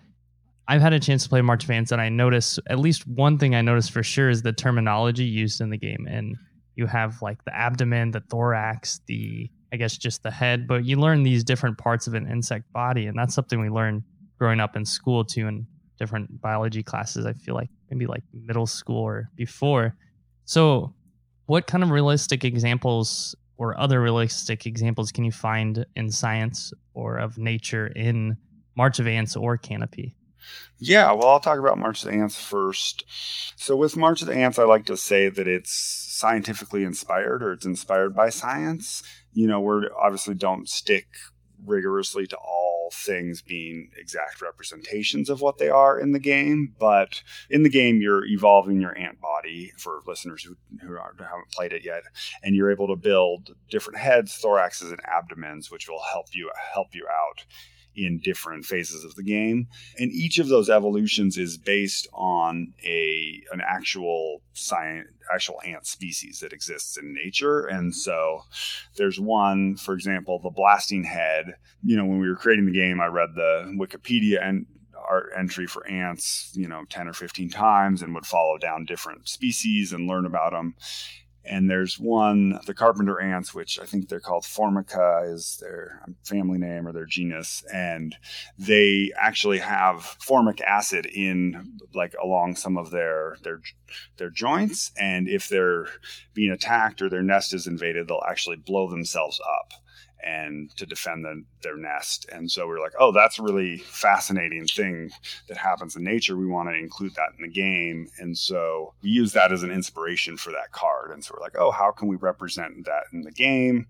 I've 0.68 0.82
had 0.82 0.94
a 0.94 1.00
chance 1.00 1.24
to 1.24 1.30
play 1.30 1.42
March 1.42 1.64
of 1.64 1.72
Ants, 1.72 1.92
and 1.92 2.02
I 2.02 2.10
notice 2.10 2.60
at 2.68 2.80
least 2.80 3.08
one 3.08 3.38
thing 3.38 3.56
I 3.56 3.62
notice 3.62 3.90
for 3.90 4.04
sure 4.04 4.30
is 4.30 4.42
the 4.42 4.54
terminology 4.54 5.26
used 5.26 5.62
in 5.62 5.70
the 5.70 5.78
game. 5.78 6.08
And 6.10 6.38
you 6.76 6.86
have 6.86 7.22
like 7.22 7.44
the 7.46 7.56
abdomen, 7.56 8.12
the 8.12 8.20
thorax, 8.20 9.02
the 9.08 9.50
I 9.72 9.78
guess 9.78 9.98
just 9.98 10.24
the 10.24 10.32
head, 10.32 10.68
but 10.68 10.86
you 10.86 10.98
learn 10.98 11.24
these 11.24 11.44
different 11.44 11.78
parts 11.78 12.08
of 12.08 12.14
an 12.14 12.28
insect 12.28 12.72
body, 12.74 13.06
and 13.06 13.18
that's 13.18 13.36
something 13.36 13.60
we 13.60 13.70
learn 13.70 14.04
growing 14.38 14.60
up 14.60 14.76
in 14.76 14.86
school 14.86 15.24
too 15.24 15.48
in 15.48 15.68
different 16.00 16.42
biology 16.42 16.82
classes. 16.82 17.26
I 17.26 17.34
feel 17.34 17.54
like 17.54 17.70
maybe 17.90 18.08
like 18.08 18.24
middle 18.34 18.66
school 18.66 19.04
or 19.04 19.30
before. 19.36 19.96
So, 20.46 20.96
what 21.46 21.68
kind 21.68 21.84
of 21.84 21.92
realistic 21.92 22.44
examples 22.44 23.36
or 23.58 23.80
other 23.80 24.02
realistic 24.02 24.66
examples 24.66 25.12
can 25.12 25.26
you 25.26 25.32
find 25.32 25.86
in 25.96 26.10
science 26.10 26.72
or 26.94 27.18
of 27.18 27.38
nature 27.38 27.88
in 27.88 28.38
March 28.76 29.00
of 29.00 29.08
Ants 29.08 29.36
or 29.36 29.58
Canopy? 29.58 30.16
Yeah, 30.78 31.12
well, 31.12 31.28
I'll 31.28 31.40
talk 31.40 31.60
about 31.60 31.78
March 31.78 32.04
of 32.04 32.12
the 32.12 32.18
Ants 32.18 32.42
first. 32.42 33.04
So, 33.58 33.76
with 33.76 33.98
March 33.98 34.22
of 34.22 34.28
the 34.28 34.36
Ants, 34.36 34.58
I 34.58 34.64
like 34.64 34.86
to 34.86 34.98
say 34.98 35.28
that 35.30 35.48
it's 35.48 35.74
scientifically 36.20 36.84
inspired 36.84 37.42
or 37.42 37.54
it's 37.54 37.66
inspired 37.66 38.14
by 38.14 38.30
science. 38.30 39.02
You 39.32 39.48
know, 39.48 39.62
we're 39.62 39.84
obviously 39.98 40.36
don't 40.36 40.68
stick 40.68 41.08
rigorously 41.66 42.28
to 42.28 42.38
all 42.38 42.92
things 42.94 43.42
being 43.42 43.90
exact 43.98 44.42
representations 44.42 45.30
of 45.30 45.42
what 45.42 45.60
they 45.60 45.70
are 45.70 45.98
in 45.98 46.12
the 46.12 46.20
game. 46.20 46.76
But 46.78 47.24
in 47.50 47.64
the 47.64 47.70
game, 47.70 48.02
you're 48.02 48.26
evolving 48.26 48.82
your 48.82 48.98
ant 48.98 49.22
body 49.22 49.72
for 49.78 50.02
listeners 50.06 50.44
who, 50.44 50.56
who 50.86 50.96
haven't 50.96 51.52
played 51.54 51.72
it 51.72 51.86
yet, 51.86 52.04
and 52.44 52.54
you're 52.54 52.72
able 52.72 52.88
to 52.88 52.96
build 52.96 53.56
different 53.70 54.00
heads, 54.00 54.42
thoraxes, 54.44 54.92
and 54.92 55.02
abdomens, 55.06 55.72
which 55.72 55.88
will 55.88 56.04
help 56.12 56.28
you 56.34 56.52
help 56.74 56.94
you 56.94 57.08
out 57.08 57.46
in 57.96 58.20
different 58.20 58.66
phases 58.66 59.04
of 59.04 59.16
the 59.16 59.24
game. 59.24 59.68
And 59.98 60.12
each 60.12 60.40
of 60.40 60.48
those 60.48 60.70
evolutions 60.70 61.38
is 61.38 61.58
based 61.58 62.08
on 62.14 62.74
a 62.84 63.44
an 63.52 63.62
actual 63.62 64.42
science 64.54 65.10
actual 65.34 65.62
ant 65.64 65.86
species 65.86 66.40
that 66.40 66.54
exists 66.54 66.98
in 66.98 67.14
nature. 67.14 67.66
And 67.66 67.96
so 67.96 68.44
there's 68.96 69.20
one, 69.20 69.76
for 69.76 69.94
example, 69.94 70.40
the 70.40 70.50
blasting 70.50 71.04
head. 71.04 71.56
You 71.84 71.98
know, 71.98 72.06
when 72.06 72.20
we 72.20 72.28
were 72.28 72.36
creating 72.36 72.66
the 72.66 72.72
game, 72.72 73.00
I 73.00 73.08
read 73.08 73.36
the 73.36 73.76
Wikipedia 73.80 74.44
and 74.44 74.66
art 75.08 75.32
entry 75.38 75.68
for 75.68 75.86
ants, 75.88 76.52
you 76.54 76.68
know, 76.68 76.84
10 76.90 77.08
or 77.08 77.14
15 77.14 77.50
times 77.50 78.02
and 78.02 78.14
would 78.14 78.26
follow 78.26 78.58
down 78.58 78.86
different 78.86 79.28
species 79.28 79.94
and 79.94 80.08
learn 80.08 80.26
about 80.26 80.52
them 80.52 80.76
and 81.50 81.70
there's 81.70 82.00
one, 82.00 82.60
the 82.66 82.74
carpenter 82.74 83.20
ants, 83.20 83.54
which 83.54 83.80
I 83.80 83.86
think 83.86 84.08
they're 84.08 84.20
called 84.20 84.46
Formica, 84.46 85.24
is 85.26 85.58
their 85.62 86.02
um, 86.06 86.16
family 86.24 86.60
name 86.60 86.88
or 86.88 86.94
their 86.94 87.06
genus, 87.06 87.64
and 87.74 88.16
they 88.58 89.12
actually 89.18 89.60
have 89.60 90.18
formic 90.20 90.62
acid 90.62 91.06
in 91.08 91.80
like 91.94 92.14
along 92.22 92.56
some 92.56 92.78
of 92.78 92.92
their 92.92 93.38
their 93.44 93.62
their 94.18 94.30
joints, 94.30 94.92
and 95.00 95.28
if 95.28 95.50
they're 95.50 95.88
being 96.34 96.52
attacked 96.52 97.02
or 97.02 97.10
their 97.10 97.24
nest 97.24 97.54
is 97.54 97.68
invaded, 97.68 98.08
they'll 98.08 98.22
actually 98.28 98.58
blow 98.58 98.90
themselves 98.90 99.42
up 99.60 99.74
and 100.24 100.76
to 100.76 100.86
defend 100.86 101.24
the, 101.24 101.44
their 101.64 101.78
nest. 101.78 102.28
And 102.32 102.50
so 102.52 102.68
we're 102.68 102.82
like, 102.82 102.94
oh, 103.00 103.12
that's 103.12 103.40
a 103.40 103.44
really 103.44 103.78
fascinating 103.78 104.66
thing 104.66 105.12
that 105.48 105.58
happens 105.58 105.96
in 105.96 106.04
nature. 106.04 106.38
We 106.38 106.46
want 106.46 106.70
to 106.70 106.76
include 106.76 107.16
that 107.16 107.30
in 107.38 107.44
the 107.44 107.52
game. 107.52 108.08
And 108.20 108.38
so 108.38 108.94
we 109.02 109.10
use 109.10 109.34
that 109.34 109.52
as 109.52 109.64
an 109.64 109.72
inspiration 109.72 110.38
for 110.38 110.52
that 110.52 110.72
card. 110.72 111.12
And 111.12 111.24
so 111.24 111.34
we're 111.36 111.44
like, 111.44 111.58
oh, 111.58 111.72
how 111.72 111.92
can 111.92 112.08
we 112.08 112.18
represent 112.18 112.86
that 112.86 113.04
in 113.14 113.22
the 113.22 113.32
game? 113.32 113.88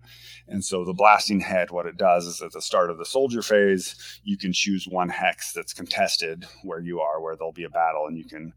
And 0.48 0.64
so 0.64 0.86
the 0.86 0.94
blasting 0.94 1.40
head, 1.40 1.72
what 1.72 1.86
it 1.86 1.98
does 1.98 2.26
is 2.26 2.42
at 2.42 2.52
the 2.52 2.62
start 2.62 2.90
of 2.90 2.98
the 2.98 3.06
soldier 3.06 3.42
phase, 3.42 3.96
you 4.24 4.38
can 4.38 4.54
choose 4.54 4.88
one 4.88 5.10
hex 5.10 5.54
that's 5.54 5.74
contested 5.74 6.46
where 6.64 6.80
you 6.80 7.00
are, 7.00 7.22
where 7.22 7.36
there'll 7.36 7.52
be 7.52 7.64
a 7.64 7.70
battle, 7.70 8.06
and 8.08 8.18
you 8.18 8.26
can 8.26 8.54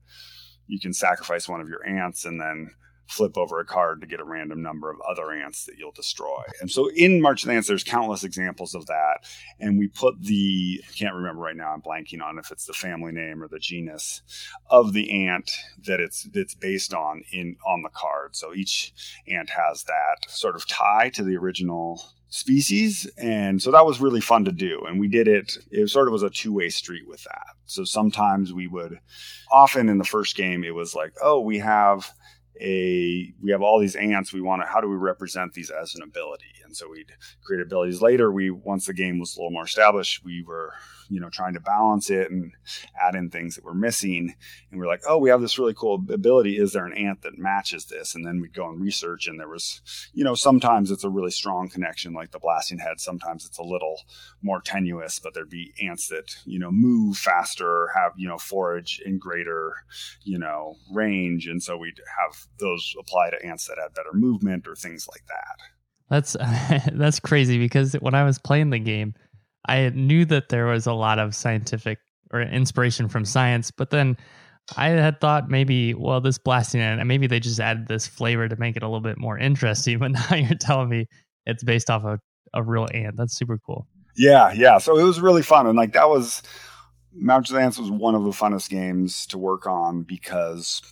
you 0.66 0.80
can 0.80 0.92
sacrifice 0.92 1.48
one 1.48 1.60
of 1.60 1.68
your 1.68 1.86
ants 1.86 2.24
and 2.24 2.40
then 2.40 2.70
flip 3.12 3.36
over 3.36 3.60
a 3.60 3.64
card 3.64 4.00
to 4.00 4.06
get 4.06 4.20
a 4.20 4.24
random 4.24 4.62
number 4.62 4.90
of 4.90 4.98
other 5.08 5.30
ants 5.32 5.66
that 5.66 5.76
you'll 5.78 5.92
destroy. 5.92 6.42
And 6.60 6.70
so 6.70 6.90
in 6.90 7.20
March 7.20 7.42
of 7.42 7.48
the 7.48 7.54
Ants, 7.54 7.68
there's 7.68 7.84
countless 7.84 8.24
examples 8.24 8.74
of 8.74 8.86
that. 8.86 9.18
And 9.60 9.78
we 9.78 9.88
put 9.88 10.20
the, 10.20 10.82
I 10.88 10.92
can't 10.92 11.14
remember 11.14 11.42
right 11.42 11.56
now, 11.56 11.72
I'm 11.72 11.82
blanking 11.82 12.22
on 12.22 12.38
if 12.38 12.50
it's 12.50 12.64
the 12.64 12.72
family 12.72 13.12
name 13.12 13.42
or 13.42 13.48
the 13.48 13.58
genus 13.58 14.22
of 14.70 14.94
the 14.94 15.26
ant 15.26 15.50
that 15.84 16.00
it's 16.00 16.24
that's 16.32 16.54
based 16.54 16.94
on 16.94 17.22
in 17.32 17.56
on 17.66 17.82
the 17.82 17.90
card. 17.90 18.34
So 18.34 18.54
each 18.54 18.92
ant 19.28 19.50
has 19.50 19.84
that 19.84 20.30
sort 20.30 20.56
of 20.56 20.66
tie 20.66 21.10
to 21.10 21.22
the 21.22 21.36
original 21.36 22.02
species 22.30 23.06
and 23.18 23.60
so 23.60 23.70
that 23.70 23.84
was 23.84 24.00
really 24.00 24.20
fun 24.22 24.46
to 24.46 24.52
do 24.52 24.82
and 24.88 24.98
we 24.98 25.06
did 25.06 25.28
it 25.28 25.58
it 25.70 25.86
sort 25.90 26.08
of 26.08 26.12
was 26.12 26.22
a 26.22 26.30
two-way 26.30 26.70
street 26.70 27.06
with 27.06 27.22
that 27.24 27.48
so 27.66 27.84
sometimes 27.84 28.54
we 28.54 28.66
would 28.66 28.98
often 29.52 29.90
in 29.90 29.98
the 29.98 30.04
first 30.04 30.34
game 30.34 30.64
it 30.64 30.74
was 30.74 30.94
like 30.94 31.12
oh 31.22 31.38
we 31.38 31.58
have 31.58 32.10
a 32.60 33.32
we 33.42 33.50
have 33.50 33.62
all 33.62 33.78
these 33.78 33.96
ants 33.96 34.32
we 34.32 34.40
want 34.40 34.62
to 34.62 34.66
how 34.66 34.80
do 34.80 34.88
we 34.88 34.96
represent 34.96 35.52
these 35.54 35.70
as 35.70 35.94
an 35.94 36.02
ability 36.02 36.44
and 36.72 36.76
so 36.78 36.88
we'd 36.88 37.12
create 37.44 37.60
abilities 37.60 38.00
later. 38.00 38.32
We 38.32 38.50
once 38.50 38.86
the 38.86 38.94
game 38.94 39.18
was 39.18 39.36
a 39.36 39.40
little 39.40 39.50
more 39.50 39.64
established 39.64 40.24
we 40.24 40.42
were 40.42 40.72
you 41.10 41.20
know 41.20 41.28
trying 41.28 41.52
to 41.52 41.60
balance 41.60 42.08
it 42.08 42.30
and 42.30 42.52
add 42.98 43.14
in 43.14 43.28
things 43.28 43.56
that 43.56 43.64
were 43.64 43.74
missing. 43.74 44.34
And 44.70 44.80
we 44.80 44.86
are 44.86 44.88
like 44.88 45.02
oh 45.06 45.18
we 45.18 45.28
have 45.28 45.42
this 45.42 45.58
really 45.58 45.74
cool 45.74 46.02
ability. 46.10 46.56
Is 46.56 46.72
there 46.72 46.86
an 46.86 46.96
ant 46.96 47.20
that 47.22 47.36
matches 47.36 47.84
this? 47.84 48.14
And 48.14 48.24
then 48.24 48.40
we'd 48.40 48.54
go 48.54 48.70
and 48.70 48.80
research. 48.80 49.26
And 49.26 49.38
there 49.38 49.48
was 49.48 49.82
you 50.14 50.24
know 50.24 50.34
sometimes 50.34 50.90
it's 50.90 51.04
a 51.04 51.10
really 51.10 51.30
strong 51.30 51.68
connection 51.68 52.14
like 52.14 52.30
the 52.30 52.38
blasting 52.38 52.78
head. 52.78 53.00
Sometimes 53.00 53.44
it's 53.44 53.58
a 53.58 53.62
little 53.62 54.00
more 54.40 54.62
tenuous 54.62 55.18
but 55.18 55.34
there'd 55.34 55.50
be 55.50 55.74
ants 55.82 56.08
that 56.08 56.34
you 56.46 56.58
know 56.58 56.70
move 56.70 57.18
faster 57.18 57.88
have 57.94 58.12
you 58.16 58.28
know 58.28 58.38
forage 58.38 58.98
in 59.04 59.18
greater 59.18 59.74
you 60.22 60.38
know 60.38 60.76
range. 60.90 61.46
And 61.48 61.62
so 61.62 61.76
we'd 61.76 62.00
have 62.18 62.46
those 62.58 62.94
apply 62.98 63.28
to 63.28 63.44
ants 63.44 63.66
that 63.66 63.76
had 63.78 63.92
better 63.92 64.14
movement 64.14 64.66
or 64.66 64.74
things 64.74 65.06
like 65.06 65.26
that 65.26 65.81
that's 66.12 66.36
that's 66.92 67.20
crazy 67.20 67.58
because 67.58 67.94
when 67.94 68.14
I 68.14 68.24
was 68.24 68.38
playing 68.38 68.70
the 68.70 68.78
game, 68.78 69.14
I 69.66 69.88
knew 69.88 70.24
that 70.26 70.50
there 70.50 70.66
was 70.66 70.86
a 70.86 70.92
lot 70.92 71.18
of 71.18 71.34
scientific 71.34 71.98
or 72.32 72.42
inspiration 72.42 73.08
from 73.08 73.24
science, 73.24 73.70
but 73.70 73.90
then 73.90 74.18
I 74.76 74.88
had 74.90 75.20
thought 75.20 75.48
maybe, 75.48 75.94
well, 75.94 76.20
this 76.20 76.38
blasting 76.38 76.80
and 76.82 77.06
maybe 77.08 77.26
they 77.26 77.40
just 77.40 77.58
added 77.58 77.88
this 77.88 78.06
flavor 78.06 78.46
to 78.46 78.56
make 78.56 78.76
it 78.76 78.82
a 78.82 78.86
little 78.86 79.00
bit 79.00 79.18
more 79.18 79.38
interesting. 79.48 79.98
But 79.98 80.12
now 80.12 80.36
you're 80.36 80.58
telling 80.58 80.90
me 80.90 81.06
it's 81.46 81.64
based 81.64 81.88
off 81.88 82.04
of 82.04 82.20
a 82.52 82.62
real 82.62 82.88
ant. 82.92 83.16
That's 83.16 83.36
super 83.36 83.58
cool. 83.64 83.86
Yeah, 84.14 84.52
yeah. 84.52 84.76
So 84.78 84.98
it 84.98 85.04
was 85.04 85.18
really 85.18 85.42
fun, 85.42 85.66
and 85.66 85.78
like 85.78 85.94
that 85.94 86.10
was 86.10 86.42
March 87.14 87.48
of 87.48 87.56
the 87.56 87.62
Ants 87.62 87.78
was 87.78 87.90
one 87.90 88.14
of 88.14 88.24
the 88.24 88.30
funnest 88.30 88.68
games 88.68 89.24
to 89.28 89.38
work 89.38 89.66
on 89.66 90.02
because 90.02 90.82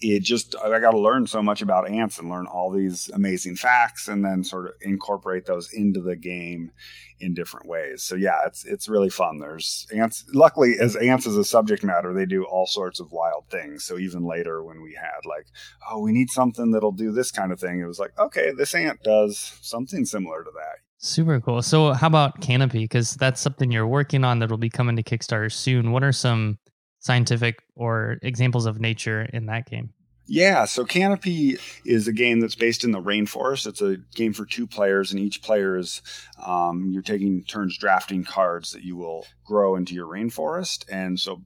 it 0.00 0.22
just 0.22 0.54
I 0.62 0.78
got 0.80 0.90
to 0.90 0.98
learn 0.98 1.26
so 1.26 1.42
much 1.42 1.62
about 1.62 1.88
ants 1.88 2.18
and 2.18 2.28
learn 2.28 2.46
all 2.46 2.70
these 2.70 3.10
amazing 3.14 3.56
facts 3.56 4.08
and 4.08 4.24
then 4.24 4.44
sort 4.44 4.66
of 4.66 4.72
incorporate 4.80 5.46
those 5.46 5.72
into 5.72 6.00
the 6.00 6.16
game 6.16 6.72
in 7.20 7.34
different 7.34 7.66
ways. 7.66 8.02
So 8.02 8.14
yeah, 8.14 8.40
it's 8.46 8.64
it's 8.64 8.88
really 8.88 9.10
fun. 9.10 9.38
There's 9.38 9.86
ants. 9.94 10.24
Luckily, 10.32 10.78
as 10.80 10.96
ants 10.96 11.26
as 11.26 11.36
a 11.36 11.44
subject 11.44 11.84
matter, 11.84 12.12
they 12.12 12.26
do 12.26 12.44
all 12.44 12.66
sorts 12.66 13.00
of 13.00 13.12
wild 13.12 13.44
things. 13.50 13.84
So 13.84 13.98
even 13.98 14.24
later, 14.24 14.62
when 14.62 14.82
we 14.82 14.94
had 14.94 15.28
like, 15.28 15.46
oh, 15.90 16.00
we 16.00 16.12
need 16.12 16.30
something 16.30 16.72
that'll 16.72 16.92
do 16.92 17.12
this 17.12 17.30
kind 17.30 17.52
of 17.52 17.60
thing, 17.60 17.80
it 17.80 17.86
was 17.86 17.98
like, 17.98 18.18
okay, 18.18 18.52
this 18.56 18.74
ant 18.74 19.02
does 19.02 19.58
something 19.62 20.04
similar 20.04 20.42
to 20.44 20.50
that. 20.54 20.78
Super 20.98 21.40
cool. 21.40 21.62
So 21.62 21.92
how 21.92 22.06
about 22.06 22.40
Canopy? 22.40 22.84
Because 22.84 23.14
that's 23.14 23.40
something 23.40 23.70
you're 23.70 23.86
working 23.86 24.24
on 24.24 24.38
that'll 24.38 24.56
be 24.56 24.70
coming 24.70 24.96
to 24.96 25.02
Kickstarter 25.02 25.52
soon. 25.52 25.92
What 25.92 26.02
are 26.02 26.12
some 26.12 26.58
scientific 27.04 27.62
or 27.76 28.16
examples 28.22 28.64
of 28.64 28.80
nature 28.80 29.28
in 29.32 29.46
that 29.46 29.68
game? 29.68 29.92
Yeah, 30.26 30.64
so 30.64 30.86
Canopy 30.86 31.58
is 31.84 32.08
a 32.08 32.12
game 32.12 32.40
that's 32.40 32.54
based 32.54 32.82
in 32.82 32.92
the 32.92 33.02
rainforest. 33.02 33.66
It's 33.66 33.82
a 33.82 33.98
game 34.14 34.32
for 34.32 34.46
two 34.46 34.66
players, 34.66 35.10
and 35.10 35.20
each 35.20 35.42
player 35.42 35.76
is 35.76 36.00
um, 36.42 36.88
you're 36.90 37.02
taking 37.02 37.44
turns 37.44 37.76
drafting 37.76 38.24
cards 38.24 38.72
that 38.72 38.82
you 38.82 38.96
will 38.96 39.26
grow 39.44 39.76
into 39.76 39.94
your 39.94 40.06
rainforest. 40.06 40.86
And 40.90 41.20
so 41.20 41.42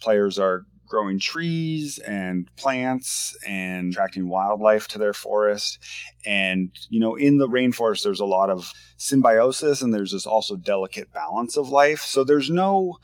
players 0.00 0.38
are 0.38 0.66
growing 0.86 1.18
trees 1.18 1.98
and 1.98 2.48
plants 2.56 3.36
and 3.44 3.92
attracting 3.92 4.28
wildlife 4.28 4.86
to 4.86 4.98
their 4.98 5.14
forest. 5.14 5.78
And, 6.24 6.70
you 6.90 7.00
know, 7.00 7.16
in 7.16 7.38
the 7.38 7.48
rainforest, 7.48 8.04
there's 8.04 8.20
a 8.20 8.26
lot 8.26 8.50
of 8.50 8.70
symbiosis 8.98 9.80
and 9.80 9.92
there's 9.92 10.12
this 10.12 10.26
also 10.26 10.54
delicate 10.54 11.10
balance 11.10 11.56
of 11.56 11.70
life. 11.70 12.02
So 12.02 12.22
there's 12.24 12.50
no 12.50 12.98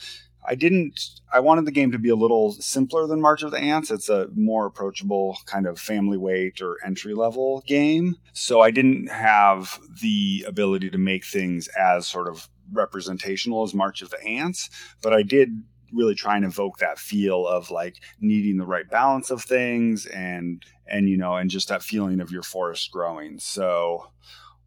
I 0.49 0.55
didn't. 0.55 1.21
I 1.31 1.41
wanted 1.41 1.67
the 1.67 1.73
game 1.73 1.93
to 1.93 1.99
be 1.99 2.09
a 2.09 2.17
little 2.17 2.53
simpler 2.53 3.07
than 3.07 3.21
March 3.21 3.43
of 3.43 3.51
the 3.51 3.59
Ants. 3.59 3.91
It's 3.91 4.09
a 4.09 4.29
more 4.35 4.65
approachable 4.65 5.37
kind 5.45 5.67
of 5.67 5.79
family 5.79 6.17
weight 6.17 6.63
or 6.63 6.79
entry 6.85 7.13
level 7.13 7.63
game. 7.67 8.17
So 8.33 8.63
I 8.63 8.71
didn't 8.71 9.09
have 9.09 9.79
the 10.01 10.47
ability 10.49 10.89
to 10.91 10.99
make 10.99 11.27
things 11.27 11.69
as 11.79 12.07
sort 12.07 12.29
of 12.29 12.49
representational 12.73 13.63
as 13.63 13.75
March 13.75 14.01
of 14.01 14.09
the 14.09 14.23
Ants, 14.25 14.71
but 15.03 15.13
I 15.13 15.23
did 15.23 15.63
really 15.93 16.15
try 16.15 16.37
and 16.37 16.45
evoke 16.45 16.79
that 16.79 16.99
feel 16.99 17.47
of 17.47 17.71
like 17.71 17.97
needing 18.21 18.57
the 18.57 18.67
right 18.67 18.89
balance 18.91 19.31
of 19.31 19.43
things 19.43 20.07
and 20.07 20.63
and 20.87 21.09
you 21.09 21.17
know 21.17 21.37
and 21.37 21.51
just 21.51 21.69
that 21.69 21.83
feeling 21.83 22.21
of 22.21 22.31
your 22.31 22.43
forest 22.43 22.91
growing. 22.91 23.39
So 23.39 24.11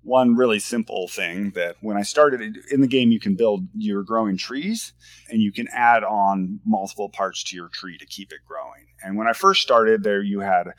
one 0.03 0.35
really 0.35 0.59
simple 0.59 1.07
thing 1.07 1.51
that 1.51 1.75
when 1.81 1.95
I 1.95 2.01
started 2.01 2.57
in 2.71 2.81
the 2.81 2.87
game, 2.87 3.11
you 3.11 3.19
can 3.19 3.35
build 3.35 3.67
your 3.75 4.03
growing 4.03 4.37
trees 4.37 4.93
and 5.29 5.41
you 5.41 5.51
can 5.51 5.67
add 5.71 6.03
on 6.03 6.59
multiple 6.65 7.09
parts 7.09 7.43
to 7.45 7.55
your 7.55 7.67
tree 7.67 7.97
to 7.97 8.05
keep 8.05 8.31
it 8.31 8.39
growing. 8.47 8.87
And 9.03 9.17
when 9.17 9.27
I 9.27 9.33
first 9.33 9.61
started 9.61 10.03
there, 10.03 10.21
you 10.21 10.39
had 10.39 10.69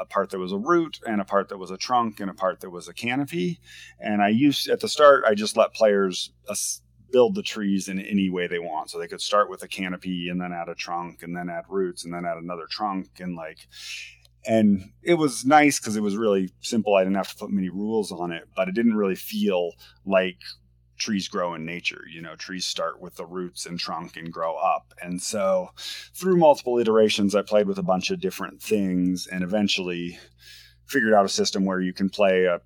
a 0.00 0.04
part 0.04 0.30
that 0.30 0.38
was 0.38 0.52
a 0.52 0.58
root 0.58 0.98
and 1.06 1.20
a 1.20 1.24
part 1.24 1.48
that 1.48 1.58
was 1.58 1.70
a 1.70 1.76
trunk 1.76 2.18
and 2.18 2.28
a 2.28 2.34
part 2.34 2.60
that 2.60 2.70
was 2.70 2.88
a 2.88 2.94
canopy. 2.94 3.60
And 4.00 4.20
I 4.20 4.28
used 4.28 4.68
at 4.68 4.80
the 4.80 4.88
start, 4.88 5.24
I 5.24 5.34
just 5.34 5.56
let 5.56 5.72
players 5.72 6.32
uh, 6.48 6.54
build 7.12 7.36
the 7.36 7.42
trees 7.42 7.88
in 7.88 8.00
any 8.00 8.28
way 8.28 8.48
they 8.48 8.58
want. 8.58 8.90
So 8.90 8.98
they 8.98 9.06
could 9.06 9.20
start 9.20 9.48
with 9.48 9.62
a 9.62 9.68
canopy 9.68 10.28
and 10.30 10.40
then 10.40 10.52
add 10.52 10.68
a 10.68 10.74
trunk 10.74 11.22
and 11.22 11.36
then 11.36 11.48
add 11.48 11.64
roots 11.68 12.04
and 12.04 12.12
then 12.12 12.24
add 12.24 12.38
another 12.38 12.66
trunk 12.68 13.20
and 13.20 13.36
like 13.36 13.68
and 14.46 14.92
it 15.02 15.14
was 15.14 15.44
nice 15.44 15.78
because 15.78 15.96
it 15.96 16.02
was 16.02 16.16
really 16.16 16.50
simple. 16.60 16.94
I 16.94 17.02
didn't 17.04 17.16
have 17.16 17.30
to 17.30 17.36
put 17.36 17.50
many 17.50 17.68
rules 17.68 18.12
on 18.12 18.32
it, 18.32 18.48
but 18.54 18.68
it 18.68 18.74
didn't 18.74 18.96
really 18.96 19.14
feel 19.14 19.72
like 20.04 20.38
trees 20.96 21.28
grow 21.28 21.54
in 21.54 21.64
nature. 21.64 22.04
You 22.12 22.22
know, 22.22 22.36
trees 22.36 22.66
start 22.66 23.00
with 23.00 23.16
the 23.16 23.26
roots 23.26 23.66
and 23.66 23.78
trunk 23.78 24.16
and 24.16 24.32
grow 24.32 24.56
up. 24.56 24.92
And 25.02 25.20
so 25.20 25.70
through 26.14 26.36
multiple 26.36 26.78
iterations, 26.78 27.34
I 27.34 27.42
played 27.42 27.66
with 27.66 27.78
a 27.78 27.82
bunch 27.82 28.10
of 28.10 28.20
different 28.20 28.62
things 28.62 29.26
and 29.26 29.42
eventually 29.42 30.18
figured 30.86 31.14
out 31.14 31.24
a 31.24 31.30
system 31.30 31.64
where 31.64 31.80
you 31.80 31.92
can 31.92 32.10
play 32.10 32.44
a 32.44 32.60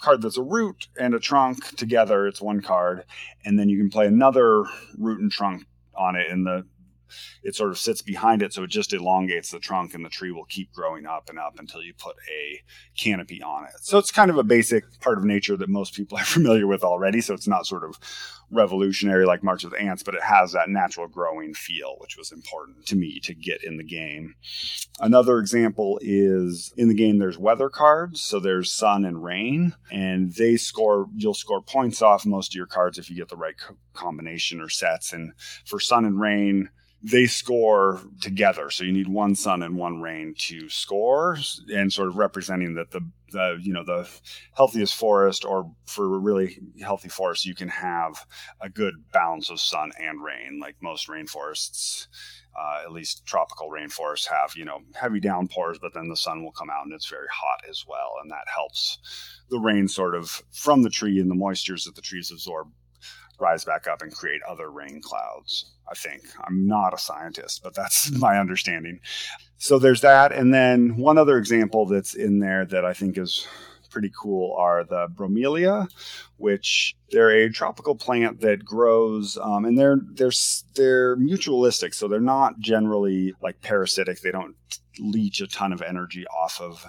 card 0.00 0.20
that's 0.22 0.36
a 0.36 0.42
root 0.42 0.88
and 0.98 1.14
a 1.14 1.20
trunk 1.20 1.76
together. 1.76 2.26
It's 2.26 2.42
one 2.42 2.60
card. 2.60 3.04
And 3.44 3.58
then 3.58 3.68
you 3.68 3.78
can 3.78 3.90
play 3.90 4.06
another 4.06 4.64
root 4.98 5.20
and 5.20 5.30
trunk 5.30 5.64
on 5.94 6.16
it. 6.16 6.30
And 6.30 6.46
the 6.46 6.66
it 7.42 7.54
sort 7.54 7.70
of 7.70 7.78
sits 7.78 8.02
behind 8.02 8.42
it, 8.42 8.52
so 8.52 8.62
it 8.62 8.70
just 8.70 8.92
elongates 8.92 9.50
the 9.50 9.58
trunk, 9.58 9.94
and 9.94 10.04
the 10.04 10.10
tree 10.10 10.30
will 10.30 10.44
keep 10.44 10.72
growing 10.72 11.06
up 11.06 11.28
and 11.28 11.38
up 11.38 11.58
until 11.58 11.82
you 11.82 11.94
put 11.94 12.16
a 12.30 12.62
canopy 12.96 13.42
on 13.42 13.64
it. 13.64 13.72
So 13.82 13.98
it's 13.98 14.10
kind 14.10 14.30
of 14.30 14.38
a 14.38 14.44
basic 14.44 14.84
part 15.00 15.18
of 15.18 15.24
nature 15.24 15.56
that 15.56 15.68
most 15.68 15.94
people 15.94 16.18
are 16.18 16.24
familiar 16.24 16.66
with 16.66 16.82
already. 16.82 17.20
So 17.20 17.34
it's 17.34 17.48
not 17.48 17.66
sort 17.66 17.84
of 17.84 17.98
revolutionary 18.50 19.26
like 19.26 19.42
March 19.42 19.64
of 19.64 19.70
the 19.70 19.80
Ants, 19.80 20.02
but 20.02 20.14
it 20.14 20.22
has 20.22 20.52
that 20.52 20.68
natural 20.68 21.08
growing 21.08 21.54
feel, 21.54 21.96
which 21.98 22.16
was 22.16 22.30
important 22.32 22.86
to 22.86 22.96
me 22.96 23.18
to 23.20 23.34
get 23.34 23.64
in 23.64 23.76
the 23.76 23.84
game. 23.84 24.34
Another 25.00 25.38
example 25.38 25.98
is 26.00 26.72
in 26.76 26.88
the 26.88 26.94
game, 26.94 27.18
there's 27.18 27.38
weather 27.38 27.68
cards. 27.68 28.22
So 28.22 28.38
there's 28.38 28.72
sun 28.72 29.04
and 29.04 29.22
rain, 29.22 29.74
and 29.90 30.32
they 30.34 30.56
score, 30.56 31.08
you'll 31.14 31.34
score 31.34 31.60
points 31.62 32.02
off 32.02 32.24
most 32.24 32.52
of 32.52 32.56
your 32.56 32.66
cards 32.66 32.98
if 32.98 33.10
you 33.10 33.16
get 33.16 33.28
the 33.28 33.36
right 33.36 33.56
co- 33.58 33.76
combination 33.94 34.60
or 34.60 34.68
sets. 34.68 35.12
And 35.12 35.32
for 35.64 35.80
sun 35.80 36.04
and 36.04 36.20
rain, 36.20 36.70
they 37.10 37.26
score 37.26 38.00
together. 38.20 38.68
So 38.70 38.82
you 38.82 38.92
need 38.92 39.08
one 39.08 39.36
sun 39.36 39.62
and 39.62 39.76
one 39.76 40.00
rain 40.00 40.34
to 40.38 40.68
score, 40.68 41.38
and 41.72 41.92
sort 41.92 42.08
of 42.08 42.16
representing 42.16 42.74
that 42.74 42.90
the 42.90 43.00
the 43.30 43.58
you 43.60 43.72
know 43.72 43.84
the 43.84 44.08
healthiest 44.56 44.94
forest, 44.94 45.44
or 45.44 45.70
for 45.86 46.04
a 46.04 46.18
really 46.18 46.58
healthy 46.80 47.08
forest, 47.08 47.46
you 47.46 47.54
can 47.54 47.68
have 47.68 48.26
a 48.60 48.68
good 48.68 48.94
balance 49.12 49.50
of 49.50 49.60
sun 49.60 49.92
and 50.00 50.22
rain. 50.22 50.58
Like 50.60 50.76
most 50.80 51.08
rainforests, 51.08 52.08
uh, 52.58 52.82
at 52.84 52.92
least 52.92 53.24
tropical 53.24 53.68
rainforests 53.70 54.26
have 54.28 54.56
you 54.56 54.64
know 54.64 54.80
heavy 54.94 55.20
downpours, 55.20 55.78
but 55.78 55.94
then 55.94 56.08
the 56.08 56.16
sun 56.16 56.42
will 56.42 56.52
come 56.52 56.70
out 56.70 56.84
and 56.84 56.92
it's 56.92 57.08
very 57.08 57.28
hot 57.32 57.60
as 57.70 57.84
well, 57.86 58.14
and 58.20 58.30
that 58.32 58.48
helps 58.52 58.98
the 59.48 59.60
rain 59.60 59.86
sort 59.86 60.16
of 60.16 60.42
from 60.50 60.82
the 60.82 60.90
tree 60.90 61.20
and 61.20 61.30
the 61.30 61.36
moistures 61.36 61.84
that 61.84 61.94
the 61.94 62.02
trees 62.02 62.32
absorb 62.32 62.68
rise 63.38 63.64
back 63.64 63.86
up 63.86 64.02
and 64.02 64.14
create 64.14 64.42
other 64.42 64.70
rain 64.70 65.00
clouds. 65.02 65.72
I 65.90 65.94
think 65.94 66.22
I'm 66.44 66.66
not 66.66 66.94
a 66.94 66.98
scientist, 66.98 67.62
but 67.62 67.74
that's 67.74 68.10
my 68.18 68.38
understanding. 68.38 69.00
So 69.58 69.78
there's 69.78 70.00
that. 70.02 70.32
And 70.32 70.52
then 70.52 70.96
one 70.96 71.18
other 71.18 71.38
example 71.38 71.86
that's 71.86 72.14
in 72.14 72.40
there 72.40 72.64
that 72.66 72.84
I 72.84 72.92
think 72.92 73.18
is 73.18 73.46
pretty 73.96 74.12
cool 74.20 74.54
are 74.58 74.84
the 74.84 75.08
bromelia, 75.08 75.88
which 76.36 76.94
they're 77.10 77.30
a 77.30 77.50
tropical 77.50 77.94
plant 77.94 78.40
that 78.40 78.62
grows, 78.62 79.38
um, 79.40 79.64
and 79.64 79.78
they're 79.78 79.98
they're 80.12 80.32
they're 80.74 81.16
mutualistic, 81.16 81.94
so 81.94 82.06
they're 82.06 82.20
not 82.20 82.58
generally 82.58 83.32
like 83.42 83.62
parasitic. 83.62 84.20
They 84.20 84.32
don't 84.32 84.54
leech 84.98 85.40
a 85.40 85.46
ton 85.46 85.72
of 85.72 85.80
energy 85.80 86.26
off 86.26 86.60
of 86.60 86.86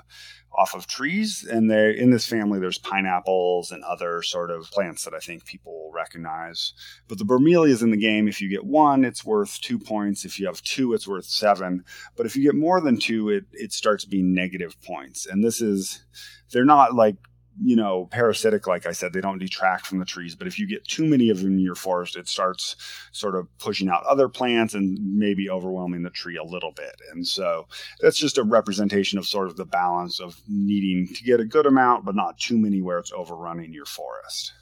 off 0.58 0.74
of 0.74 0.88
trees. 0.88 1.46
And 1.50 1.70
they 1.70 1.98
in 1.98 2.10
this 2.10 2.26
family, 2.26 2.60
there's 2.60 2.80
pineapples 2.80 3.72
and 3.72 3.84
other 3.84 4.22
sort 4.24 4.50
of 4.50 4.70
plants 4.72 5.04
that 5.06 5.14
I 5.14 5.20
think 5.20 5.46
people 5.46 5.92
recognize. 5.94 6.74
But 7.08 7.20
the 7.20 7.26
bromelia 7.26 7.70
is 7.70 7.84
in 7.84 7.92
the 7.92 7.98
game. 7.98 8.28
If 8.28 8.42
you 8.42 8.50
get 8.50 8.66
one, 8.66 9.06
it's 9.06 9.24
worth 9.24 9.62
two 9.62 9.78
points. 9.80 10.26
If 10.26 10.40
you 10.40 10.48
have 10.48 10.62
two, 10.64 10.94
it's 10.94 11.08
worth 11.08 11.26
seven. 11.26 11.84
But 12.16 12.26
if 12.26 12.36
you 12.36 12.44
get 12.44 12.56
more 12.56 12.82
than 12.82 12.98
two, 12.98 13.30
it 13.30 13.46
it 13.54 13.72
starts 13.72 14.06
being 14.06 14.34
negative 14.34 14.82
points. 14.82 15.26
And 15.26 15.44
this 15.44 15.62
is 15.62 16.04
they're 16.52 16.66
not 16.66 16.96
like 16.96 17.18
you 17.64 17.76
know, 17.76 18.08
parasitic, 18.12 18.68
like 18.68 18.86
I 18.86 18.92
said, 18.92 19.14
they 19.14 19.22
don't 19.22 19.40
detract 19.40 19.88
from 19.88 20.00
the 20.00 20.06
trees. 20.06 20.36
But 20.36 20.48
if 20.48 20.60
you 20.60 20.68
get 20.68 20.88
too 20.88 21.06
many 21.06 21.30
of 21.30 21.42
them 21.42 21.54
in 21.54 21.60
your 21.60 21.76
forest, 21.76 22.16
it 22.16 22.28
starts 22.28 22.76
sort 23.12 23.36
of 23.36 23.48
pushing 23.58 23.90
out 23.90 24.04
other 24.06 24.30
plants 24.30 24.74
and 24.74 24.98
maybe 25.02 25.50
overwhelming 25.50 26.04
the 26.04 26.10
tree 26.10 26.38
a 26.38 26.44
little 26.44 26.72
bit. 26.72 26.96
And 27.12 27.26
so 27.26 27.68
that's 28.00 28.18
just 28.18 28.38
a 28.38 28.44
representation 28.44 29.18
of 29.18 29.26
sort 29.26 29.48
of 29.48 29.56
the 29.56 29.66
balance 29.66 30.20
of 30.20 30.40
needing 30.48 31.08
to 31.16 31.24
get 31.24 31.40
a 31.40 31.46
good 31.46 31.66
amount, 31.66 32.06
but 32.06 32.16
not 32.16 32.38
too 32.38 32.58
many 32.58 32.82
where 32.82 33.00
it's 33.00 33.12
overrunning 33.12 33.74
your 33.74 33.86
forest. 33.86 34.54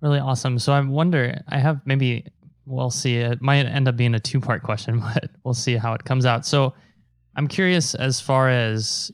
Really 0.00 0.20
awesome. 0.20 0.58
So 0.58 0.72
I 0.72 0.80
wonder, 0.80 1.42
I 1.48 1.58
have 1.58 1.80
maybe, 1.84 2.26
we'll 2.66 2.90
see, 2.90 3.16
it 3.16 3.40
might 3.40 3.66
end 3.66 3.88
up 3.88 3.96
being 3.96 4.14
a 4.14 4.20
two 4.20 4.40
part 4.40 4.62
question, 4.62 5.00
but 5.14 5.30
we'll 5.44 5.54
see 5.54 5.76
how 5.76 5.94
it 5.94 6.04
comes 6.04 6.26
out. 6.26 6.44
So 6.44 6.74
I'm 7.36 7.48
curious 7.48 7.94
as 7.94 8.20
far 8.20 8.48
as 8.50 9.10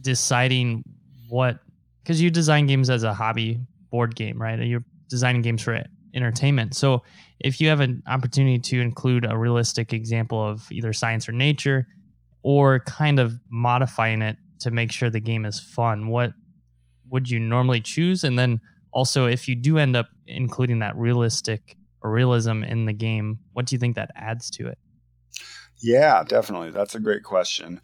deciding 0.00 0.84
what 1.28 1.58
because 2.08 2.22
you 2.22 2.30
design 2.30 2.66
games 2.66 2.88
as 2.88 3.02
a 3.02 3.12
hobby 3.12 3.60
board 3.90 4.16
game, 4.16 4.40
right? 4.40 4.58
You're 4.60 4.84
designing 5.10 5.42
games 5.42 5.60
for 5.60 5.84
entertainment. 6.14 6.74
So 6.74 7.02
if 7.38 7.60
you 7.60 7.68
have 7.68 7.80
an 7.80 8.02
opportunity 8.06 8.58
to 8.58 8.80
include 8.80 9.30
a 9.30 9.36
realistic 9.36 9.92
example 9.92 10.42
of 10.42 10.72
either 10.72 10.94
science 10.94 11.28
or 11.28 11.32
nature, 11.32 11.86
or 12.42 12.80
kind 12.80 13.18
of 13.20 13.38
modifying 13.50 14.22
it 14.22 14.38
to 14.60 14.70
make 14.70 14.90
sure 14.90 15.10
the 15.10 15.20
game 15.20 15.44
is 15.44 15.60
fun, 15.60 16.08
what 16.08 16.32
would 17.10 17.28
you 17.28 17.38
normally 17.38 17.82
choose? 17.82 18.24
And 18.24 18.38
then 18.38 18.62
also, 18.90 19.26
if 19.26 19.46
you 19.46 19.54
do 19.54 19.76
end 19.76 19.94
up 19.94 20.08
including 20.26 20.78
that 20.78 20.96
realistic 20.96 21.76
or 22.00 22.10
realism 22.10 22.62
in 22.62 22.86
the 22.86 22.94
game, 22.94 23.38
what 23.52 23.66
do 23.66 23.74
you 23.74 23.78
think 23.78 23.96
that 23.96 24.12
adds 24.16 24.48
to 24.52 24.66
it? 24.66 24.78
Yeah, 25.82 26.24
definitely. 26.24 26.70
That's 26.70 26.94
a 26.94 27.00
great 27.00 27.22
question. 27.22 27.82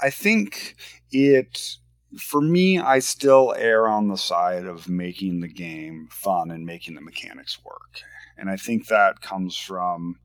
I 0.00 0.10
think 0.10 0.74
it 1.12 1.76
for 2.18 2.40
me, 2.40 2.78
I 2.78 2.98
still 2.98 3.54
err 3.56 3.88
on 3.88 4.08
the 4.08 4.16
side 4.16 4.66
of 4.66 4.88
making 4.88 5.40
the 5.40 5.48
game 5.48 6.08
fun 6.10 6.50
and 6.50 6.66
making 6.66 6.94
the 6.94 7.00
mechanics 7.00 7.58
work. 7.64 8.00
And 8.36 8.50
I 8.50 8.56
think 8.56 8.88
that 8.88 9.20
comes 9.20 9.56
from 9.56 10.18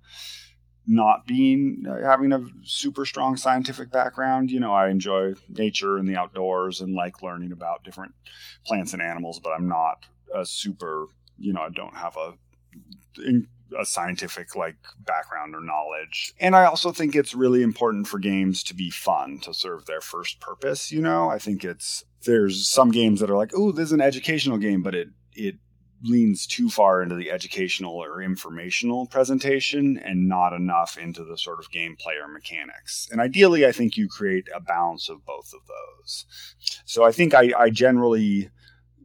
not 0.85 1.27
being 1.27 1.83
uh, 1.87 2.01
having 2.03 2.31
a 2.31 2.45
super 2.63 3.05
strong 3.05 3.35
scientific 3.35 3.91
background. 3.91 4.49
You 4.49 4.59
know, 4.59 4.73
I 4.73 4.89
enjoy 4.89 5.33
nature 5.49 5.97
and 5.97 6.07
the 6.07 6.15
outdoors 6.15 6.79
and 6.79 6.95
like 6.95 7.21
learning 7.21 7.51
about 7.51 7.83
different 7.83 8.13
plants 8.65 8.93
and 8.93 9.01
animals, 9.01 9.39
but 9.39 9.51
I'm 9.51 9.67
not 9.67 10.05
a 10.33 10.45
super, 10.45 11.07
you 11.37 11.53
know, 11.53 11.61
I 11.61 11.69
don't 11.69 11.95
have 11.95 12.15
a 12.15 12.33
a 13.79 13.85
scientific 13.85 14.55
like 14.55 14.75
background 14.99 15.55
or 15.55 15.61
knowledge. 15.61 16.33
And 16.39 16.55
I 16.55 16.65
also 16.65 16.91
think 16.91 17.15
it's 17.15 17.33
really 17.33 17.63
important 17.63 18.07
for 18.07 18.19
games 18.19 18.63
to 18.63 18.75
be 18.75 18.89
fun 18.89 19.39
to 19.39 19.53
serve 19.53 19.85
their 19.85 20.01
first 20.01 20.39
purpose, 20.39 20.91
you 20.91 21.01
know? 21.01 21.29
I 21.29 21.39
think 21.39 21.63
it's 21.63 22.03
there's 22.25 22.67
some 22.67 22.91
games 22.91 23.19
that 23.19 23.29
are 23.29 23.37
like, 23.37 23.51
"Oh, 23.55 23.71
this 23.71 23.85
is 23.85 23.91
an 23.91 24.01
educational 24.01 24.57
game," 24.57 24.81
but 24.81 24.95
it 24.95 25.09
it 25.33 25.55
leans 26.03 26.45
too 26.45 26.69
far 26.69 27.01
into 27.01 27.15
the 27.15 27.31
educational 27.31 27.95
or 27.95 28.21
informational 28.21 29.07
presentation 29.07 29.97
and 29.97 30.27
not 30.27 30.53
enough 30.53 30.97
into 30.97 31.23
the 31.23 31.37
sort 31.37 31.59
of 31.59 31.71
gameplay 31.71 32.21
or 32.21 32.27
mechanics. 32.27 33.07
And 33.11 33.19
ideally, 33.19 33.65
I 33.65 33.71
think 33.71 33.97
you 33.97 34.07
create 34.07 34.47
a 34.53 34.59
balance 34.59 35.09
of 35.09 35.25
both 35.25 35.51
of 35.53 35.61
those. 35.67 36.25
So 36.85 37.03
I 37.03 37.11
think 37.11 37.33
I, 37.33 37.51
I 37.57 37.69
generally 37.69 38.49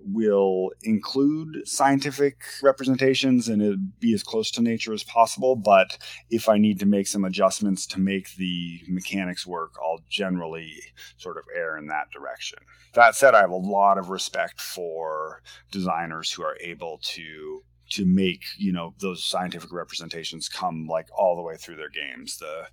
will 0.05 0.71
include 0.83 1.67
scientific 1.67 2.43
representations 2.63 3.49
and 3.49 3.99
be 4.01 4.15
as 4.15 4.23
close 4.23 4.51
to 4.53 4.63
nature 4.63 4.93
as 4.93 5.05
possible. 5.05 5.57
But 5.57 5.99
if 6.31 6.49
I 6.49 6.59
need 6.59 6.81
to 6.81 6.87
make 6.87 7.07
some 7.07 7.25
adjustments 7.25 7.87
to 7.89 8.01
make 8.01 8.35
the 8.37 8.81
mechanics 8.89 9.47
work, 9.47 9.75
I'll 9.83 10.01
generally 10.09 10.73
sort 11.17 11.37
of 11.37 11.45
err 11.55 11.77
in 11.77 11.87
that 11.89 12.11
direction. 12.13 12.59
That 12.95 13.15
said, 13.15 13.35
I 13.35 13.41
have 13.41 13.51
a 13.51 13.57
lot 13.57 13.99
of 13.99 14.11
respect 14.11 14.61
for 14.61 15.43
designers 15.71 16.31
who 16.31 16.43
are 16.43 16.57
able 16.61 16.99
to 17.03 17.63
to 17.93 18.07
make 18.07 18.43
you 18.57 18.73
know 18.73 18.95
those 19.01 19.23
scientific 19.23 19.71
representations 19.71 20.49
come 20.49 20.87
like 20.87 21.07
all 21.17 21.37
the 21.37 21.43
way 21.43 21.57
through 21.57 21.77
their 21.77 21.91
games. 21.91 22.39
The 22.39 22.67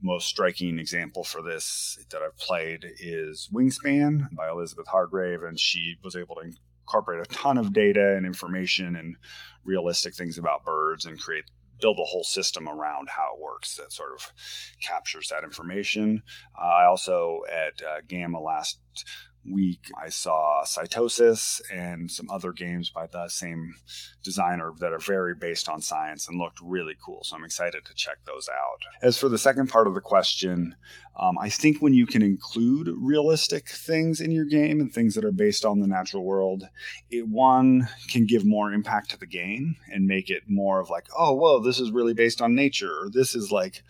most 0.00 0.26
striking 0.26 0.78
example 0.78 1.24
for 1.24 1.42
this 1.42 1.98
that 2.10 2.22
I've 2.22 2.38
played 2.38 2.86
is 2.98 3.50
Wingspan 3.52 4.34
by 4.34 4.48
Elizabeth 4.48 4.88
Hargrave, 4.88 5.42
and 5.42 5.60
she 5.60 5.96
was 6.02 6.16
able 6.16 6.36
to 6.36 6.52
incorporate 6.82 7.20
a 7.20 7.34
ton 7.34 7.58
of 7.58 7.72
data 7.72 8.16
and 8.16 8.26
information 8.26 8.96
and 8.96 9.16
realistic 9.64 10.14
things 10.14 10.38
about 10.38 10.64
birds 10.64 11.06
and 11.06 11.18
create 11.20 11.44
build 11.80 11.98
a 11.98 12.04
whole 12.04 12.24
system 12.24 12.68
around 12.68 13.08
how 13.08 13.34
it 13.34 13.42
works 13.42 13.76
that 13.76 13.92
sort 13.92 14.12
of 14.12 14.32
captures 14.80 15.28
that 15.28 15.42
information. 15.42 16.22
Uh, 16.56 16.64
I 16.64 16.86
also 16.86 17.40
at 17.50 17.82
uh, 17.82 18.00
GAMA 18.06 18.40
last 18.40 18.78
week, 19.50 19.90
I 20.00 20.08
saw 20.08 20.62
Cytosis 20.64 21.60
and 21.72 22.10
some 22.10 22.30
other 22.30 22.52
games 22.52 22.90
by 22.90 23.06
the 23.06 23.28
same 23.28 23.74
designer 24.22 24.72
that 24.78 24.92
are 24.92 24.98
very 24.98 25.34
based 25.34 25.68
on 25.68 25.80
science 25.80 26.28
and 26.28 26.38
looked 26.38 26.60
really 26.62 26.94
cool. 27.04 27.20
So 27.24 27.36
I'm 27.36 27.44
excited 27.44 27.84
to 27.84 27.94
check 27.94 28.18
those 28.24 28.48
out. 28.48 28.80
As 29.02 29.18
for 29.18 29.28
the 29.28 29.38
second 29.38 29.68
part 29.68 29.86
of 29.86 29.94
the 29.94 30.00
question, 30.00 30.76
um, 31.18 31.36
I 31.38 31.50
think 31.50 31.82
when 31.82 31.92
you 31.92 32.06
can 32.06 32.22
include 32.22 32.88
realistic 32.96 33.68
things 33.68 34.20
in 34.20 34.30
your 34.30 34.46
game 34.46 34.80
and 34.80 34.92
things 34.92 35.14
that 35.14 35.24
are 35.24 35.32
based 35.32 35.64
on 35.64 35.80
the 35.80 35.86
natural 35.86 36.24
world, 36.24 36.64
it 37.10 37.28
one 37.28 37.88
can 38.10 38.26
give 38.26 38.46
more 38.46 38.72
impact 38.72 39.10
to 39.10 39.18
the 39.18 39.26
game 39.26 39.76
and 39.92 40.06
make 40.06 40.30
it 40.30 40.44
more 40.48 40.80
of 40.80 40.88
like, 40.88 41.06
oh, 41.16 41.34
whoa, 41.34 41.60
this 41.60 41.78
is 41.78 41.90
really 41.90 42.14
based 42.14 42.40
on 42.40 42.54
nature, 42.54 43.02
or 43.02 43.10
this 43.10 43.34
is 43.34 43.52
like, 43.52 43.82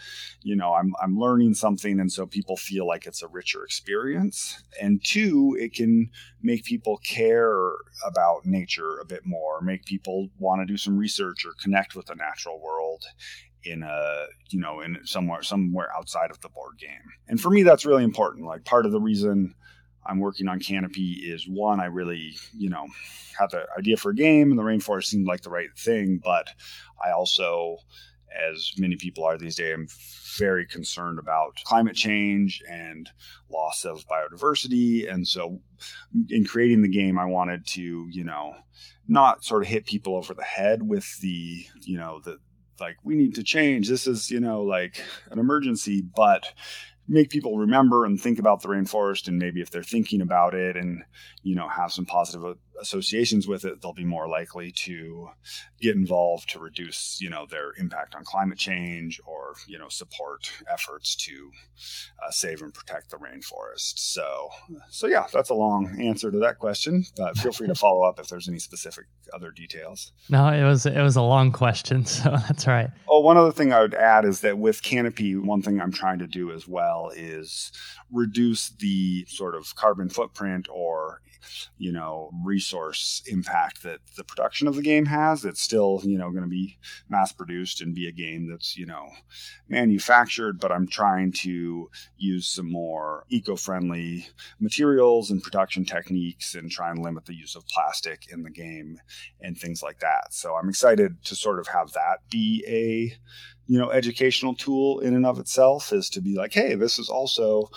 you 0.42 0.56
know, 0.56 0.74
I'm 0.74 0.94
I'm 1.00 1.16
learning 1.16 1.54
something, 1.54 2.00
and 2.00 2.10
so 2.10 2.26
people 2.26 2.56
feel 2.56 2.88
like 2.88 3.06
it's 3.06 3.22
a 3.22 3.28
richer 3.28 3.64
experience. 3.64 4.60
And 4.80 5.02
two, 5.04 5.41
it 5.58 5.74
can 5.74 6.10
make 6.42 6.64
people 6.64 6.98
care 6.98 7.72
about 8.06 8.44
nature 8.44 8.98
a 8.98 9.04
bit 9.04 9.24
more, 9.24 9.60
make 9.60 9.84
people 9.84 10.28
want 10.38 10.60
to 10.60 10.66
do 10.66 10.76
some 10.76 10.96
research 10.96 11.44
or 11.44 11.52
connect 11.60 11.94
with 11.94 12.06
the 12.06 12.14
natural 12.14 12.60
world 12.60 13.04
in 13.64 13.82
a 13.82 14.24
you 14.50 14.58
know 14.58 14.80
in 14.80 14.98
somewhere 15.04 15.42
somewhere 15.42 15.88
outside 15.96 16.30
of 16.30 16.40
the 16.40 16.48
board 16.48 16.78
game. 16.78 17.12
And 17.28 17.40
for 17.40 17.50
me 17.50 17.62
that's 17.62 17.86
really 17.86 18.04
important. 18.04 18.46
Like 18.46 18.64
part 18.64 18.86
of 18.86 18.92
the 18.92 19.00
reason 19.00 19.54
i'm 20.04 20.18
working 20.18 20.48
on 20.48 20.58
canopy 20.58 21.12
is 21.12 21.46
one 21.48 21.80
i 21.80 21.84
really 21.84 22.34
you 22.56 22.68
know 22.68 22.86
had 23.38 23.50
the 23.50 23.64
idea 23.78 23.96
for 23.96 24.10
a 24.10 24.14
game 24.14 24.50
and 24.50 24.58
the 24.58 24.62
rainforest 24.62 25.04
seemed 25.04 25.26
like 25.26 25.42
the 25.42 25.50
right 25.50 25.68
thing 25.76 26.20
but 26.22 26.48
i 27.04 27.10
also 27.10 27.76
as 28.50 28.72
many 28.78 28.96
people 28.96 29.24
are 29.24 29.38
these 29.38 29.56
days 29.56 29.74
i'm 29.74 29.88
very 30.38 30.66
concerned 30.66 31.18
about 31.18 31.58
climate 31.64 31.96
change 31.96 32.62
and 32.68 33.10
loss 33.50 33.84
of 33.84 34.04
biodiversity. 34.06 35.12
And 35.12 35.28
so 35.28 35.60
in 36.30 36.44
creating 36.44 36.82
the 36.82 36.88
game 36.88 37.18
i 37.18 37.24
wanted 37.24 37.66
to 37.66 38.06
you 38.10 38.24
know 38.24 38.54
not 39.08 39.44
sort 39.44 39.62
of 39.62 39.68
hit 39.68 39.86
people 39.86 40.16
over 40.16 40.34
the 40.34 40.42
head 40.42 40.82
with 40.82 41.18
the 41.20 41.66
you 41.82 41.98
know 41.98 42.20
the 42.24 42.38
like 42.80 42.96
we 43.04 43.14
need 43.14 43.34
to 43.36 43.42
change. 43.42 43.88
This 43.88 44.06
is 44.06 44.30
you 44.30 44.40
know 44.40 44.62
like 44.62 45.02
an 45.30 45.38
emergency 45.38 46.02
but 46.02 46.52
make 47.08 47.30
people 47.30 47.58
remember 47.58 48.04
and 48.04 48.20
think 48.20 48.38
about 48.38 48.62
the 48.62 48.68
rainforest 48.68 49.28
and 49.28 49.38
maybe 49.38 49.60
if 49.60 49.70
they're 49.70 49.82
thinking 49.82 50.20
about 50.20 50.54
it 50.54 50.76
and 50.76 51.02
you 51.42 51.54
know 51.54 51.68
have 51.68 51.92
some 51.92 52.06
positive 52.06 52.56
associations 52.80 53.46
with 53.46 53.64
it 53.64 53.80
they'll 53.80 53.92
be 53.92 54.04
more 54.04 54.28
likely 54.28 54.72
to 54.72 55.28
get 55.80 55.94
involved 55.94 56.48
to 56.50 56.58
reduce 56.58 57.18
you 57.20 57.28
know 57.28 57.46
their 57.46 57.72
impact 57.78 58.14
on 58.14 58.24
climate 58.24 58.58
change 58.58 59.20
or 59.26 59.54
you 59.66 59.78
know 59.78 59.88
support 59.88 60.50
efforts 60.70 61.14
to 61.14 61.50
uh, 62.24 62.30
save 62.30 62.62
and 62.62 62.72
protect 62.72 63.10
the 63.10 63.16
rainforest. 63.16 63.98
So 63.98 64.48
so 64.90 65.06
yeah 65.06 65.26
that's 65.32 65.50
a 65.50 65.54
long 65.54 66.00
answer 66.00 66.30
to 66.30 66.38
that 66.38 66.58
question 66.58 67.04
but 67.16 67.36
feel 67.38 67.52
free 67.52 67.68
to 67.68 67.74
follow 67.74 68.02
up 68.02 68.18
if 68.18 68.28
there's 68.28 68.48
any 68.48 68.58
specific 68.58 69.06
other 69.32 69.50
details. 69.50 70.12
No 70.28 70.48
it 70.48 70.64
was 70.64 70.86
it 70.86 71.02
was 71.02 71.16
a 71.16 71.22
long 71.22 71.52
question 71.52 72.04
so 72.06 72.30
that's 72.30 72.66
right. 72.66 72.90
Oh 73.08 73.20
one 73.20 73.36
other 73.36 73.52
thing 73.52 73.72
i 73.72 73.80
would 73.80 73.94
add 73.94 74.24
is 74.24 74.40
that 74.40 74.58
with 74.58 74.82
canopy 74.82 75.36
one 75.36 75.62
thing 75.62 75.80
i'm 75.80 75.92
trying 75.92 76.18
to 76.18 76.26
do 76.26 76.50
as 76.52 76.66
well 76.66 77.10
is 77.14 77.72
reduce 78.10 78.70
the 78.70 79.24
sort 79.28 79.54
of 79.54 79.74
carbon 79.76 80.08
footprint 80.08 80.68
or 80.70 81.20
you 81.78 81.92
know 81.92 82.30
resource 82.44 83.22
impact 83.26 83.82
that 83.82 83.98
the 84.16 84.24
production 84.24 84.68
of 84.68 84.76
the 84.76 84.82
game 84.82 85.06
has 85.06 85.44
it's 85.44 85.62
still 85.62 86.00
you 86.04 86.18
know 86.18 86.30
going 86.30 86.42
to 86.42 86.48
be 86.48 86.78
mass 87.08 87.32
produced 87.32 87.80
and 87.80 87.94
be 87.94 88.06
a 88.08 88.12
game 88.12 88.48
that's 88.48 88.76
you 88.76 88.86
know 88.86 89.08
manufactured 89.68 90.58
but 90.60 90.72
i'm 90.72 90.86
trying 90.86 91.32
to 91.32 91.90
use 92.16 92.46
some 92.46 92.70
more 92.70 93.24
eco-friendly 93.28 94.26
materials 94.60 95.30
and 95.30 95.42
production 95.42 95.84
techniques 95.84 96.54
and 96.54 96.70
try 96.70 96.90
and 96.90 97.00
limit 97.00 97.24
the 97.26 97.34
use 97.34 97.54
of 97.56 97.66
plastic 97.68 98.30
in 98.30 98.42
the 98.42 98.50
game 98.50 99.00
and 99.40 99.58
things 99.58 99.82
like 99.82 99.98
that. 100.00 100.32
So 100.32 100.54
i'm 100.54 100.68
excited 100.68 101.22
to 101.24 101.34
sort 101.34 101.58
of 101.58 101.66
have 101.68 101.92
that 101.92 102.18
be 102.30 102.64
a 102.66 103.16
you 103.66 103.78
know 103.78 103.90
educational 103.90 104.54
tool 104.54 105.00
in 105.00 105.14
and 105.14 105.26
of 105.26 105.38
itself 105.38 105.92
is 105.92 106.08
to 106.10 106.20
be 106.20 106.34
like 106.34 106.52
hey 106.52 106.74
this 106.74 106.98
is 106.98 107.08
also 107.08 107.70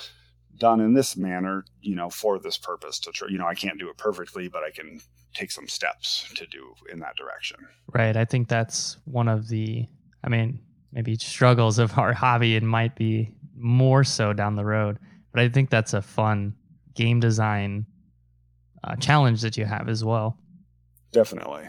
done 0.58 0.80
in 0.80 0.94
this 0.94 1.18
manner, 1.18 1.66
you 1.82 1.96
know, 1.96 2.10
for 2.10 2.40
this 2.40 2.58
purpose 2.58 3.00
to 3.00 3.12
try, 3.12 3.28
you 3.30 3.38
know, 3.38 3.48
I 3.48 3.56
can't 3.56 3.80
do 3.80 3.90
it 3.90 3.98
perfectly, 3.98 4.48
but 4.48 4.64
I 4.64 4.72
can 4.72 5.00
take 5.34 5.52
some 5.52 5.68
steps 5.68 6.26
to 6.36 6.46
do 6.48 6.74
in 6.92 7.00
that 7.00 7.16
direction. 7.16 7.58
Right. 7.94 8.16
I 8.16 8.26
think 8.26 8.48
that's 8.48 8.98
one 9.06 9.28
of 9.28 9.48
the, 9.48 9.88
I 10.24 10.30
mean, 10.30 10.60
maybe 10.92 11.16
struggles 11.16 11.78
of 11.80 11.98
our 11.98 12.14
hobby. 12.14 12.56
It 12.56 12.64
might 12.64 12.96
be 12.96 13.36
more 13.58 14.04
so 14.04 14.34
down 14.34 14.56
the 14.56 14.66
road, 14.66 15.00
but 15.32 15.42
I 15.42 15.50
think 15.50 15.70
that's 15.70 15.94
a 15.94 16.02
fun 16.02 16.56
game 16.94 17.20
design 17.20 17.86
uh, 18.84 18.96
challenge 18.96 19.42
that 19.42 19.58
you 19.58 19.66
have 19.66 19.90
as 19.90 20.04
well. 20.04 20.38
Definitely. 21.12 21.64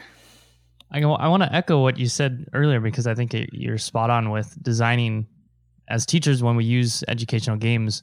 I, 0.92 1.00
I 1.02 1.28
want 1.28 1.42
to 1.42 1.52
echo 1.52 1.82
what 1.82 1.98
you 1.98 2.08
said 2.08 2.46
earlier 2.52 2.80
because 2.80 3.06
I 3.06 3.14
think 3.14 3.34
it, 3.34 3.50
you're 3.52 3.78
spot 3.78 4.10
on 4.10 4.30
with 4.30 4.56
designing 4.62 5.26
as 5.88 6.06
teachers 6.06 6.42
when 6.42 6.56
we 6.56 6.64
use 6.64 7.02
educational 7.08 7.56
games 7.56 8.02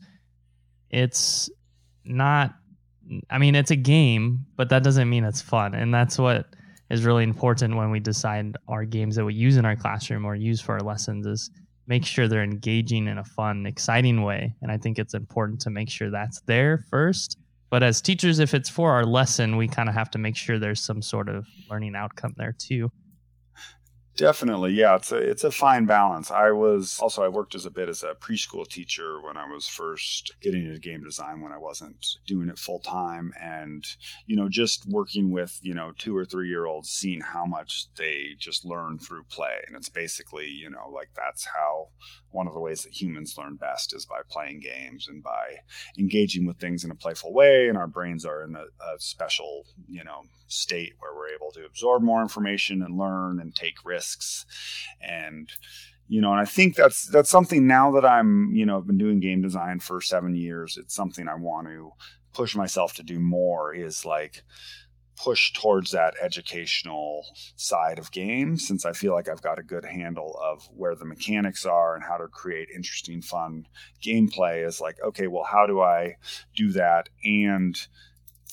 it's 0.94 1.50
not 2.06 2.54
I 3.30 3.38
mean, 3.38 3.56
it's 3.56 3.72
a 3.72 3.76
game, 3.76 4.46
but 4.56 4.70
that 4.70 4.82
doesn't 4.82 5.10
mean 5.10 5.26
it's 5.26 5.42
fun. 5.42 5.76
And 5.76 5.94
that's 5.94 6.18
what 6.18 6.48
is 6.90 7.04
really 7.04 7.24
important 7.24 7.76
when 7.76 7.92
we 7.92 8.00
decide 8.00 8.56
our 8.70 8.86
games 8.86 9.16
that 9.16 9.26
we 9.26 9.34
use 9.34 9.58
in 9.58 9.66
our 9.66 9.76
classroom 9.76 10.26
or 10.26 10.36
use 10.36 10.62
for 10.62 10.74
our 10.74 10.80
lessons 10.80 11.26
is 11.26 11.52
make 11.86 12.06
sure 12.06 12.28
they're 12.28 12.44
engaging 12.44 13.08
in 13.08 13.18
a 13.18 13.24
fun, 13.24 13.66
exciting 13.66 14.22
way. 14.24 14.56
And 14.62 14.72
I 14.72 14.78
think 14.78 15.00
it's 15.00 15.14
important 15.14 15.60
to 15.62 15.70
make 15.70 15.90
sure 15.90 16.10
that's 16.10 16.42
there 16.42 16.86
first. 16.90 17.38
But 17.70 17.84
as 17.84 18.02
teachers, 18.02 18.40
if 18.40 18.54
it's 18.54 18.70
for 18.70 18.92
our 18.92 19.06
lesson, 19.06 19.58
we 19.58 19.68
kind 19.68 19.90
of 19.90 19.96
have 19.96 20.12
to 20.12 20.18
make 20.18 20.38
sure 20.38 20.60
there's 20.60 20.82
some 20.82 21.02
sort 21.02 21.28
of 21.28 21.46
learning 21.70 21.96
outcome 21.96 22.34
there 22.38 22.56
too. 22.58 22.90
Definitely, 24.16 24.74
yeah. 24.74 24.96
It's 24.96 25.12
a 25.12 25.18
it's 25.18 25.44
a 25.44 25.50
fine 25.50 25.88
balance. 25.88 26.30
I 26.30 26.52
was 26.52 27.00
also 27.02 27.24
I 27.24 27.30
worked 27.30 27.56
as 27.56 27.66
a 27.66 27.72
bit 27.72 27.90
as 27.90 28.04
a 28.04 28.14
preschool 28.14 28.68
teacher 28.68 29.20
when 29.20 29.38
I 29.38 29.52
was 29.52 29.68
first 29.68 30.36
getting 30.40 30.66
into 30.68 30.78
game 30.78 31.04
design 31.04 31.42
when 31.42 31.52
I 31.52 31.58
wasn't 31.58 32.06
doing 32.28 32.48
it 32.48 32.60
full 32.60 32.80
time, 32.80 33.34
and 33.42 33.84
you 34.28 34.36
know 34.36 34.50
just 34.50 34.88
working 34.88 35.32
with 35.32 35.58
you 35.64 35.74
know 35.74 35.94
two 35.98 36.16
or 36.16 36.26
three 36.26 36.48
year 36.48 36.68
olds, 36.68 36.90
seeing 36.90 37.22
how 37.22 37.46
much 37.48 37.88
they 37.98 38.36
just 38.38 38.66
learn 38.66 39.00
through 39.00 39.24
play, 39.32 39.56
and 39.66 39.76
it's 39.76 39.90
basically 39.90 40.48
you 40.48 40.70
know 40.70 40.92
like 40.94 41.10
that's 41.16 41.46
how 41.46 41.88
one 42.30 42.46
of 42.48 42.54
the 42.54 42.60
ways 42.60 42.84
that 42.84 42.94
humans 42.94 43.36
learn 43.36 43.56
best 43.56 43.96
is 43.96 44.06
by 44.06 44.22
playing 44.30 44.60
games 44.60 45.08
and 45.08 45.24
by 45.24 45.56
engaging 45.98 46.46
with 46.46 46.58
things 46.58 46.84
in 46.84 46.92
a 46.92 46.96
playful 46.96 47.34
way, 47.34 47.68
and 47.68 47.80
our 47.80 47.88
brains 47.88 48.26
are 48.26 48.44
in 48.44 48.56
a, 48.56 48.62
a 48.64 49.00
special 49.00 49.66
you 49.90 50.04
know 50.04 50.22
state 50.54 50.94
where 51.00 51.14
we're 51.16 51.34
able 51.34 51.52
to 51.52 51.66
absorb 51.66 52.04
more 52.04 52.22
information 52.22 52.82
and 52.82 52.98
learn 52.98 53.40
and 53.40 53.56
take 53.56 53.86
risks. 53.86 54.46
And 55.02 55.50
you 56.10 56.20
know 56.20 56.32
and 56.32 56.42
i 56.42 56.46
think 56.46 56.76
that's 56.76 57.08
that's 57.08 57.30
something 57.30 57.66
now 57.66 57.90
that 57.90 58.06
i'm 58.06 58.54
you 58.54 58.66
know 58.66 58.78
i've 58.78 58.86
been 58.86 58.98
doing 58.98 59.22
game 59.22 59.42
design 59.42 59.80
for 59.80 60.02
seven 60.02 60.36
years 60.36 60.78
it's 60.78 60.94
something 60.94 61.30
i 61.30 61.34
want 61.34 61.66
to 61.66 61.92
push 62.34 62.58
myself 62.58 62.94
to 62.94 63.04
do 63.04 63.22
more 63.22 63.74
is 63.74 64.06
like 64.06 64.44
push 65.16 65.54
towards 65.54 65.92
that 65.92 66.14
educational 66.22 67.26
side 67.56 68.00
of 68.00 68.12
games 68.12 68.68
since 68.68 68.86
i 68.86 68.92
feel 68.92 69.14
like 69.14 69.30
i've 69.30 69.42
got 69.42 69.58
a 69.58 69.64
good 69.64 69.86
handle 69.86 70.38
of 70.44 70.68
where 70.76 70.94
the 70.94 71.06
mechanics 71.06 71.66
are 71.66 71.96
and 71.96 72.04
how 72.04 72.18
to 72.18 72.28
create 72.28 72.68
interesting 72.76 73.22
fun 73.22 73.66
gameplay 74.06 74.68
is 74.68 74.82
like 74.82 74.98
okay 75.06 75.28
well 75.28 75.46
how 75.50 75.66
do 75.66 75.80
i 75.80 76.18
do 76.56 76.72
that? 76.72 77.10
And 77.24 77.76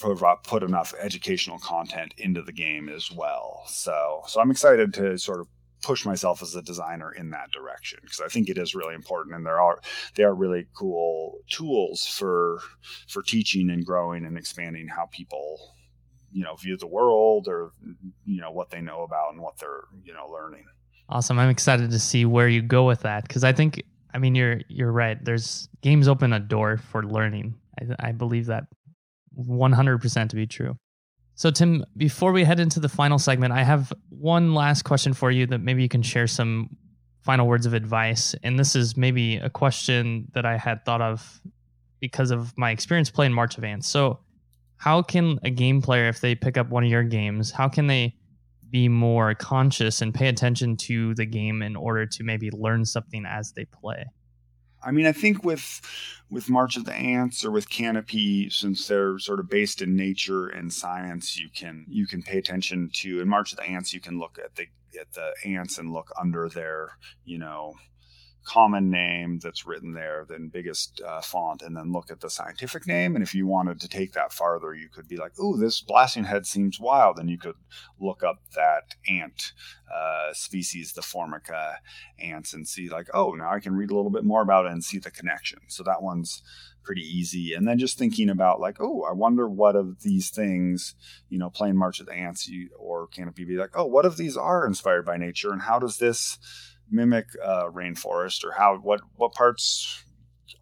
put 0.01 0.63
enough 0.63 0.95
educational 1.01 1.59
content 1.59 2.15
into 2.19 2.43
the 2.43 2.53
game 2.53 2.89
as 2.89 3.11
well. 3.11 3.63
So, 3.67 4.23
so 4.27 4.41
I'm 4.41 4.51
excited 4.51 4.95
to 4.95 5.19
sort 5.19 5.41
of 5.41 5.49
push 5.83 6.05
myself 6.05 6.43
as 6.43 6.55
a 6.55 6.63
designer 6.63 7.13
in 7.13 7.31
that 7.31 7.51
direction 7.53 7.99
because 8.03 8.21
I 8.21 8.29
think 8.29 8.49
it 8.49 8.59
is 8.59 8.75
really 8.75 8.95
important 8.95 9.35
and 9.35 9.47
there 9.47 9.61
are 9.61 9.81
they 10.15 10.25
are 10.25 10.35
really 10.35 10.67
cool 10.75 11.39
tools 11.49 12.07
for 12.07 12.61
for 13.09 13.23
teaching 13.23 13.71
and 13.71 13.85
growing 13.85 14.27
and 14.27 14.37
expanding 14.37 14.89
how 14.89 15.07
people 15.07 15.75
you 16.33 16.45
know 16.45 16.55
view 16.57 16.77
the 16.77 16.87
world 16.87 17.49
or 17.49 17.73
you 18.25 18.41
know 18.41 18.51
what 18.51 18.71
they 18.71 18.81
know 18.81 19.03
about 19.03 19.33
and 19.33 19.41
what 19.41 19.59
they're 19.59 19.85
you 20.05 20.13
know 20.13 20.27
learning. 20.31 20.65
Awesome. 21.09 21.39
I'm 21.39 21.51
excited 21.51 21.91
to 21.91 21.99
see 21.99 22.25
where 22.25 22.49
you 22.49 22.63
go 22.63 22.87
with 22.87 23.01
that 23.01 23.27
because 23.27 23.43
I 23.43 23.53
think 23.53 23.83
I 24.15 24.19
mean 24.19 24.35
you're 24.35 24.61
you're 24.69 24.93
right. 24.93 25.23
There's 25.25 25.69
games 25.83 26.09
open 26.09 26.33
a 26.33 26.41
door 26.41 26.77
for 26.77 27.03
learning. 27.03 27.55
I, 27.81 28.09
I 28.09 28.13
believe 28.13 28.47
that 28.47 28.67
100% 29.39 30.29
to 30.29 30.37
be 30.37 30.47
true. 30.47 30.77
So, 31.35 31.51
Tim, 31.51 31.85
before 31.97 32.33
we 32.33 32.45
head 32.45 32.61
into 32.61 32.81
the 32.81 32.89
final 32.89 33.19
segment, 33.19 33.53
I 33.53 33.63
have 33.63 33.93
one 34.11 34.55
last 34.55 34.83
question 34.83 35.15
for 35.15 35.31
you 35.31 35.47
that 35.47 35.61
maybe 35.61 35.83
you 35.83 35.89
can 35.89 36.03
share 36.03 36.27
some 36.27 36.77
final 37.23 37.47
words 37.47 37.67
of 37.67 37.73
advice. 37.73 38.35
And 38.43 38.59
this 38.59 38.77
is 38.77 38.97
maybe 38.97 39.37
a 39.37 39.49
question 39.49 40.29
that 40.35 40.45
I 40.45 40.57
had 40.57 40.85
thought 40.85 41.01
of 41.01 41.41
because 42.01 42.31
of 42.31 42.57
my 42.59 42.71
experience 42.71 43.11
playing 43.11 43.33
March 43.33 43.57
of 43.57 43.65
Ants. 43.65 43.87
So, 43.89 44.21
how 44.77 45.03
can 45.03 45.39
a 45.45 45.51
game 45.51 45.83
player, 45.83 46.09
if 46.09 46.21
they 46.21 46.35
pick 46.35 46.57
up 46.57 46.71
one 46.71 46.85
of 46.85 46.91
your 46.91 47.03
games, 47.03 47.51
how 47.51 47.69
can 47.69 47.87
they 47.87 48.17
be 48.71 48.89
more 48.89 49.35
conscious 49.35 50.01
and 50.01 50.15
pay 50.15 50.29
attention 50.29 50.77
to 50.77 51.15
the 51.15 51.27
game 51.27 51.61
in 51.61 51.77
order 51.77 52.07
to 52.07 52.25
maybe 52.25 52.51
learn 52.51 52.85
something 52.85 53.27
as 53.27 53.53
they 53.53 53.67
play? 53.67 54.07
I 54.83 54.91
mean, 54.91 55.07
I 55.07 55.13
think 55.13 55.45
with 55.45 55.81
with 56.31 56.49
March 56.49 56.77
of 56.77 56.85
the 56.85 56.95
Ants 56.95 57.45
or 57.45 57.51
with 57.51 57.69
Canopy, 57.69 58.51
since 58.51 58.87
they're 58.87 59.19
sort 59.19 59.41
of 59.41 59.51
based 59.51 59.83
in 59.83 59.97
nature 59.97 60.47
and 60.47 60.73
science, 60.73 61.39
you 61.39 61.49
can 61.55 61.85
you 61.89 62.07
can 62.07 62.23
pay 62.23 62.39
attention 62.39 62.91
to. 62.95 63.21
In 63.21 63.29
March 63.29 63.53
of 63.53 63.59
the 63.59 63.65
Ants, 63.65 63.93
you 63.93 64.01
can 64.01 64.19
look 64.19 64.39
at 64.43 64.57
the 64.57 64.67
at 64.99 65.13
the 65.13 65.33
ants 65.45 65.79
and 65.79 65.93
look 65.93 66.11
under 66.21 66.49
their 66.49 66.97
you 67.25 67.39
know 67.39 67.75
common 68.45 68.91
name 68.91 69.39
that's 69.39 69.67
written 69.67 69.93
there, 69.93 70.25
then 70.29 70.49
biggest 70.49 71.01
uh, 71.07 71.21
font, 71.21 71.63
and 71.63 71.77
then 71.77 71.93
look 71.93 72.11
at 72.11 72.21
the 72.21 72.31
scientific 72.31 72.87
name. 72.87 73.15
And 73.15 73.23
if 73.23 73.35
you 73.35 73.47
wanted 73.47 73.81
to 73.81 73.89
take 73.89 74.13
that 74.13 74.33
farther, 74.33 74.75
you 74.75 74.89
could 74.89 75.09
be 75.09 75.17
like, 75.17 75.33
"Oh, 75.39 75.57
this 75.57 75.81
blasting 75.81 76.25
head 76.25 76.47
seems 76.47 76.81
wild," 76.81 77.19
and 77.19 77.31
you 77.31 77.39
could 77.39 77.57
look 77.99 78.23
up 78.23 78.43
that 78.55 78.95
ant 79.09 79.53
uh, 79.93 80.33
species, 80.33 80.93
the 80.93 81.03
Formica 81.03 81.79
ants, 82.19 82.53
and 82.55 82.67
see 82.67 82.89
like, 82.89 83.09
"Oh, 83.15 83.33
now 83.33 83.51
I 83.51 83.61
can 83.61 83.75
read 83.75 83.91
a 83.91 83.97
little 83.97 84.11
bit 84.11 84.25
more 84.25 84.43
about 84.43 84.67
it 84.67 84.73
and 84.73 84.85
see 84.85 84.99
the 84.99 85.11
connection." 85.11 85.61
So 85.69 85.83
that 85.85 86.03
one's 86.03 86.43
pretty 86.83 87.03
easy. 87.03 87.55
And 87.55 87.67
then 87.69 87.79
just 87.79 87.99
thinking 87.99 88.31
about 88.31 88.61
like, 88.61 88.81
oh, 88.81 89.03
I 89.09 89.13
wonder 89.13 89.49
what 89.49 89.77
of 89.77 90.03
these 90.03 90.31
things, 90.31 90.95
you 91.29 91.39
know, 91.39 91.51
playing 91.51 91.77
March 91.77 92.01
of 92.01 92.07
the 92.07 92.15
Ants 92.15 92.49
you, 92.49 92.71
or 92.79 93.07
Canopy 93.07 93.45
be 93.45 93.57
like, 93.57 93.71
oh, 93.75 93.85
what 93.85 94.07
of 94.07 94.17
these 94.17 94.37
are 94.37 94.67
inspired 94.67 95.05
by 95.05 95.17
nature, 95.17 95.53
and 95.53 95.63
how 95.63 95.79
does 95.79 95.99
this 95.99 96.39
mimic 96.91 97.27
uh, 97.43 97.65
rainforest 97.65 98.45
or 98.45 98.53
how 98.53 98.77
what 98.77 99.01
what 99.17 99.33
parts 99.33 100.05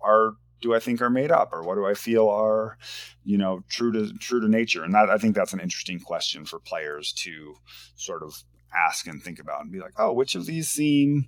are 0.01 0.35
do 0.61 0.75
I 0.75 0.81
think 0.81 1.01
are 1.01 1.11
made 1.11 1.31
up 1.31 1.53
or 1.53 1.63
what 1.63 1.77
do 1.77 1.87
I 1.87 1.95
feel 1.95 2.29
are 2.29 2.79
you 3.25 3.39
know 3.39 3.63
true 3.69 3.93
to 3.93 4.13
true 4.19 4.41
to 4.41 4.49
nature? 4.49 4.85
And 4.85 4.95
that 4.95 5.11
I 5.11 5.19
think 5.19 5.35
that's 5.35 5.53
an 5.53 5.61
interesting 5.61 6.01
question 6.01 6.45
for 6.45 6.59
players 6.59 7.13
to 7.25 7.55
sort 7.97 8.23
of 8.23 8.43
ask 8.75 9.07
and 9.07 9.23
think 9.23 9.39
about 9.39 9.63
and 9.63 9.73
be 9.73 9.81
like 9.81 9.95
oh 9.99 10.13
which 10.13 10.35
of 10.35 10.45
these 10.45 10.69
seem 10.69 11.27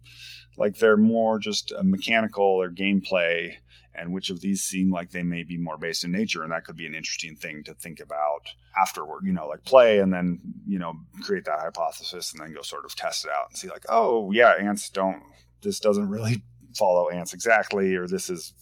like 0.59 0.77
they're 0.77 0.99
more 0.99 1.39
just 1.39 1.73
a 1.73 1.83
mechanical 1.83 2.45
or 2.45 2.71
gameplay 2.71 3.55
and 3.95 4.13
which 4.13 4.31
of 4.31 4.41
these 4.41 4.63
seem 4.63 4.91
like 4.91 5.11
they 5.11 5.23
may 5.23 5.43
be 5.43 5.57
more 5.57 5.77
based 5.77 6.05
in 6.05 6.13
nature 6.13 6.43
and 6.43 6.53
that 6.53 6.65
could 6.65 6.77
be 6.77 6.87
an 6.87 6.95
interesting 6.95 7.35
thing 7.35 7.63
to 7.65 7.75
think 7.75 8.01
about 8.01 8.49
afterward 8.81 9.23
you 9.25 9.33
know 9.33 9.47
like 9.47 9.65
play 9.65 9.99
and 9.99 10.13
then 10.13 10.41
you 10.67 10.79
know 10.79 10.95
create 11.23 11.45
that 11.45 11.61
hypothesis 11.61 12.33
and 12.33 12.41
then 12.41 12.53
go 12.55 12.63
sort 12.63 12.85
of 12.85 12.95
test 12.95 13.25
it 13.25 13.31
out 13.31 13.49
and 13.49 13.59
see 13.59 13.69
like 13.69 13.85
oh 13.89 14.31
yeah 14.33 14.53
ants 14.59 14.89
don't 14.91 15.23
this 15.63 15.81
doesn't 15.81 16.09
really 16.09 16.43
follow 16.77 17.09
ants 17.09 17.35
exactly 17.35 17.95
or 17.97 18.07
this 18.07 18.31
is 18.31 18.53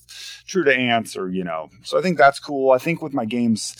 true 0.46 0.64
to 0.64 0.74
ants 0.74 1.16
or 1.16 1.28
you 1.28 1.44
know. 1.44 1.68
So 1.82 1.98
i 1.98 2.02
think 2.02 2.16
that's 2.16 2.40
cool. 2.40 2.70
I 2.70 2.78
think 2.78 3.02
with 3.02 3.12
my 3.12 3.24
games 3.24 3.76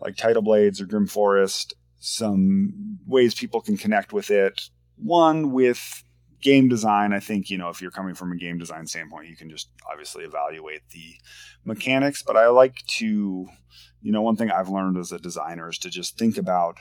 like 0.00 0.16
tidal 0.16 0.42
blades 0.42 0.80
or 0.80 0.86
Grimm 0.86 1.06
Forest 1.06 1.74
some 2.00 2.98
ways 3.06 3.34
people 3.34 3.60
can 3.60 3.76
connect 3.76 4.12
with 4.12 4.30
it. 4.30 4.70
One 4.96 5.52
with 5.52 6.02
game 6.40 6.68
design, 6.68 7.12
I 7.12 7.20
think, 7.20 7.50
you 7.50 7.58
know, 7.58 7.68
if 7.68 7.82
you're 7.82 7.90
coming 7.90 8.14
from 8.14 8.32
a 8.32 8.36
game 8.36 8.58
design 8.58 8.86
standpoint, 8.86 9.28
you 9.28 9.36
can 9.36 9.50
just 9.50 9.70
obviously 9.90 10.24
evaluate 10.24 10.82
the 10.90 11.14
mechanics. 11.64 12.22
But 12.22 12.36
I 12.36 12.48
like 12.48 12.84
to, 12.98 13.46
you 14.02 14.12
know, 14.12 14.22
one 14.22 14.36
thing 14.36 14.50
I've 14.50 14.68
learned 14.68 14.96
as 14.96 15.12
a 15.12 15.18
designer 15.18 15.68
is 15.68 15.78
to 15.78 15.90
just 15.90 16.18
think 16.18 16.36
about 16.36 16.78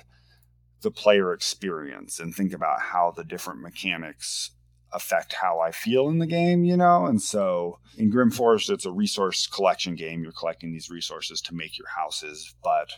the 0.82 0.92
player 0.92 1.34
experience 1.34 2.20
and 2.20 2.34
think 2.34 2.54
about 2.54 2.80
how 2.80 3.12
the 3.16 3.24
different 3.24 3.62
mechanics 3.62 4.52
affect 4.94 5.34
how 5.34 5.60
I 5.60 5.72
feel 5.72 6.08
in 6.08 6.20
the 6.20 6.28
game, 6.28 6.64
you 6.64 6.78
know? 6.78 7.06
And 7.06 7.22
so 7.22 7.80
in 7.98 8.10
Grimm 8.10 8.32
Forest, 8.32 8.70
it's 8.70 8.86
a 8.86 8.92
resource 8.92 9.48
collection 9.48 9.96
game. 9.96 10.24
You're 10.24 10.32
collecting 10.32 10.72
these 10.72 10.90
resources 10.90 11.42
to 11.42 11.56
make 11.56 11.78
your 11.78 11.90
houses, 11.90 12.56
but 12.64 12.92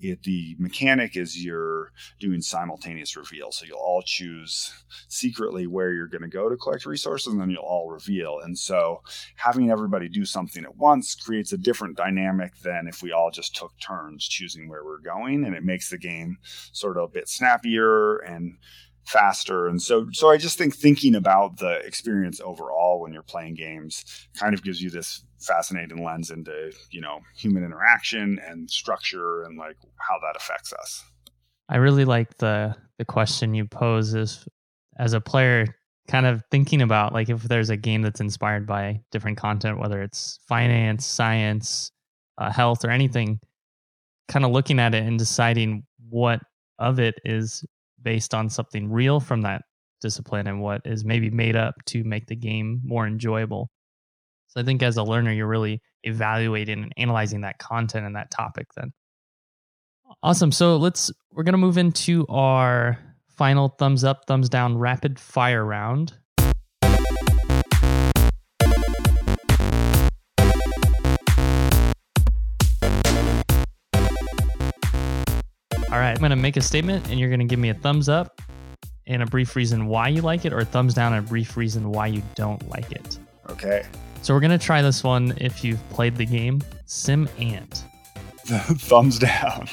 it, 0.00 0.22
the 0.22 0.56
mechanic 0.58 1.16
is 1.16 1.42
you're 1.42 1.92
doing 2.20 2.40
simultaneous 2.40 3.16
reveal. 3.16 3.50
So 3.52 3.66
you'll 3.66 3.78
all 3.78 4.02
choose 4.02 4.72
secretly 5.08 5.66
where 5.66 5.92
you're 5.92 6.06
going 6.06 6.22
to 6.22 6.28
go 6.28 6.48
to 6.48 6.56
collect 6.56 6.86
resources, 6.86 7.32
and 7.32 7.40
then 7.40 7.50
you'll 7.50 7.62
all 7.62 7.90
reveal. 7.90 8.40
And 8.42 8.58
so 8.58 9.02
having 9.36 9.70
everybody 9.70 10.08
do 10.08 10.24
something 10.24 10.64
at 10.64 10.76
once 10.76 11.14
creates 11.14 11.52
a 11.52 11.58
different 11.58 11.96
dynamic 11.96 12.56
than 12.58 12.86
if 12.86 13.02
we 13.02 13.12
all 13.12 13.30
just 13.30 13.56
took 13.56 13.72
turns 13.80 14.26
choosing 14.28 14.68
where 14.68 14.84
we're 14.84 14.98
going. 14.98 15.44
And 15.44 15.54
it 15.54 15.64
makes 15.64 15.90
the 15.90 15.98
game 15.98 16.38
sort 16.72 16.96
of 16.96 17.04
a 17.04 17.08
bit 17.08 17.28
snappier 17.28 18.18
and 18.18 18.58
faster. 19.08 19.66
And 19.66 19.80
so, 19.80 20.08
so 20.12 20.30
I 20.30 20.36
just 20.36 20.58
think 20.58 20.74
thinking 20.74 21.14
about 21.14 21.58
the 21.58 21.78
experience 21.78 22.40
overall 22.40 23.00
when 23.00 23.12
you're 23.12 23.22
playing 23.22 23.54
games 23.54 24.04
kind 24.38 24.54
of 24.54 24.62
gives 24.62 24.82
you 24.82 24.90
this 24.90 25.24
fascinating 25.40 26.04
lens 26.04 26.30
into, 26.30 26.72
you 26.90 27.00
know, 27.00 27.20
human 27.36 27.64
interaction 27.64 28.38
and 28.46 28.70
structure 28.70 29.42
and 29.42 29.58
like 29.58 29.76
how 29.96 30.18
that 30.20 30.36
affects 30.36 30.72
us. 30.72 31.02
I 31.68 31.76
really 31.76 32.04
like 32.04 32.38
the 32.38 32.76
the 32.98 33.04
question 33.04 33.54
you 33.54 33.64
pose 33.64 34.14
is 34.14 34.46
as 34.98 35.12
a 35.12 35.20
player 35.20 35.66
kind 36.08 36.26
of 36.26 36.42
thinking 36.50 36.82
about 36.82 37.12
like 37.12 37.28
if 37.28 37.42
there's 37.42 37.70
a 37.70 37.76
game 37.76 38.02
that's 38.02 38.20
inspired 38.20 38.66
by 38.66 39.00
different 39.10 39.38
content 39.38 39.78
whether 39.78 40.02
it's 40.02 40.38
finance, 40.48 41.06
science, 41.06 41.92
uh, 42.38 42.50
health 42.50 42.84
or 42.84 42.90
anything 42.90 43.38
kind 44.28 44.44
of 44.44 44.50
looking 44.50 44.78
at 44.78 44.94
it 44.94 45.04
and 45.04 45.18
deciding 45.18 45.84
what 46.08 46.40
of 46.78 46.98
it 46.98 47.14
is 47.24 47.64
based 48.02 48.34
on 48.34 48.48
something 48.48 48.90
real 48.90 49.20
from 49.20 49.42
that 49.42 49.62
discipline 50.00 50.46
and 50.46 50.60
what 50.60 50.80
is 50.84 51.04
maybe 51.04 51.30
made 51.30 51.56
up 51.56 51.74
to 51.86 52.04
make 52.04 52.26
the 52.26 52.36
game 52.36 52.80
more 52.84 53.06
enjoyable. 53.06 53.70
So 54.48 54.60
I 54.60 54.64
think 54.64 54.82
as 54.82 54.96
a 54.96 55.02
learner, 55.02 55.32
you're 55.32 55.46
really 55.46 55.80
evaluating 56.04 56.82
and 56.82 56.92
analyzing 56.96 57.42
that 57.42 57.58
content 57.58 58.06
and 58.06 58.16
that 58.16 58.30
topic 58.30 58.66
then. 58.76 58.92
Awesome. 60.22 60.52
So 60.52 60.76
let's, 60.76 61.10
we're 61.32 61.42
going 61.42 61.52
to 61.52 61.58
move 61.58 61.78
into 61.78 62.26
our 62.28 62.98
final 63.28 63.68
thumbs 63.68 64.04
up, 64.04 64.24
thumbs 64.26 64.48
down 64.48 64.78
rapid 64.78 65.18
fire 65.18 65.64
round. 65.64 66.17
All 75.98 76.04
right, 76.04 76.12
I'm 76.12 76.18
going 76.18 76.30
to 76.30 76.36
make 76.36 76.56
a 76.56 76.60
statement 76.60 77.10
and 77.10 77.18
you're 77.18 77.28
going 77.28 77.40
to 77.40 77.44
give 77.44 77.58
me 77.58 77.70
a 77.70 77.74
thumbs 77.74 78.08
up 78.08 78.40
and 79.08 79.20
a 79.20 79.26
brief 79.26 79.56
reason 79.56 79.86
why 79.86 80.06
you 80.06 80.22
like 80.22 80.44
it, 80.44 80.52
or 80.52 80.58
a 80.58 80.64
thumbs 80.64 80.94
down 80.94 81.12
and 81.12 81.26
a 81.26 81.28
brief 81.28 81.56
reason 81.56 81.90
why 81.90 82.06
you 82.06 82.22
don't 82.36 82.68
like 82.68 82.92
it. 82.92 83.18
Okay. 83.50 83.84
So 84.22 84.32
we're 84.32 84.38
going 84.38 84.56
to 84.56 84.64
try 84.64 84.80
this 84.80 85.02
one 85.02 85.34
if 85.38 85.64
you've 85.64 85.80
played 85.90 86.14
the 86.14 86.24
game 86.24 86.62
Sim 86.86 87.28
Ant. 87.40 87.84
thumbs 88.46 89.18
down. 89.18 89.66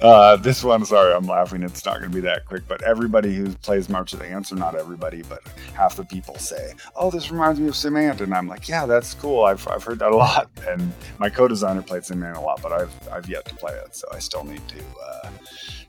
Uh, 0.00 0.36
this 0.36 0.64
one, 0.64 0.84
sorry, 0.84 1.12
I'm 1.12 1.26
laughing. 1.26 1.62
It's 1.62 1.84
not 1.84 1.98
going 1.98 2.10
to 2.10 2.14
be 2.14 2.20
that 2.22 2.46
quick, 2.46 2.62
but 2.66 2.82
everybody 2.82 3.34
who 3.34 3.52
plays 3.54 3.88
March 3.88 4.12
of 4.12 4.20
the 4.20 4.26
Ants, 4.26 4.50
or 4.50 4.56
not 4.56 4.74
everybody, 4.74 5.22
but 5.22 5.42
half 5.74 5.96
the 5.96 6.04
people 6.04 6.38
say, 6.38 6.72
"Oh, 6.96 7.10
this 7.10 7.30
reminds 7.30 7.60
me 7.60 7.68
of 7.68 7.74
SimAnt," 7.74 8.20
and 8.20 8.34
I'm 8.34 8.48
like, 8.48 8.68
"Yeah, 8.68 8.86
that's 8.86 9.14
cool. 9.14 9.44
I've, 9.44 9.66
I've 9.68 9.82
heard 9.82 9.98
that 9.98 10.12
a 10.12 10.16
lot." 10.16 10.48
And 10.66 10.92
my 11.18 11.28
co-designer 11.28 11.82
played 11.82 12.02
SimAnt 12.02 12.36
a 12.36 12.40
lot, 12.40 12.62
but 12.62 12.72
I've 12.72 13.08
I've 13.12 13.28
yet 13.28 13.44
to 13.46 13.54
play 13.56 13.74
it, 13.74 13.94
so 13.94 14.08
I 14.12 14.18
still 14.20 14.44
need 14.44 14.66
to 14.68 14.82
uh, 15.06 15.30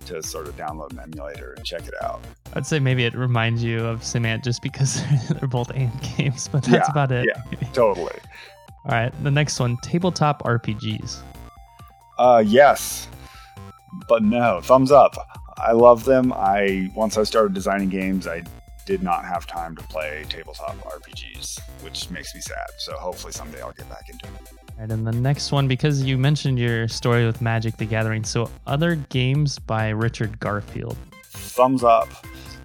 to 0.07 0.23
sort 0.23 0.47
of 0.47 0.57
download 0.57 0.91
an 0.91 0.99
emulator 0.99 1.53
and 1.53 1.65
check 1.65 1.87
it 1.87 1.93
out. 2.03 2.21
I'd 2.53 2.65
say 2.65 2.79
maybe 2.79 3.05
it 3.05 3.15
reminds 3.15 3.63
you 3.63 3.85
of 3.85 4.01
SimAnt 4.01 4.43
just 4.43 4.61
because 4.61 5.01
they're 5.29 5.47
both 5.47 5.71
Ant 5.71 5.93
games, 6.17 6.49
but 6.49 6.63
that's 6.63 6.87
yeah, 6.87 6.91
about 6.91 7.11
it. 7.11 7.27
Yeah, 7.27 7.67
totally. 7.69 8.15
All 8.85 8.91
right, 8.91 9.23
the 9.23 9.31
next 9.31 9.59
one, 9.59 9.77
tabletop 9.83 10.43
RPGs. 10.43 11.19
Uh, 12.17 12.43
yes 12.45 13.07
but 14.07 14.23
no, 14.23 14.61
thumbs 14.61 14.91
up. 14.91 15.15
I 15.57 15.73
love 15.73 16.05
them. 16.05 16.31
I 16.33 16.91
once 16.95 17.17
I 17.17 17.23
started 17.23 17.53
designing 17.53 17.89
games, 17.89 18.27
I 18.27 18.43
did 18.85 19.03
not 19.03 19.23
have 19.25 19.45
time 19.45 19.75
to 19.75 19.83
play 19.83 20.25
tabletop 20.29 20.75
RPGs, 20.77 21.59
which 21.83 22.09
makes 22.09 22.33
me 22.33 22.41
sad. 22.41 22.65
So 22.77 22.93
hopefully 22.93 23.33
someday 23.33 23.61
I'll 23.61 23.73
get 23.73 23.89
back 23.89 24.09
into 24.09 24.25
it. 24.25 24.51
Right, 24.79 24.89
and 24.89 25.05
the 25.05 25.11
next 25.11 25.51
one, 25.51 25.67
because 25.67 26.03
you 26.03 26.17
mentioned 26.17 26.57
your 26.57 26.87
story 26.87 27.25
with 27.25 27.41
Magic 27.41 27.77
the 27.77 27.85
Gathering, 27.85 28.23
so 28.23 28.49
other 28.65 28.95
games 28.95 29.59
by 29.59 29.89
Richard 29.89 30.39
Garfield. 30.39 30.97
Thumbs 31.23 31.83
up. 31.83 32.07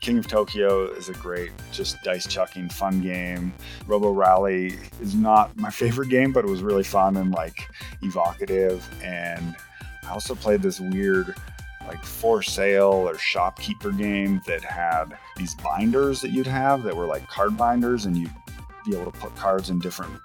King 0.00 0.18
of 0.18 0.26
Tokyo 0.26 0.84
is 0.92 1.08
a 1.08 1.14
great, 1.14 1.50
just 1.72 1.96
dice 2.04 2.26
chucking, 2.26 2.68
fun 2.68 3.00
game. 3.00 3.52
Robo 3.86 4.10
Rally 4.10 4.78
is 5.00 5.14
not 5.14 5.56
my 5.56 5.70
favorite 5.82 6.08
game, 6.08 6.32
but 6.32 6.44
it 6.44 6.48
was 6.48 6.62
really 6.62 6.84
fun 6.84 7.16
and 7.16 7.32
like 7.32 7.68
evocative. 8.02 8.88
And 9.02 9.56
I 10.06 10.10
also 10.10 10.34
played 10.34 10.62
this 10.62 10.80
weird 10.80 11.34
like 11.86 12.04
for 12.04 12.42
sale 12.42 13.08
or 13.08 13.18
shopkeeper 13.18 13.92
game 13.92 14.40
that 14.46 14.62
had 14.62 15.16
these 15.36 15.54
binders 15.54 16.20
that 16.22 16.30
you'd 16.30 16.46
have 16.46 16.82
that 16.82 16.96
were 16.96 17.06
like 17.06 17.26
card 17.28 17.56
binders 17.56 18.06
and 18.06 18.16
you'd 18.16 18.32
be 18.86 18.96
able 18.96 19.10
to 19.10 19.18
put 19.18 19.34
cards 19.36 19.70
in 19.70 19.78
different 19.78 20.20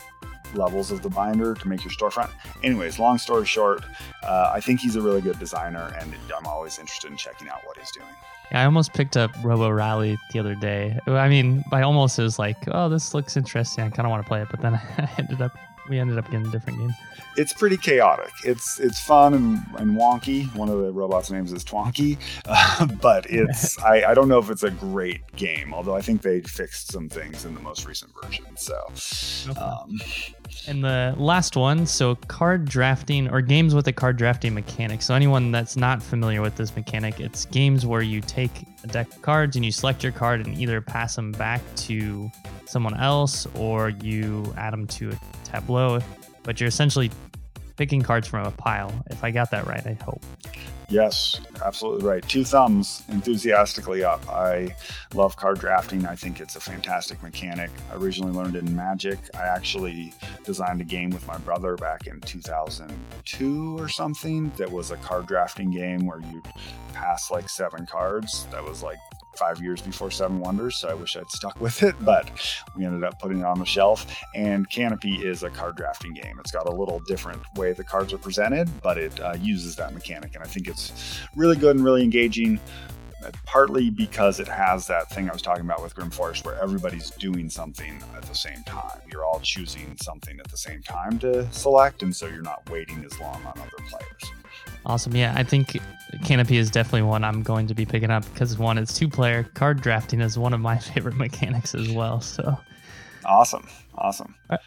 levels 0.53 0.91
of 0.91 1.01
the 1.01 1.09
binder 1.09 1.53
to 1.53 1.67
make 1.67 1.83
your 1.83 1.91
storefront. 1.91 2.31
Anyways, 2.63 2.97
long 2.97 3.17
story 3.17 3.45
short, 3.45 3.83
uh, 4.23 4.51
I 4.53 4.59
think 4.59 4.79
he's 4.79 4.95
a 4.95 5.01
really 5.01 5.21
good 5.21 5.37
designer 5.37 5.93
and 5.99 6.15
I'm 6.35 6.47
always 6.47 6.79
interested 6.79 7.11
in 7.11 7.17
checking 7.17 7.49
out 7.49 7.59
what 7.65 7.77
he's 7.77 7.91
doing. 7.91 8.07
I 8.51 8.63
almost 8.65 8.93
picked 8.93 9.15
up 9.15 9.31
Robo 9.43 9.69
Rally 9.69 10.17
the 10.33 10.39
other 10.39 10.55
day. 10.55 10.99
I 11.05 11.29
mean, 11.29 11.63
I 11.71 11.83
almost 11.83 12.17
was 12.17 12.39
like, 12.39 12.57
oh, 12.69 12.89
this 12.89 13.13
looks 13.13 13.37
interesting. 13.37 13.83
I 13.83 13.89
kind 13.89 14.07
of 14.07 14.09
want 14.09 14.23
to 14.23 14.27
play 14.27 14.41
it, 14.41 14.47
but 14.49 14.61
then 14.61 14.73
I 14.97 15.09
ended 15.19 15.41
up 15.41 15.55
we 15.89 15.99
ended 15.99 16.17
up 16.17 16.25
getting 16.29 16.47
a 16.47 16.51
different 16.51 16.79
game. 16.79 16.93
It's 17.35 17.53
pretty 17.53 17.77
chaotic. 17.77 18.31
It's 18.43 18.79
it's 18.79 18.99
fun 18.99 19.33
and, 19.33 19.59
and 19.77 19.97
wonky. 19.97 20.53
One 20.55 20.69
of 20.69 20.79
the 20.79 20.91
robots' 20.91 21.31
names 21.31 21.51
is 21.53 21.63
Twonky, 21.63 22.17
uh, 22.45 22.85
but 23.01 23.25
it's 23.29 23.79
I, 23.83 24.03
I 24.03 24.13
don't 24.13 24.27
know 24.27 24.39
if 24.39 24.49
it's 24.49 24.63
a 24.63 24.71
great 24.71 25.21
game. 25.35 25.73
Although 25.73 25.95
I 25.95 26.01
think 26.01 26.21
they 26.21 26.41
fixed 26.41 26.91
some 26.91 27.09
things 27.09 27.45
in 27.45 27.53
the 27.55 27.61
most 27.61 27.85
recent 27.87 28.11
version. 28.23 28.45
So, 28.55 28.77
um, 29.59 29.99
and 30.67 30.83
the 30.83 31.13
last 31.17 31.55
one, 31.55 31.85
so 31.85 32.15
card 32.15 32.65
drafting 32.65 33.29
or 33.29 33.41
games 33.41 33.73
with 33.73 33.87
a 33.87 33.93
card 33.93 34.17
drafting 34.17 34.53
mechanic. 34.53 35.01
So 35.01 35.13
anyone 35.13 35.51
that's 35.51 35.75
not 35.75 36.01
familiar 36.01 36.41
with 36.41 36.55
this 36.55 36.75
mechanic, 36.75 37.19
it's 37.19 37.45
games 37.45 37.85
where 37.85 38.01
you 38.01 38.21
take 38.21 38.51
a 38.83 38.87
deck 38.87 39.07
of 39.11 39.21
cards 39.21 39.55
and 39.55 39.65
you 39.65 39.71
select 39.71 40.03
your 40.03 40.11
card 40.11 40.45
and 40.45 40.57
either 40.57 40.81
pass 40.81 41.15
them 41.15 41.31
back 41.31 41.61
to 41.75 42.29
someone 42.65 42.97
else 42.97 43.47
or 43.55 43.89
you 43.89 44.53
add 44.57 44.73
them 44.73 44.87
to 44.87 45.11
a 45.11 45.19
tableau. 45.43 45.99
But 46.43 46.59
you're 46.59 46.69
essentially 46.69 47.11
picking 47.79 48.01
cards 48.01 48.27
from 48.27 48.45
a 48.45 48.51
pile. 48.51 48.93
If 49.09 49.23
I 49.23 49.31
got 49.31 49.51
that 49.51 49.65
right, 49.65 49.87
I 49.87 49.93
hope. 50.03 50.21
Yes, 50.89 51.39
absolutely 51.63 52.05
right. 52.05 52.21
Two 52.27 52.43
thumbs 52.43 53.03
enthusiastically 53.07 54.03
up. 54.03 54.27
I 54.27 54.75
love 55.13 55.37
card 55.37 55.59
drafting. 55.59 56.05
I 56.05 56.13
think 56.15 56.41
it's 56.41 56.57
a 56.57 56.59
fantastic 56.59 57.23
mechanic. 57.23 57.71
I 57.89 57.95
originally 57.95 58.33
learned 58.33 58.57
it 58.57 58.65
in 58.65 58.75
Magic. 58.75 59.17
I 59.33 59.43
actually 59.43 60.11
designed 60.43 60.81
a 60.81 60.83
game 60.83 61.09
with 61.11 61.25
my 61.25 61.37
brother 61.37 61.77
back 61.77 62.05
in 62.05 62.19
2002 62.19 63.79
or 63.79 63.87
something 63.87 64.51
that 64.57 64.69
was 64.69 64.91
a 64.91 64.97
card 64.97 65.27
drafting 65.27 65.71
game 65.71 66.05
where 66.05 66.19
you 66.19 66.43
pass 66.91 67.31
like 67.31 67.47
seven 67.47 67.85
cards. 67.85 68.45
That 68.51 68.65
was 68.65 68.83
like 68.83 68.99
five 69.37 69.61
years 69.61 69.81
before 69.81 70.11
Seven 70.11 70.39
Wonders, 70.39 70.77
so 70.77 70.89
I 70.89 70.93
wish 70.93 71.15
I'd 71.15 71.29
stuck 71.29 71.59
with 71.61 71.83
it, 71.83 71.95
but 72.01 72.29
we 72.75 72.85
ended 72.85 73.03
up 73.03 73.19
putting 73.19 73.39
it 73.39 73.45
on 73.45 73.59
the 73.59 73.65
shelf. 73.65 74.05
And 74.35 74.69
Canopy 74.69 75.15
is 75.25 75.43
a 75.43 75.49
card 75.49 75.75
drafting 75.77 76.13
game. 76.13 76.37
It's 76.39 76.51
got 76.51 76.67
a 76.67 76.71
little 76.71 76.99
different 77.07 77.41
way 77.55 77.73
the 77.73 77.83
cards 77.83 78.13
are 78.13 78.17
presented, 78.17 78.69
but 78.81 78.97
it 78.97 79.19
uh, 79.19 79.35
uses 79.39 79.75
that 79.77 79.93
mechanic, 79.93 80.35
and 80.35 80.43
I 80.43 80.47
think 80.47 80.67
it's 80.67 81.19
really 81.35 81.55
good 81.55 81.75
and 81.75 81.85
really 81.85 82.03
engaging. 82.03 82.59
Uh, 83.21 83.29
partly 83.45 83.89
because 83.89 84.39
it 84.39 84.47
has 84.47 84.87
that 84.87 85.09
thing 85.09 85.29
I 85.29 85.33
was 85.33 85.41
talking 85.41 85.65
about 85.65 85.83
with 85.83 85.93
Grimm 85.93 86.09
Forest, 86.09 86.45
where 86.45 86.57
everybody's 86.61 87.09
doing 87.09 87.49
something 87.49 88.01
at 88.15 88.23
the 88.23 88.33
same 88.33 88.63
time. 88.63 89.01
You're 89.11 89.25
all 89.25 89.41
choosing 89.41 89.97
something 90.01 90.39
at 90.39 90.49
the 90.49 90.55
same 90.55 90.81
time 90.81 91.19
to 91.19 91.51
select, 91.51 92.01
and 92.01 92.15
so 92.15 92.27
you're 92.27 92.41
not 92.41 92.69
waiting 92.69 93.03
as 93.03 93.19
long 93.19 93.45
on 93.45 93.59
other 93.59 93.83
players. 93.89 94.38
Awesome. 94.85 95.15
Yeah, 95.15 95.33
I 95.35 95.43
think 95.43 95.77
Canopy 96.23 96.57
is 96.57 96.71
definitely 96.71 97.03
one 97.03 97.23
I'm 97.23 97.43
going 97.43 97.67
to 97.67 97.75
be 97.75 97.85
picking 97.85 98.09
up 98.09 98.23
because 98.33 98.57
one, 98.57 98.77
it's 98.77 98.97
two 98.97 99.07
player. 99.07 99.43
Card 99.53 99.81
drafting 99.81 100.21
is 100.21 100.37
one 100.37 100.53
of 100.53 100.59
my 100.59 100.77
favorite 100.79 101.15
mechanics 101.15 101.75
as 101.75 101.89
well. 101.91 102.21
So 102.21 102.57
awesome. 103.25 103.67
Awesome. 103.95 104.35
All 104.49 104.55
right. 104.55 104.59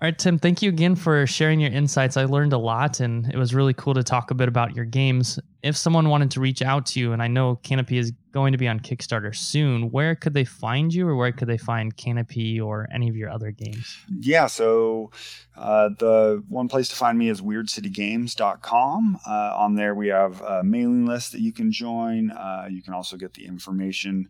All 0.00 0.06
right, 0.06 0.18
Tim, 0.18 0.36
thank 0.36 0.62
you 0.62 0.68
again 0.68 0.96
for 0.96 1.28
sharing 1.28 1.60
your 1.60 1.70
insights. 1.70 2.16
I 2.16 2.24
learned 2.24 2.52
a 2.52 2.58
lot 2.58 2.98
and 2.98 3.32
it 3.32 3.36
was 3.36 3.54
really 3.54 3.72
cool 3.72 3.94
to 3.94 4.02
talk 4.02 4.32
a 4.32 4.34
bit 4.34 4.48
about 4.48 4.74
your 4.74 4.84
games. 4.84 5.38
If 5.62 5.76
someone 5.76 6.08
wanted 6.08 6.32
to 6.32 6.40
reach 6.40 6.62
out 6.62 6.86
to 6.86 7.00
you, 7.00 7.12
and 7.12 7.22
I 7.22 7.28
know 7.28 7.56
Canopy 7.56 7.98
is 7.98 8.12
going 8.32 8.52
to 8.52 8.58
be 8.58 8.66
on 8.66 8.80
Kickstarter 8.80 9.34
soon, 9.36 9.90
where 9.90 10.14
could 10.14 10.34
they 10.34 10.44
find 10.44 10.92
you 10.92 11.06
or 11.06 11.14
where 11.14 11.32
could 11.32 11.48
they 11.48 11.58
find 11.58 11.96
Canopy 11.96 12.60
or 12.60 12.88
any 12.92 13.08
of 13.08 13.16
your 13.16 13.30
other 13.30 13.50
games? 13.50 13.96
Yeah, 14.20 14.46
so 14.46 15.10
uh, 15.56 15.90
the 15.98 16.42
one 16.48 16.68
place 16.68 16.88
to 16.88 16.96
find 16.96 17.18
me 17.18 17.28
is 17.28 17.40
weirdcitygames.com. 17.42 19.18
Uh, 19.26 19.54
on 19.56 19.74
there, 19.74 19.94
we 19.94 20.08
have 20.08 20.40
a 20.40 20.64
mailing 20.64 21.06
list 21.06 21.32
that 21.32 21.42
you 21.42 21.52
can 21.52 21.70
join. 21.70 22.30
Uh, 22.30 22.66
you 22.70 22.82
can 22.82 22.94
also 22.94 23.16
get 23.16 23.34
the 23.34 23.46
information 23.46 24.28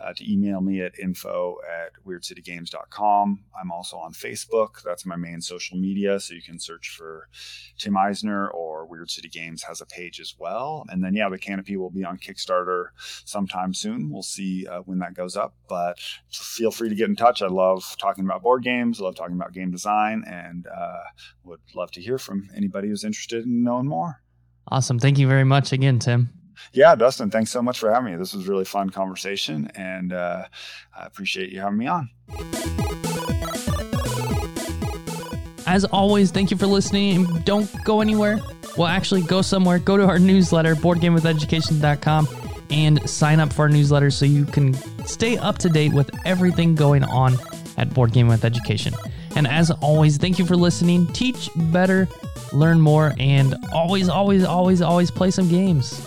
uh, 0.00 0.12
to 0.12 0.30
email 0.30 0.60
me 0.60 0.80
at 0.80 0.98
info 0.98 1.56
at 1.70 1.92
weirdcitygames.com. 2.04 3.44
I'm 3.58 3.70
also 3.70 3.96
on 3.96 4.12
Facebook. 4.12 4.82
That's 4.84 5.06
my 5.06 5.16
main 5.16 5.40
social 5.40 5.78
media. 5.78 6.18
So 6.18 6.34
you 6.34 6.42
can 6.42 6.58
search 6.58 6.88
for 6.90 7.28
Tim 7.78 7.96
Eisner 7.96 8.48
or 8.48 8.84
Weird 8.86 9.10
City 9.10 9.28
Games 9.28 9.62
has 9.62 9.80
a 9.80 9.86
page 9.86 10.20
as 10.20 10.34
well. 10.38 10.73
And 10.88 11.02
then, 11.02 11.14
yeah, 11.14 11.28
the 11.28 11.38
canopy 11.38 11.76
will 11.76 11.90
be 11.90 12.04
on 12.04 12.18
Kickstarter 12.18 12.86
sometime 13.24 13.74
soon. 13.74 14.10
We'll 14.10 14.22
see 14.22 14.66
uh, 14.66 14.80
when 14.80 14.98
that 14.98 15.14
goes 15.14 15.36
up. 15.36 15.54
But 15.68 15.98
feel 16.30 16.70
free 16.70 16.88
to 16.88 16.94
get 16.94 17.08
in 17.08 17.16
touch. 17.16 17.42
I 17.42 17.48
love 17.48 17.96
talking 17.98 18.24
about 18.24 18.42
board 18.42 18.62
games, 18.62 19.00
I 19.00 19.04
love 19.04 19.16
talking 19.16 19.36
about 19.36 19.52
game 19.52 19.70
design, 19.70 20.24
and 20.26 20.66
uh, 20.66 21.02
would 21.44 21.60
love 21.74 21.90
to 21.92 22.00
hear 22.00 22.18
from 22.18 22.48
anybody 22.56 22.88
who's 22.88 23.04
interested 23.04 23.44
in 23.44 23.62
knowing 23.62 23.86
more. 23.86 24.20
Awesome. 24.68 24.98
Thank 24.98 25.18
you 25.18 25.28
very 25.28 25.44
much 25.44 25.72
again, 25.72 25.98
Tim. 25.98 26.30
Yeah, 26.72 26.94
Dustin, 26.94 27.30
thanks 27.30 27.50
so 27.50 27.62
much 27.62 27.78
for 27.78 27.92
having 27.92 28.12
me. 28.12 28.18
This 28.18 28.32
was 28.32 28.46
a 28.46 28.50
really 28.50 28.64
fun 28.64 28.90
conversation, 28.90 29.70
and 29.74 30.12
uh, 30.12 30.44
I 30.96 31.04
appreciate 31.06 31.50
you 31.50 31.60
having 31.60 31.78
me 31.78 31.86
on. 31.88 32.10
As 35.74 35.84
always, 35.86 36.30
thank 36.30 36.52
you 36.52 36.56
for 36.56 36.68
listening. 36.68 37.24
Don't 37.40 37.68
go 37.82 38.00
anywhere. 38.00 38.38
Well, 38.76 38.86
actually, 38.86 39.22
go 39.22 39.42
somewhere. 39.42 39.80
Go 39.80 39.96
to 39.96 40.04
our 40.04 40.20
newsletter, 40.20 40.76
boardgamewitheducation.com, 40.76 42.28
and 42.70 43.10
sign 43.10 43.40
up 43.40 43.52
for 43.52 43.62
our 43.62 43.68
newsletter 43.68 44.12
so 44.12 44.24
you 44.24 44.44
can 44.44 44.74
stay 45.04 45.36
up 45.36 45.58
to 45.58 45.68
date 45.68 45.92
with 45.92 46.12
everything 46.24 46.76
going 46.76 47.02
on 47.02 47.36
at 47.76 47.92
Board 47.92 48.12
Game 48.12 48.28
with 48.28 48.44
Education. 48.44 48.94
And 49.34 49.48
as 49.48 49.72
always, 49.72 50.16
thank 50.16 50.38
you 50.38 50.46
for 50.46 50.54
listening. 50.54 51.08
Teach 51.08 51.50
better, 51.56 52.06
learn 52.52 52.80
more, 52.80 53.12
and 53.18 53.56
always, 53.72 54.08
always, 54.08 54.44
always, 54.44 54.80
always 54.80 55.10
play 55.10 55.32
some 55.32 55.48
games. 55.48 56.06